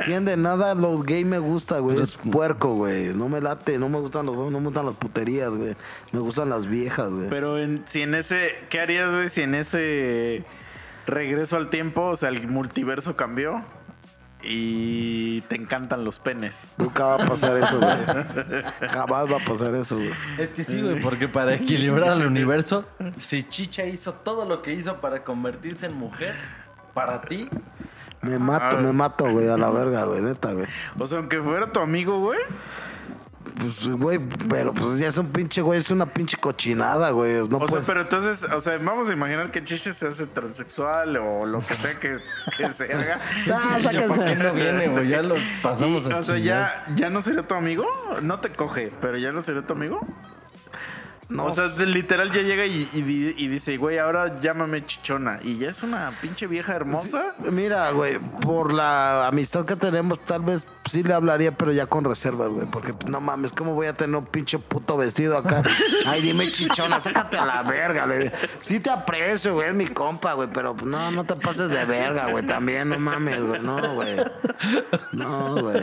[0.06, 2.00] ¿Quién de nada lo gay me gusta, güey?
[2.02, 3.14] Es puerco, güey.
[3.14, 5.76] No me late, no me gustan los no me gustan las puterías, güey.
[6.12, 7.30] Me gustan las viejas, güey.
[7.30, 10.44] Pero en- si en ese, ¿qué harías, güey, si en ese
[11.08, 13.64] regreso al tiempo, o sea, el multiverso cambió
[14.44, 16.66] y te encantan los penes?
[16.78, 17.98] Nunca va a pasar eso, güey.
[18.90, 20.14] Jamás va a pasar eso, güey.
[20.38, 22.86] Es que sí, güey, porque para equilibrar el universo,
[23.20, 26.36] si Chicha hizo todo lo que hizo para convertirse en mujer,
[26.94, 27.50] para ti,
[28.22, 30.68] Me mato, me mato, güey, a la verga, güey, neta, güey.
[31.00, 32.40] O sea, aunque fuera tu amigo, güey.
[33.58, 34.20] Pues, güey,
[34.50, 37.48] pero pues ya es un pinche, güey, es una pinche cochinada, güey.
[37.48, 41.18] No o sea, pero entonces, o sea, vamos a imaginar que Chiche se hace transexual
[41.18, 42.18] o lo que sea que,
[42.58, 43.20] que se haga.
[43.52, 44.36] Ah, ¿para qué sáquense.
[44.44, 45.10] no viene, güey?
[45.10, 47.86] Ya lo pasamos Y, a o sea, ya, ya no sería tu amigo.
[48.22, 50.00] No te coge, pero ya no sería tu amigo.
[51.32, 55.40] No, o sea, literal ya llega y, y di- y dice, güey, ahora llámame chichona.
[55.42, 57.36] Y ya es una pinche vieja hermosa.
[57.50, 62.04] Mira, güey, por la amistad que tenemos, tal vez sí le hablaría, pero ya con
[62.04, 62.68] reservas, güey.
[62.68, 65.62] Porque no mames, ¿cómo voy a tener un pinche puto vestido acá?
[66.06, 70.34] Ay, dime chichona, sácate a la verga, le Sí te aprecio, güey, es mi compa,
[70.34, 74.18] güey, pero no, no te pases de verga, güey, también, no mames, güey, no, güey.
[75.14, 75.82] No, güey.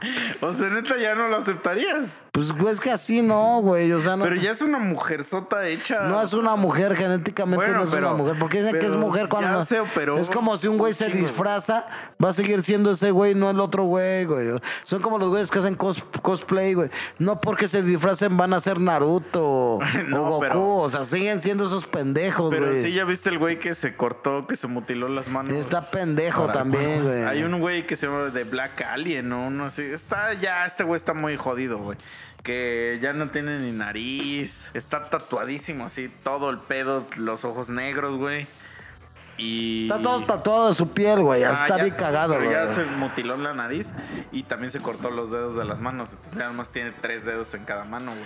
[0.40, 2.24] O sea, neta, ya no lo aceptarías.
[2.32, 3.90] Pues, güey, es que así no, güey.
[3.92, 4.24] O sea, no.
[4.24, 6.02] Pero ya es una mujerzota hecha.
[6.02, 8.36] No es una mujer, genéticamente Bueno, no es pero- una mujer.
[8.38, 9.64] Porque dicen que es pero mujer cuando.
[9.94, 11.86] pero es como si un güey se disfraza,
[12.22, 14.48] va a seguir siendo ese güey, no el otro güey, güey.
[14.84, 16.90] Son como los güeyes que hacen cos- cosplay, güey.
[17.18, 19.78] No porque se disfracen van a ser Naruto o
[20.10, 20.40] Goku.
[20.40, 22.82] pero- O sea, siguen siendo esos pendejos, Pero güey.
[22.84, 25.52] sí, ya viste el güey que se cortó, que se mutiló las manos.
[25.54, 27.24] Está pendejo también, güey.
[27.24, 29.50] Hay un güey que se llama The Black Alien, ¿no?
[29.50, 29.87] No sé.
[29.92, 31.98] Está ya, este güey está muy jodido, güey.
[32.42, 34.68] Que ya no tiene ni nariz.
[34.74, 38.46] Está tatuadísimo así, todo el pedo, los ojos negros, güey.
[39.36, 39.84] Y.
[39.90, 41.44] Está todo tatuado de su piel, güey.
[41.44, 42.56] Ah, está ya- bien cagado, pero güey.
[42.66, 43.88] ya se mutiló la nariz
[44.32, 46.10] y también se cortó los dedos de las manos.
[46.10, 48.24] Entonces nada más tiene tres dedos en cada mano, güey.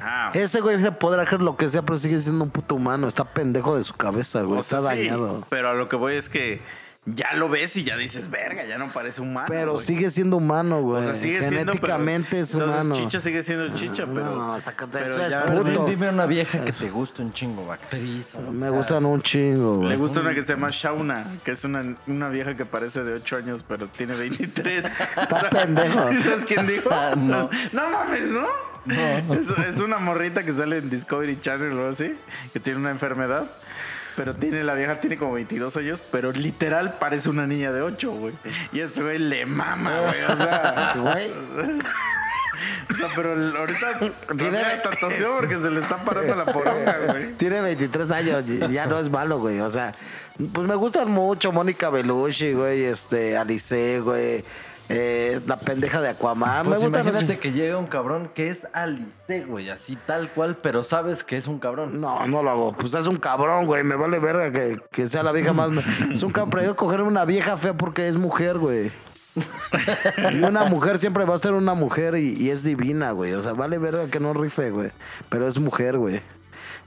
[0.00, 3.06] Ah, Ese güey se podrá hacer lo que sea, pero sigue siendo un puto humano.
[3.06, 4.58] Está pendejo de su cabeza, güey.
[4.58, 5.46] o sea, está sí, dañado.
[5.48, 6.60] pero a lo que voy es que
[7.06, 9.46] ya lo ves y ya dices, verga, ya no parece humano.
[9.50, 9.84] Pero güey".
[9.84, 11.00] sigue siendo humano, güey.
[11.00, 12.94] O sea, sigue siendo, pero- Genéticamente es entonces humano.
[12.96, 14.34] Chicha sigue siendo chicha, pero.
[14.34, 15.86] No, sácate, pero eso es ya- A ver, puto.
[15.86, 18.26] dime una vieja que te guste un chingo, actriz.
[18.50, 19.96] Me gustan un chingo, Le güey.
[19.96, 23.36] gusta una que se llama Shauna, que es una, una vieja que parece de 8
[23.36, 24.84] años, pero tiene 23.
[24.84, 25.98] Está pendejo.
[26.24, 26.88] ¿Sabes quién dijo?
[27.16, 27.50] No.
[27.72, 28.46] No mames, ¿no?
[28.86, 29.34] No.
[29.34, 32.14] Es, es una morrita que sale en Discovery Channel o algo así,
[32.52, 33.44] que tiene una enfermedad.
[34.16, 38.12] Pero tiene, la vieja tiene como 22 años, pero literal parece una niña de 8,
[38.12, 38.34] güey.
[38.72, 40.22] Y ese güey le mama, güey.
[40.22, 41.30] O sea, Güey,
[42.90, 43.98] o sea, pero ahorita
[44.38, 47.32] Tiene- hasta tosió porque se le está parando la poronga, güey.
[47.34, 49.60] tiene 23 años, ya no es malo, güey.
[49.60, 49.94] O sea,
[50.52, 54.44] pues me gustan mucho Mónica Bellucci, güey, este, Alice, güey.
[54.88, 56.66] Eh, la pendeja de Aquaman.
[56.66, 60.56] Pues me gusta imagínate que llega un cabrón que es Alice, güey, así tal cual,
[60.62, 62.00] pero sabes que es un cabrón.
[62.00, 62.72] No, no lo hago.
[62.72, 63.82] Pues es un cabrón, güey.
[63.82, 65.70] Me vale verga que, que sea la vieja más.
[66.12, 66.74] Es un cabrón.
[66.74, 68.90] Cogerme una vieja fea porque es mujer, güey.
[70.32, 73.32] Y una mujer siempre va a ser una mujer y, y es divina, güey.
[73.32, 74.90] O sea, vale verga que no rife, güey.
[75.28, 76.20] Pero es mujer, güey.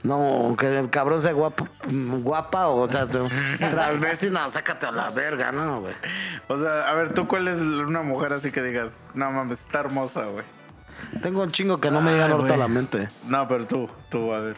[0.02, 5.50] No, que el cabrón sea guapo, guapa o, sea, transvesti, no, sácate a la verga,
[5.50, 5.94] no, güey.
[6.46, 9.80] O sea, a ver, ¿tú cuál es una mujer así que digas, no mames, está
[9.80, 10.44] hermosa, güey?
[11.22, 13.08] Tengo un chingo que no me llega Ay, ahorita a la mente.
[13.26, 14.56] No, pero tú, tú, a ver.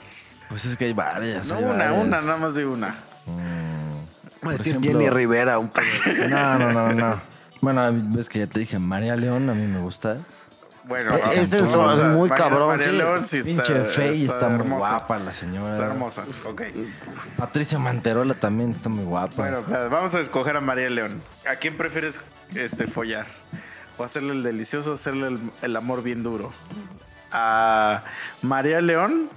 [0.48, 1.46] Pues es que hay varias.
[1.46, 2.04] No, hay una, varias.
[2.04, 2.88] una, nada más de una.
[3.26, 4.06] Mm, Voy
[4.36, 5.70] a por decir ejemplo- Jenny Rivera, un.
[6.28, 7.20] No, no, no, no.
[7.60, 10.16] Bueno, ves que ya te dije, María León a mí me gusta.
[10.90, 11.58] Bueno, Eh, es a-
[12.08, 12.92] muy María- cabrón, María sí.
[12.92, 14.88] León sí está, Pinche Fey está, muy hermosa.
[14.90, 15.72] guapa la señora.
[15.74, 16.62] Está hermosa, ok.
[17.36, 19.34] Patricia Manterola también está muy guapa.
[19.36, 21.22] Bueno, vamos a escoger a María León.
[21.48, 22.18] ¿A quién prefieres
[22.56, 23.26] este, follar?
[23.98, 26.52] ¿O hacerle el delicioso o hacerle el, el amor bien duro?
[27.30, 28.02] ¿A
[28.42, 29.30] María León?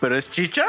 [0.00, 0.66] ¿Pero es chicha?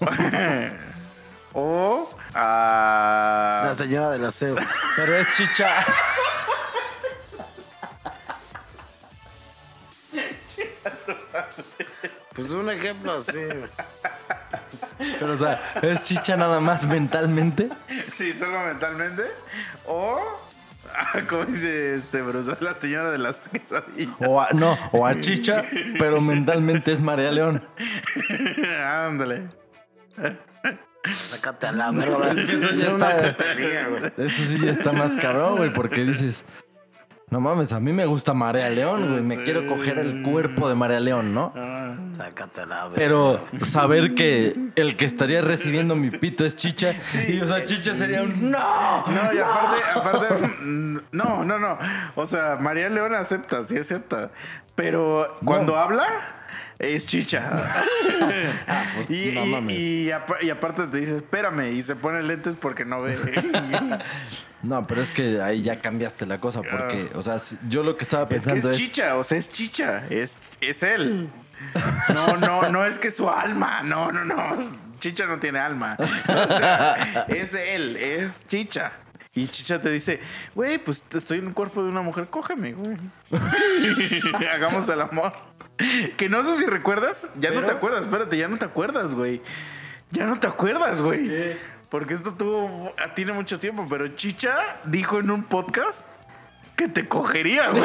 [1.52, 3.64] ¿O a...
[3.70, 4.54] La señora del aseo.
[4.94, 5.84] Pero es chicha.
[12.34, 13.38] Pues un ejemplo así.
[15.18, 17.68] Pero, o sea, es chicha nada más mentalmente.
[18.16, 19.24] Sí, solo mentalmente.
[19.86, 20.20] ¿O...
[21.28, 22.56] ¿Cómo dice este Bruce?
[22.60, 24.14] La señora de las quesadillas.
[24.26, 25.64] O a, no, o a chicha,
[25.98, 27.62] pero mentalmente es María León.
[28.84, 29.48] Ándale.
[31.30, 34.12] Sácate a la que eso ya está-.
[34.16, 36.44] Eso sí ya está más cabrón, güey, porque dices,
[37.30, 39.42] no mames, a mí me gusta María León, güey, me Sí.
[39.44, 41.52] quiero coger el cuerpo de María León, ¿no?
[41.56, 41.76] Ah.
[42.16, 42.96] Sácate a la verga.
[42.96, 46.94] Pero saber que el que estaría recibiendo mi pito es chicha,
[47.26, 48.58] y o sea, chicha sería un no.
[49.06, 51.78] No, y aparte, aparte, mm, no, no, no.
[52.16, 54.30] O sea, María León acepta, sí acepta.
[54.74, 56.04] Pero cuando habla,
[56.78, 57.50] es chicha.
[58.96, 59.78] pues, y, no y- mames.
[59.78, 63.16] y apa- y aparte te dice, espérame, y se pone lentes porque no ve.
[64.62, 68.04] No, pero es que ahí ya cambiaste la cosa, porque, o sea, yo lo que
[68.04, 71.30] estaba es que pensando es es, chicha, o sea, es chicha, es, es él.
[72.12, 74.50] No, no, no es que su alma, no, no, no.
[74.98, 75.96] Chicha no tiene alma.
[75.98, 78.90] O sea, es él, es chicha.
[79.32, 80.18] Y Chicha te dice,
[80.54, 82.96] güey, pues estoy en el cuerpo de una mujer, cógeme, güey.
[84.52, 85.32] Hagamos el amor.
[86.16, 89.40] Que no sé si recuerdas, ya no te acuerdas, espérate, ya no te acuerdas, güey.
[90.10, 91.56] Ya no te acuerdas, güey.
[91.90, 94.54] Porque esto tuvo, tiene mucho tiempo, pero Chicha
[94.84, 96.06] dijo en un podcast
[96.76, 97.82] que te cogería, güey.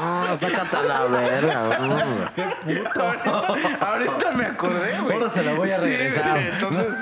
[0.00, 2.80] No, sácate a la verga, güey.
[2.96, 3.46] ahorita,
[3.80, 5.14] ahorita me acordé, güey.
[5.16, 6.30] Ahora se la voy a Sí, regresar.
[6.32, 6.94] güey, entonces,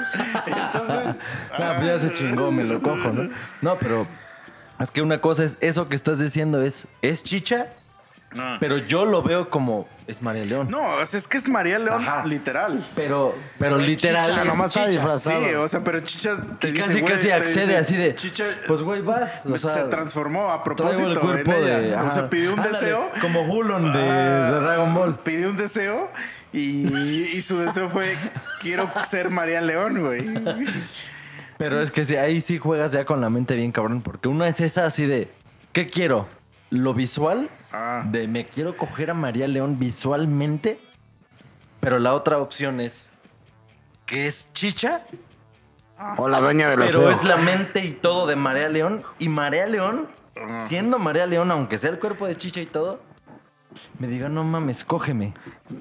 [0.46, 1.16] entonces.
[1.58, 3.30] no, pues ya se chingó, me lo cojo, ¿no?
[3.62, 4.06] No, pero
[4.80, 7.68] es que una cosa es, eso que estás diciendo es, ¿es chicha?
[8.38, 8.56] Ah.
[8.60, 10.68] Pero yo lo veo como es María León.
[10.70, 12.24] No, o sea, es que es María León, Ajá.
[12.26, 12.84] literal.
[12.96, 14.26] Pero, pero literal.
[14.26, 15.44] Chicha, es nomás está disfrazado.
[15.46, 17.96] Sí, o sea, pero Chicha te Y dice, casi güey, casi te accede dice, así
[17.96, 18.14] de.
[18.16, 19.30] Chicha pues güey, vas.
[19.48, 21.78] O sea, se transformó a propósito el cuerpo en ella.
[21.78, 21.94] de.
[21.96, 23.10] o sea, pidió un Ándale, deseo.
[23.20, 25.18] Como Hulon de, Ah, de Dragon Ball.
[25.20, 26.10] Pidió un deseo
[26.52, 28.16] y, y su deseo fue:
[28.60, 30.26] Quiero ser María León, güey.
[31.58, 34.02] Pero es que sí, ahí sí juegas ya con la mente bien cabrón.
[34.02, 35.28] Porque una es esa así de.
[35.72, 36.26] ¿Qué quiero?
[36.70, 37.48] Lo visual.
[37.72, 38.02] Ah.
[38.04, 40.78] De me quiero coger a María León visualmente.
[41.80, 43.10] Pero la otra opción es.
[44.06, 45.02] Que es chicha.
[46.16, 47.10] O la dueña del Pero aseo.
[47.10, 49.02] es la mente y todo de María León.
[49.18, 50.08] Y María León,
[50.66, 53.00] siendo María León, aunque sea el cuerpo de chicha y todo,
[53.98, 55.32] me diga, no mames, cógeme.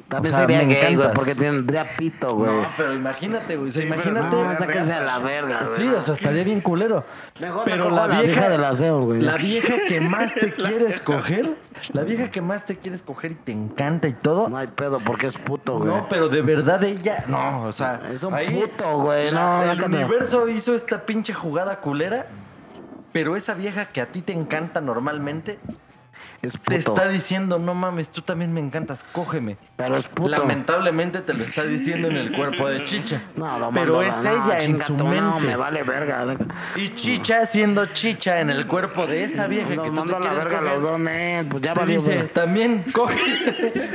[0.07, 2.51] También O sea, sería gay, güey, porque tendría pito, güey.
[2.51, 3.69] No, pero imagínate, güey.
[3.69, 4.35] o sea, Sí, pero imagínate.
[4.43, 5.75] No, sáquense a la verga, güey.
[5.75, 7.03] Sí, o sea, estaría bien culero.
[7.39, 9.21] Mejor me pero la la vieja, vieja del aseo, güey.
[9.21, 11.57] La vieja que más te quieres coger,
[11.93, 14.47] la vieja que más te quieres coger y te encanta y todo.
[14.49, 15.89] No hay pedo, porque es puto, güey.
[15.89, 19.71] No, pero de verdad ella, no, o sea, Es un ahí puto, güey, la- no,
[19.71, 22.27] el universo hizo esta pinche jugada culera,
[23.11, 25.59] pero esa vieja que a ti te encanta normalmente
[26.41, 29.57] es te está diciendo, no mames, tú también me encantas, cógeme.
[29.75, 30.29] Pero es puto.
[30.29, 33.21] Lamentablemente te lo está diciendo en el cuerpo de Chicha.
[33.35, 35.21] No, lo pero es no, ella en su tú, mente.
[35.21, 36.35] No, me vale verga.
[36.75, 40.19] Y Chicha siendo Chicha en el cuerpo de esa vieja que tú mando te a
[40.19, 41.49] la verga coger, los dos, men.
[41.49, 43.19] Pues ya valió, dice, también coge.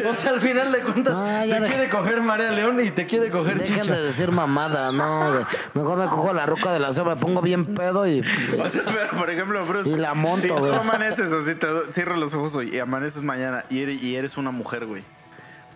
[0.09, 3.31] o sea, al final de cuentas, Ah, te quiere coger María León y te quiere
[3.31, 3.93] coger Dejen Chicha.
[3.93, 5.45] de decir mamada, no, güey.
[5.75, 8.21] Mejor me cojo la ruca del aseo, me pongo bien pedo y...
[8.21, 9.91] O sea, pero, por ejemplo, Bruce.
[9.91, 10.75] Y la monto, Si tú güey.
[10.75, 14.51] amaneces así, te cierras los ojos hoy y amaneces mañana y eres, y eres una
[14.51, 15.03] mujer, güey.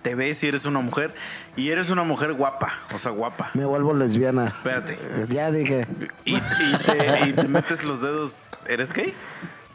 [0.02, 1.12] Te ves y eres una mujer
[1.56, 2.72] y eres una mujer guapa.
[2.94, 3.50] O sea, guapa.
[3.54, 4.54] Me vuelvo lesbiana.
[4.56, 4.98] Espérate.
[5.28, 5.86] Ya dije.
[6.24, 6.40] Y, y
[6.86, 8.48] te, y te metes los dedos.
[8.66, 9.14] ¿Eres gay?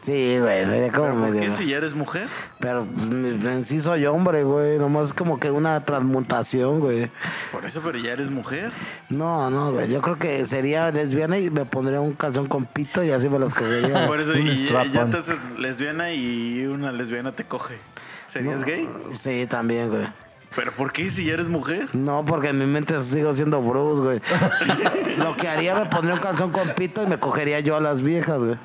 [0.06, 1.42] Sí, güey, sería como ¿Pero ¿Por medio...
[1.42, 2.28] qué si ya eres mujer?
[2.60, 4.78] Pero pues, en sí soy hombre, güey.
[4.78, 7.10] Nomás como que una transmutación, güey.
[7.52, 8.72] Por eso, pero ya eres mujer.
[9.10, 9.90] No, no, güey.
[9.92, 13.40] Yo creo que sería lesbiana y me pondría un calzón con pito y así me
[13.40, 14.06] los cogería.
[14.08, 17.78] Por eso, y ya te haces lesbiana y una lesbiana te coge.
[18.28, 18.88] ¿Serías gay?
[19.14, 20.08] Sí, también, güey.
[20.56, 21.90] ¿Pero por qué si ya eres mujer?
[21.94, 24.22] No, porque en mi mente sigo siendo Bruce, güey.
[25.18, 28.02] Lo que haría, me pondría un calzón con pito y me cogería yo a las
[28.02, 28.56] viejas, güey.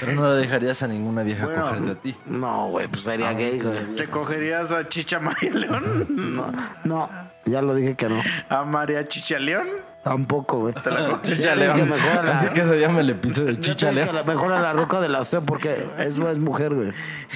[0.00, 1.62] Pero no le dejarías a ninguna vieja Bueno.
[1.62, 2.16] cogerte a ti.
[2.26, 3.96] No, güey, pues sería gay, güey.
[3.96, 6.06] ¿Te cogerías a Chicha María León?
[6.10, 6.52] No,
[6.84, 7.10] no,
[7.44, 8.22] ya lo dije que no.
[8.48, 9.66] ¿A María Chicha León?
[10.04, 10.74] Tampoco, güey.
[11.22, 11.90] Chicha Ya dije que León.
[11.90, 14.14] mejor a la- Así que se llama el episodio de Chicha que León.
[14.14, 16.92] la mejor a la roca del aseo porque es, es mujer, güey.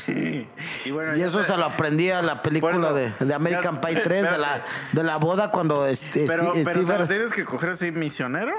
[0.84, 3.80] Y bueno, Y eso se lo aprendí a la película eso, de, de American ya-
[3.80, 4.62] Pie 3, de la,
[4.92, 7.90] de la boda cuando este, Pero, Steve- pero te Steve- lo tienes que coger así
[7.90, 8.52] misionero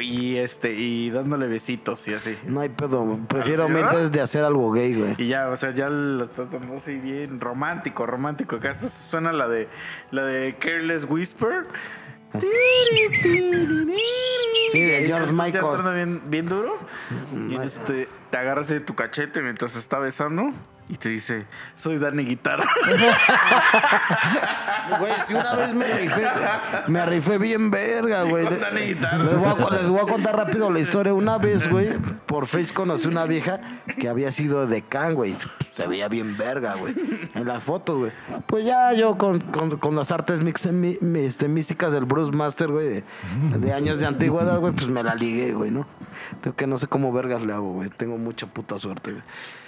[0.00, 2.36] y este y dándole besitos y así.
[2.46, 5.14] No hay pedo, prefiero ¿Sí, mil veces de hacer algo gay, güey.
[5.18, 8.56] Y ya, o sea, ya lo estás dando así bien romántico, romántico.
[8.56, 9.68] Acá esta suena la de
[10.10, 11.62] la de Careless Whisper.
[14.72, 15.94] Sí, de George Michael.
[15.94, 16.76] bien, bien duro.
[17.32, 20.52] Y Ma- entonces te, agarras de tu cachete mientras está besando
[20.88, 21.44] y te dice,
[21.74, 22.64] soy Dani Guitarra.
[24.98, 26.26] Güey, si una vez me rifé,
[26.88, 28.44] me rifé bien verga, güey.
[28.48, 31.12] Les voy, a, les voy a contar rápido la historia.
[31.12, 33.60] Una vez, güey, por Face conocí una vieja
[34.00, 35.36] que había sido de Can, güey.
[35.72, 36.94] Se veía bien verga, güey.
[37.34, 38.12] En las fotos, güey.
[38.46, 42.32] Pues ya yo con, con, con las artes mix, mi- mi- este, místicas del Bruce
[42.32, 43.04] Master, güey, de,
[43.58, 45.86] de años de antigüedad, güey, pues me la ligué, güey, ¿no?
[46.40, 47.90] Tengo que no sé cómo vergas le hago, güey.
[47.90, 49.22] Tengo mucha puta suerte, güey.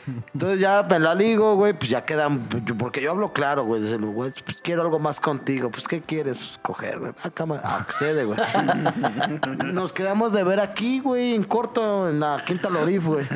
[0.06, 2.48] Entonces ya me la ligo, güey, pues ya quedan,
[2.78, 6.00] porque yo hablo claro, güey, desde luego, güey, pues quiero algo más contigo, pues ¿qué
[6.00, 6.36] quieres?
[6.36, 8.38] Pues, coger, güey, acá me accede, güey.
[9.72, 13.26] Nos quedamos de ver aquí, güey, en corto, en la Quinta Lorif, güey.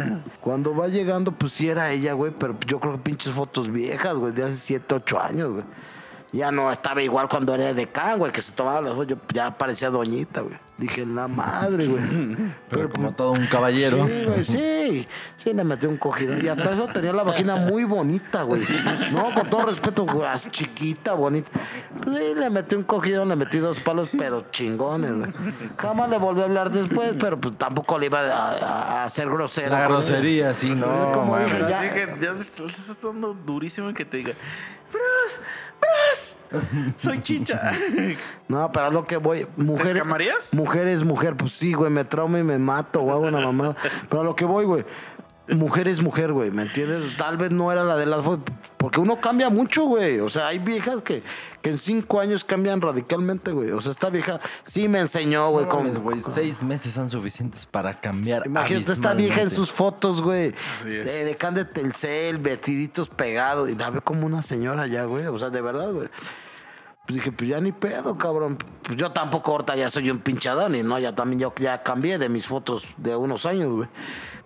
[0.40, 4.14] Cuando va llegando, pues sí era ella, güey, pero yo creo que pinches fotos viejas,
[4.14, 5.64] güey, de hace 7, 8 años, güey.
[6.32, 9.16] Ya no estaba igual cuando era de Can, güey, que se tomaba las fotos, yo
[9.32, 10.56] ya parecía doñita, güey.
[10.76, 12.02] Dije, la madre, güey.
[12.70, 14.06] Pero como todo un caballero.
[14.08, 15.06] Sí, güey, sí.
[15.36, 16.36] Sí, le metí un cogido.
[16.36, 18.62] Y hasta eso tenía la vagina muy bonita, güey.
[19.12, 21.48] No, con todo respeto, güey, chiquita, bonita.
[22.02, 25.32] Pues sí, le metí un cogido, le metí dos palos, pero chingones, güey.
[25.78, 29.28] Jamás le volví a hablar después, pero pues tampoco le iba a, a- a hacer
[29.30, 29.78] grosera.
[29.78, 31.12] La grosería, sí, no.
[31.12, 34.32] como dije, ya- así que ya estás dando durísimo en que te diga,
[34.90, 35.40] Bruce,
[36.98, 37.72] Soy chicha.
[38.46, 39.96] No, pero a lo que voy, mujer.
[39.96, 40.54] escamarías?
[40.54, 43.74] Mujer es mujer, pues sí, güey, me trauma y me mato, hago una mamada.
[44.08, 44.84] Pero a lo que voy, güey.
[45.48, 47.16] Mujer es mujer, güey, ¿me entiendes?
[47.16, 50.20] Tal vez no era la de las fotos, porque uno cambia mucho, güey.
[50.20, 51.22] O sea, hay viejas que,
[51.62, 53.70] que en cinco años cambian radicalmente, güey.
[53.72, 55.64] O sea, esta vieja sí me enseñó, güey.
[55.66, 58.46] No con- seis meses son suficientes para cambiar.
[58.46, 60.54] Imagínate esta vieja en sus fotos, güey.
[60.84, 63.68] De, de can de Telcel, vestiditos pegados.
[63.68, 65.26] Y la ve como una señora ya, güey.
[65.26, 66.08] O sea, de verdad, güey.
[67.06, 68.56] Pues dije, pues ya ni pedo, cabrón.
[68.82, 72.18] Pues yo tampoco ahorita ya soy un pinchadón y no, ya también yo ya cambié
[72.18, 73.88] de mis fotos de unos años, güey.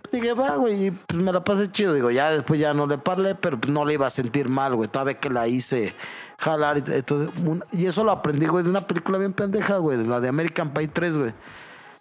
[0.01, 1.93] Pues dije, va, güey, pues me la pasé chido.
[1.93, 4.75] Digo, ya después ya no le parlé, pero pues no le iba a sentir mal,
[4.75, 4.89] güey.
[4.89, 5.93] Toda vez que la hice
[6.39, 7.33] jalar y entonces,
[7.71, 10.73] y eso lo aprendí, güey, de una película bien pendeja, güey, de la de American
[10.73, 11.33] Pie 3, güey.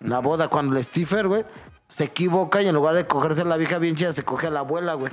[0.01, 1.45] La boda, cuando el Stiffer, güey,
[1.89, 4.51] se equivoca y en lugar de cogerse a la vieja bien chida, se coge a
[4.51, 5.11] la abuela, güey.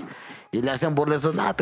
[0.51, 1.31] Y le hacen burla eso.
[1.33, 1.53] Nah,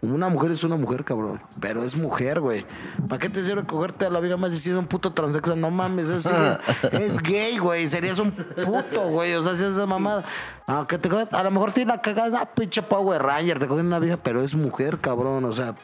[0.00, 1.40] una mujer es una mujer, cabrón.
[1.60, 2.66] Pero es mujer, güey.
[3.08, 5.60] ¿Para qué te sirve cogerte a la vieja más si es un puto transexual?
[5.60, 6.26] No mames, es,
[6.92, 7.86] es gay, güey.
[7.88, 9.34] Serías un puto, güey.
[9.34, 10.24] O sea, si es esa mamada.
[10.66, 13.86] Aunque te coges, a lo mejor tiene la cagada, ah, pinche Power Ranger, te cogen
[13.86, 15.44] una vieja, pero es mujer, cabrón.
[15.44, 15.74] O sea,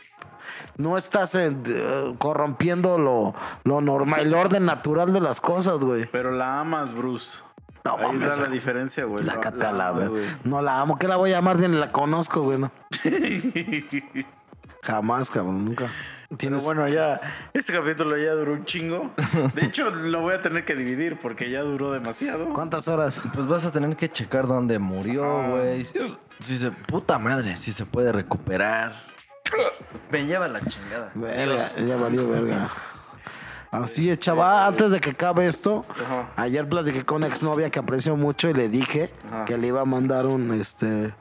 [0.77, 1.57] no estás eh,
[2.19, 6.07] corrompiendo lo, lo normal, el orden natural de las cosas, güey.
[6.11, 7.44] Pero la amas, Bruce.
[7.85, 8.23] No Ahí mames.
[8.23, 9.25] está la diferencia, güey.
[9.25, 10.25] La La- cata la la amas, ver- güey.
[10.45, 10.99] No la amo.
[10.99, 11.59] ¿Qué la voy a llamar?
[11.59, 12.59] Ni la conozco, güey.
[12.59, 12.71] No.
[14.83, 15.65] Jamás, cabrón.
[15.65, 15.91] Nunca.
[16.39, 17.21] Pero bueno, ya,
[17.53, 19.13] este capítulo ya duró un chingo.
[19.55, 22.49] De hecho, lo voy a tener que dividir porque ya duró demasiado.
[22.55, 23.21] ¿Cuántas horas?
[23.33, 25.49] Pues vas a tener que checar dónde murió, Ah.
[25.49, 25.85] güey.
[25.85, 25.99] Si,
[26.41, 26.71] si se.
[26.71, 28.95] Puta madre, si se puede recuperar.
[30.11, 31.11] Me lleva la chingada.
[31.15, 32.71] Verga, ya valió verga.
[33.83, 34.69] Así es, chaval.
[34.69, 36.29] Antes de que acabe esto, Ajá.
[36.37, 39.45] ayer platiqué con una exnovia que aprecio mucho y le dije Ajá.
[39.45, 41.13] que le iba a mandar un, este,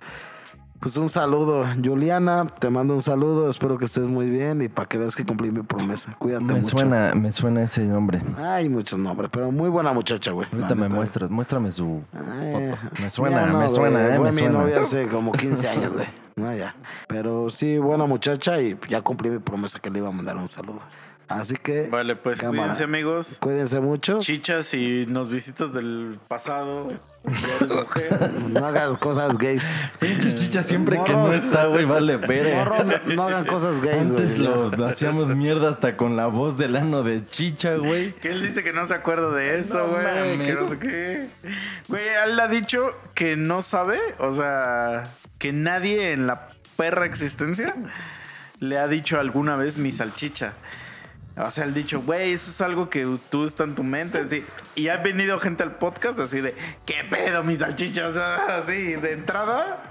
[0.79, 1.65] pues un saludo.
[1.83, 3.49] Juliana, te mando un saludo.
[3.49, 6.13] Espero que estés muy bien y para que veas que cumplí mi promesa.
[6.19, 6.77] Cuídate Me mucho.
[6.77, 8.21] suena, me suena ese nombre.
[8.37, 10.47] Hay muchos nombres, pero muy buena muchacha, güey.
[10.51, 12.73] Ahorita me muestras, muéstrame su Ay.
[13.01, 14.59] Me suena, no, me suena, eh, Fue me mi suena.
[14.59, 16.07] novia hace como 15 años, güey.
[16.35, 16.75] No, ya.
[17.07, 20.47] Pero sí, buena muchacha y ya cumplí mi promesa que le iba a mandar un
[20.47, 20.79] saludo.
[21.39, 21.87] Así que.
[21.87, 22.59] Vale, pues cámara.
[22.63, 23.37] cuídense, amigos.
[23.39, 24.19] Cuídense mucho.
[24.19, 26.91] Chichas, si nos visitas del pasado.
[28.49, 29.65] No hagan cosas gays.
[29.99, 31.35] Pinche chicha siempre que no Morros.
[31.37, 32.55] está, güey, vale, pere.
[32.55, 34.23] Morro, no, no hagan cosas gays, güey.
[34.23, 38.11] Antes lo, lo hacíamos mierda hasta con la voz del ano de chicha, güey.
[38.13, 40.03] Que él dice que no se acuerda de eso, No güey.
[40.05, 40.47] mames.
[40.47, 41.27] que no sé qué.
[41.87, 45.03] Güey, él ha dicho que no sabe, o sea,
[45.37, 47.73] que nadie en la perra existencia
[48.59, 50.53] le ha dicho alguna vez mi salchicha.
[51.35, 54.19] O sea, el dicho, güey, eso es algo que tú está en tu mente.
[54.19, 54.43] Así.
[54.75, 56.55] Y ha venido gente al podcast así de,
[56.85, 58.07] ¿qué pedo, mi salchicha?
[58.07, 59.81] O sea, así, de entrada.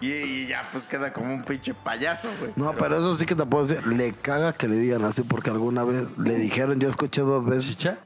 [0.00, 2.52] Y, y ya, pues queda como un pinche payaso, güey.
[2.56, 3.86] No, pero eso sí que te puedo decir.
[3.86, 7.62] Le caga que le digan así porque alguna vez le dijeron, yo escuché dos veces
[7.78, 7.98] ¿Chicha?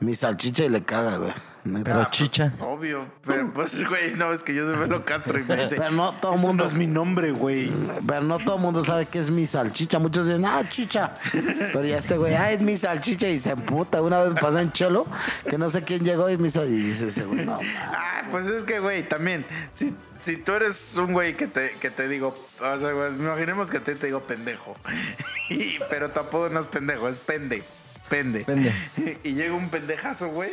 [0.00, 1.32] mi salchicha y le caga, güey.
[1.64, 1.84] Neta.
[1.84, 2.48] Pero chicha.
[2.50, 5.76] Pues, obvio, pero pues, güey, no, es que yo soy Velo Castro y me dice,
[5.76, 7.72] Pero no todo el "Eso mundo no es mi nombre, güey.
[8.06, 9.98] Pero no todo el mundo sabe que es mi salchicha.
[9.98, 11.14] Muchos dicen, ah, chicha.
[11.32, 14.02] Pero ya este güey, ah, es mi salchicha y se emputa.
[14.02, 15.06] Una vez me pasó en Cholo,
[15.48, 16.64] que no sé quién llegó y me hizo.
[16.66, 20.94] Y dice ese güey, no, Ah, pues es que, güey, también, si, si tú eres
[20.96, 24.06] un güey que te, que te digo, o sea, güey, imaginemos que a ti te
[24.06, 24.76] digo pendejo.
[25.50, 27.62] Y- pero tu apodo no es pendejo, es pende.
[28.08, 28.40] Pende.
[28.40, 28.74] Pende.
[29.24, 30.52] Y llega un pendejazo, güey.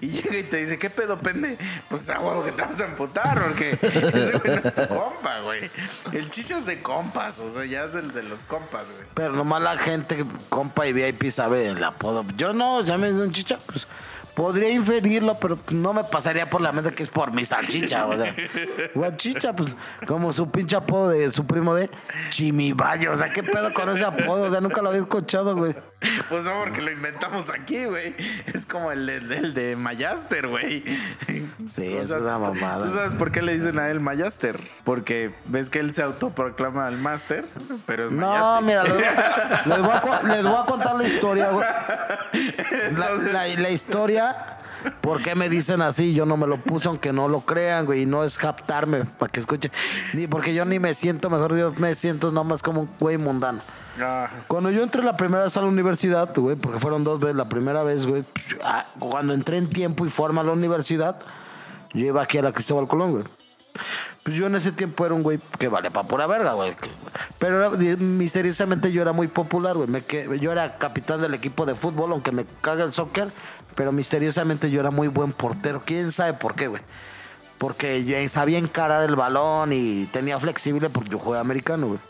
[0.00, 1.58] Y llega y te dice, ¿qué pedo, pende?
[1.88, 5.40] Pues a huevo que te vas a emputar, porque ese güey no es tu compa,
[5.40, 5.70] güey.
[6.12, 9.06] El chicha es de compas, o sea, ya es el de los compas, güey.
[9.14, 12.24] Pero nomás la gente, compa y VIP, sabe el apodo.
[12.36, 13.86] Yo no, ya me dice un chicha, pues
[14.38, 18.16] podría inferirlo, pero no me pasaría por la mente que es por mi salchicha, o
[18.16, 18.34] sea.
[18.94, 19.74] Güey, chicha, pues
[20.06, 21.90] como su pinche apodo de su primo de
[22.30, 23.12] Chimibayo.
[23.12, 24.44] O sea, ¿qué pedo con ese apodo?
[24.44, 25.74] O sea, nunca lo había escuchado, güey.
[26.28, 28.14] Pues no, porque lo inventamos aquí, güey.
[28.54, 30.84] Es como el de, el de Mayaster, güey.
[31.66, 32.86] Sí, O esa sea, es la mamada.
[32.86, 34.56] ¿Tú sabes por qué le dicen a él Mayaster?
[34.84, 37.44] Porque ves que él se autoproclama al máster,
[37.86, 38.64] pero es No, Mayaster.
[38.64, 38.84] mira,
[39.64, 41.66] les voy, a, les voy contar la historia, güey.
[42.96, 44.27] La, la- la historia,
[45.00, 46.14] ¿por qué me dicen así?
[46.14, 48.02] Yo no me lo puse, aunque no lo crean, güey.
[48.02, 49.70] Y no es captarme para que escuchen.
[50.14, 53.60] Ni porque yo ni me siento, mejor yo me siento nomás como un güey mundano.
[54.00, 57.34] Ah, Cuando yo entré la primera vez a la universidad, güey, porque fueron dos veces,
[57.36, 58.24] la primera vez, güey,
[58.62, 61.16] ah, cuando entré en tiempo y forma a la universidad,
[61.94, 63.24] yo iba aquí a la Cristóbal Colón, güey.
[64.22, 66.74] Pues yo en ese tiempo era un güey que vale para pura verga, güey.
[67.38, 69.88] Pero misteriosamente yo era muy popular, güey.
[69.88, 73.28] Me que- Yo era capitán del equipo de fútbol, aunque me caga el soccer,
[73.78, 75.80] pero misteriosamente yo era muy buen portero.
[75.86, 76.82] ¿Quién sabe por qué, güey?
[77.58, 82.00] Porque sabía encarar el balón y tenía flexible porque yo jugué americano, güey.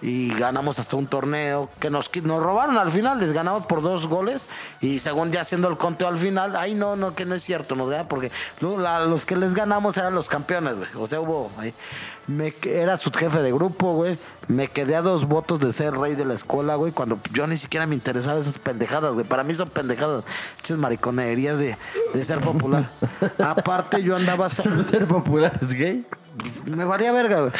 [0.00, 4.06] y ganamos hasta un torneo que nos, nos robaron al final, les ganamos por dos
[4.06, 4.42] goles
[4.80, 7.74] y según ya haciendo el conteo al final, ay no, no, que no es cierto,
[7.74, 8.06] no, ¿verdad?
[8.08, 8.30] porque
[8.60, 10.88] los que les ganamos eran los campeones, güey.
[10.96, 11.50] O sea, hubo.
[12.26, 14.18] Me, era su jefe de grupo, güey.
[14.48, 17.56] Me quedé a dos votos de ser rey de la escuela, güey, cuando yo ni
[17.56, 19.26] siquiera me interesaba esas pendejadas, güey.
[19.26, 20.24] Para mí son pendejadas,
[20.58, 21.76] muchas mariconerías de,
[22.12, 22.88] de ser popular.
[23.38, 24.48] Aparte, yo andaba...
[24.50, 26.04] ¿Ser popular es gay?
[26.64, 27.52] me valía verga, güey.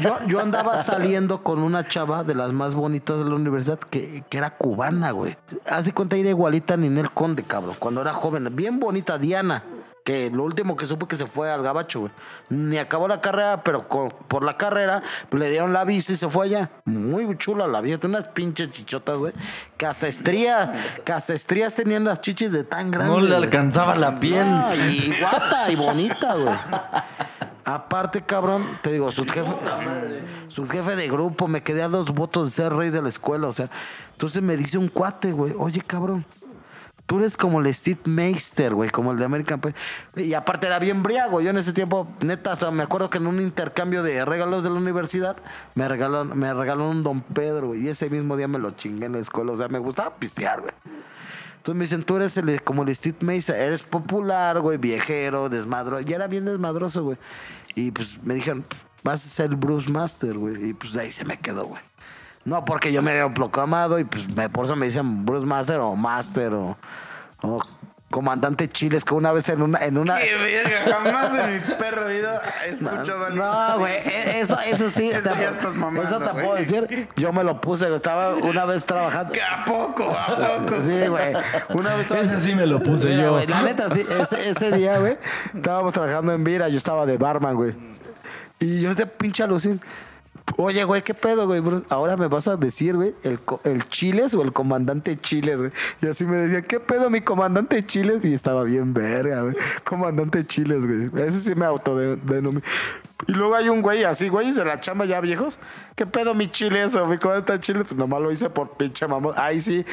[0.00, 4.24] Yo, yo andaba saliendo con una chava de las más bonitas de la universidad que,
[4.28, 5.36] que era cubana, güey.
[5.66, 7.76] Haz de cuenta, era igualita a Ninel Conde, cabrón.
[7.78, 8.54] Cuando era joven.
[8.54, 9.62] Bien bonita, Diana.
[10.06, 12.12] Que lo último que supe que se fue al gabacho, güey.
[12.48, 15.02] Ni acabó la carrera, pero por la carrera
[15.32, 16.70] le dieron la visa y se fue allá.
[16.84, 18.06] Muy chula la vieja.
[18.06, 19.32] Unas pinches chichotas, güey.
[19.76, 20.70] Que hasta estrías,
[21.04, 23.16] que hasta estrías tenían las chichis de tan grandes.
[23.16, 23.42] No le güey.
[23.42, 24.46] alcanzaba la piel.
[24.92, 26.54] Y guapa y bonita, güey.
[27.64, 29.50] Aparte, cabrón, te digo, su jefe,
[30.46, 33.48] su jefe de grupo, me quedé a dos votos de ser rey de la escuela,
[33.48, 33.66] o sea.
[34.12, 36.24] Entonces me dice un cuate, güey, oye, cabrón,
[37.06, 39.74] tú eres como el Steve Meister, güey, como el de American Pie.
[40.16, 43.26] Y aparte era bien briago, yo en ese tiempo, neta, hasta me acuerdo que en
[43.26, 45.36] un intercambio de regalos de la universidad,
[45.74, 49.06] me regalaron, me regalaron un Don Pedro, güey, y ese mismo día me lo chingué
[49.06, 50.72] en la escuela, o sea, me gustaba pistear, güey.
[51.66, 56.00] Entonces me dicen, tú eres el, como el Steve Mesa, eres popular, güey, viejero, desmadro.
[56.00, 57.18] Y era bien desmadroso, güey.
[57.74, 58.64] Y pues me dijeron,
[59.02, 60.70] vas a ser Bruce Master, güey.
[60.70, 61.82] Y pues ahí se me quedó, güey.
[62.46, 65.80] No, porque yo me había proclamado y pues me- por eso me dicen Bruce Master
[65.80, 66.76] o Master o,
[67.42, 67.60] o
[68.08, 69.84] Comandante Chiles, que una vez en una...
[69.84, 70.94] En una ¡Qué verga!
[71.02, 75.10] Jamás en mi perra vida he escuchado no, güey, e- eso, eso sí.
[75.10, 77.08] Eso ya estás mamando, Eso te puedo decir.
[77.16, 79.34] Yo me lo puse, estaba una vez trabajando.
[79.34, 80.04] ¿A poco?
[80.16, 80.82] ¿A poco?
[80.82, 81.34] Sí, güey.
[81.70, 83.40] Una vez estaba- Ese sí me lo puse Mira, yo.
[83.44, 85.18] la neta, sí, ese, ese día, güey,
[85.52, 87.74] estábamos trabajando en Vira, yo estaba de barman, güey.
[88.60, 89.80] Y yo de pinche alucín.
[90.58, 91.60] Oye, güey, ¿qué pedo, güey?
[91.60, 91.82] bro?
[91.90, 95.70] Ahora me vas a decir, güey, el, co- el Chiles o el comandante Chiles, güey.
[96.00, 98.24] Y así me decía, ¿qué pedo, mi comandante Chiles?
[98.24, 99.54] Y estaba bien verga, güey.
[99.84, 100.80] Comandante Chiles,
[101.12, 101.26] güey.
[101.28, 102.62] Ese sí me autodenominé.
[103.28, 105.58] Y luego hay un güey así, güeyes de la chamba ya viejos.
[105.94, 107.84] ¿Qué pedo, mi Chiles o mi comandante Chiles?
[107.84, 109.34] Pues nomás lo hice por pinche mamón.
[109.36, 109.84] Ahí sí,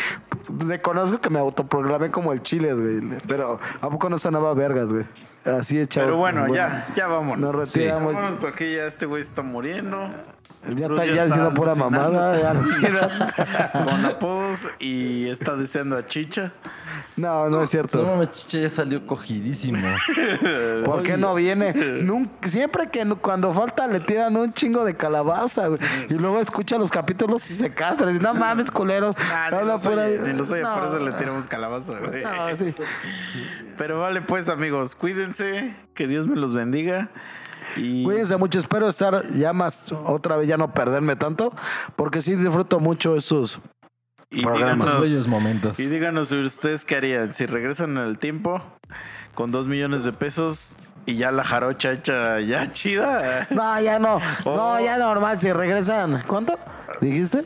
[0.59, 3.01] reconozco que me autoprogramé como el Chiles, güey.
[3.27, 5.05] Pero ¿a poco no sonaba vergas, güey?
[5.45, 6.07] Así echado.
[6.07, 7.39] Pero bueno, ya, ya vámonos.
[7.39, 8.13] Nos retiramos.
[8.13, 10.09] Vámonos porque ya este güey está muriendo.
[10.75, 12.39] Ya está ya diciendo pura mamada.
[12.41, 12.53] ya.
[13.85, 16.51] Con apodos y está deseando a Chicha.
[17.15, 18.03] No, no es No cierto.
[18.03, 19.77] mames, chiche ya salió cogidísimo.
[20.85, 21.73] ¿Por qué no viene?
[22.01, 25.79] Nunca- siempre que no- cuando falta le tiran un chingo de calabaza, güey.
[26.09, 28.07] Y luego escucha los capítulos y se castra.
[28.07, 29.15] Dice, no mames, culeros.
[29.31, 32.23] Ah, Habla los pura- oye, ni los oye, por No, eso le tiramos calabaza, güey.
[32.23, 32.73] No, sí.
[33.77, 37.09] Pero vale, pues, amigos, cuídense, que Dios me los bendiga.
[37.77, 41.53] Y Cuídense mucho, espero estar ya más, otra vez ya no perderme tanto,
[41.95, 43.59] porque sí disfruto mucho estos
[44.29, 44.85] y programas.
[44.85, 45.79] Díganos, bellos momentos.
[45.79, 48.61] y díganos ustedes qué harían si regresan en el tiempo
[49.35, 50.75] con dos millones de pesos
[51.05, 53.47] y ya la jarocha hecha ya chida.
[53.49, 54.55] No, ya no, Oh.
[54.55, 56.57] no, ya normal, si regresan, ¿cuánto?
[57.01, 57.43] ¿Dijiste?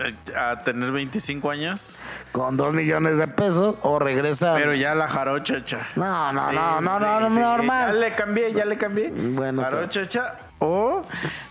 [0.00, 1.96] Eh, A tener 25 años,
[2.32, 4.56] Con dos millones de pesos o regresan.
[4.56, 5.80] pero ya la jarocha hecha.
[5.96, 8.00] No, no, Sí, no, no, sí, no, no, sí, Ya normal.
[8.00, 9.10] le cambié, ya le cambié.
[9.10, 10.34] Bueno, Jarocha hecha.
[10.62, 11.00] O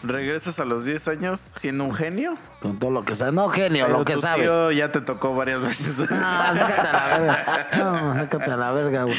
[0.04, 2.36] regresas a los 10 años siendo un genio.
[2.62, 3.34] Con todo lo que sabes.
[3.34, 4.44] No, genio, pero lo que tu sabes.
[4.44, 5.98] tío ya te tocó varias veces.
[6.00, 7.68] No, sácate a la verga.
[7.78, 9.18] No, sácate a la verga, güey.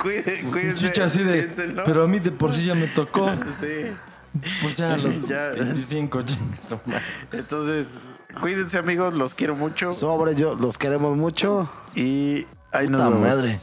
[0.00, 0.86] Cuide- cuídense.
[0.86, 1.42] Chicha así de.
[1.42, 1.84] piénsenlo.
[1.84, 3.30] Pero a mí de por sí ya me tocó.
[3.60, 3.92] Sí.
[4.62, 5.48] Pues ya a los Ya.
[5.50, 6.74] 25, chingas.
[7.32, 7.86] Entonces,
[8.40, 9.92] cuídense amigos, los quiero mucho.
[9.92, 11.68] Sobre yo, los queremos mucho.
[11.94, 13.20] Y ahí Puta nos vemos.
[13.36, 13.58] madre.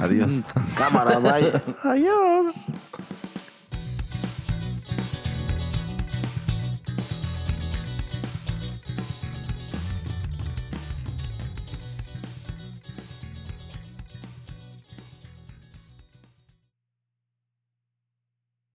[0.00, 0.40] Adiós.
[0.76, 1.60] Cámara, bye.
[1.82, 2.54] Adiós.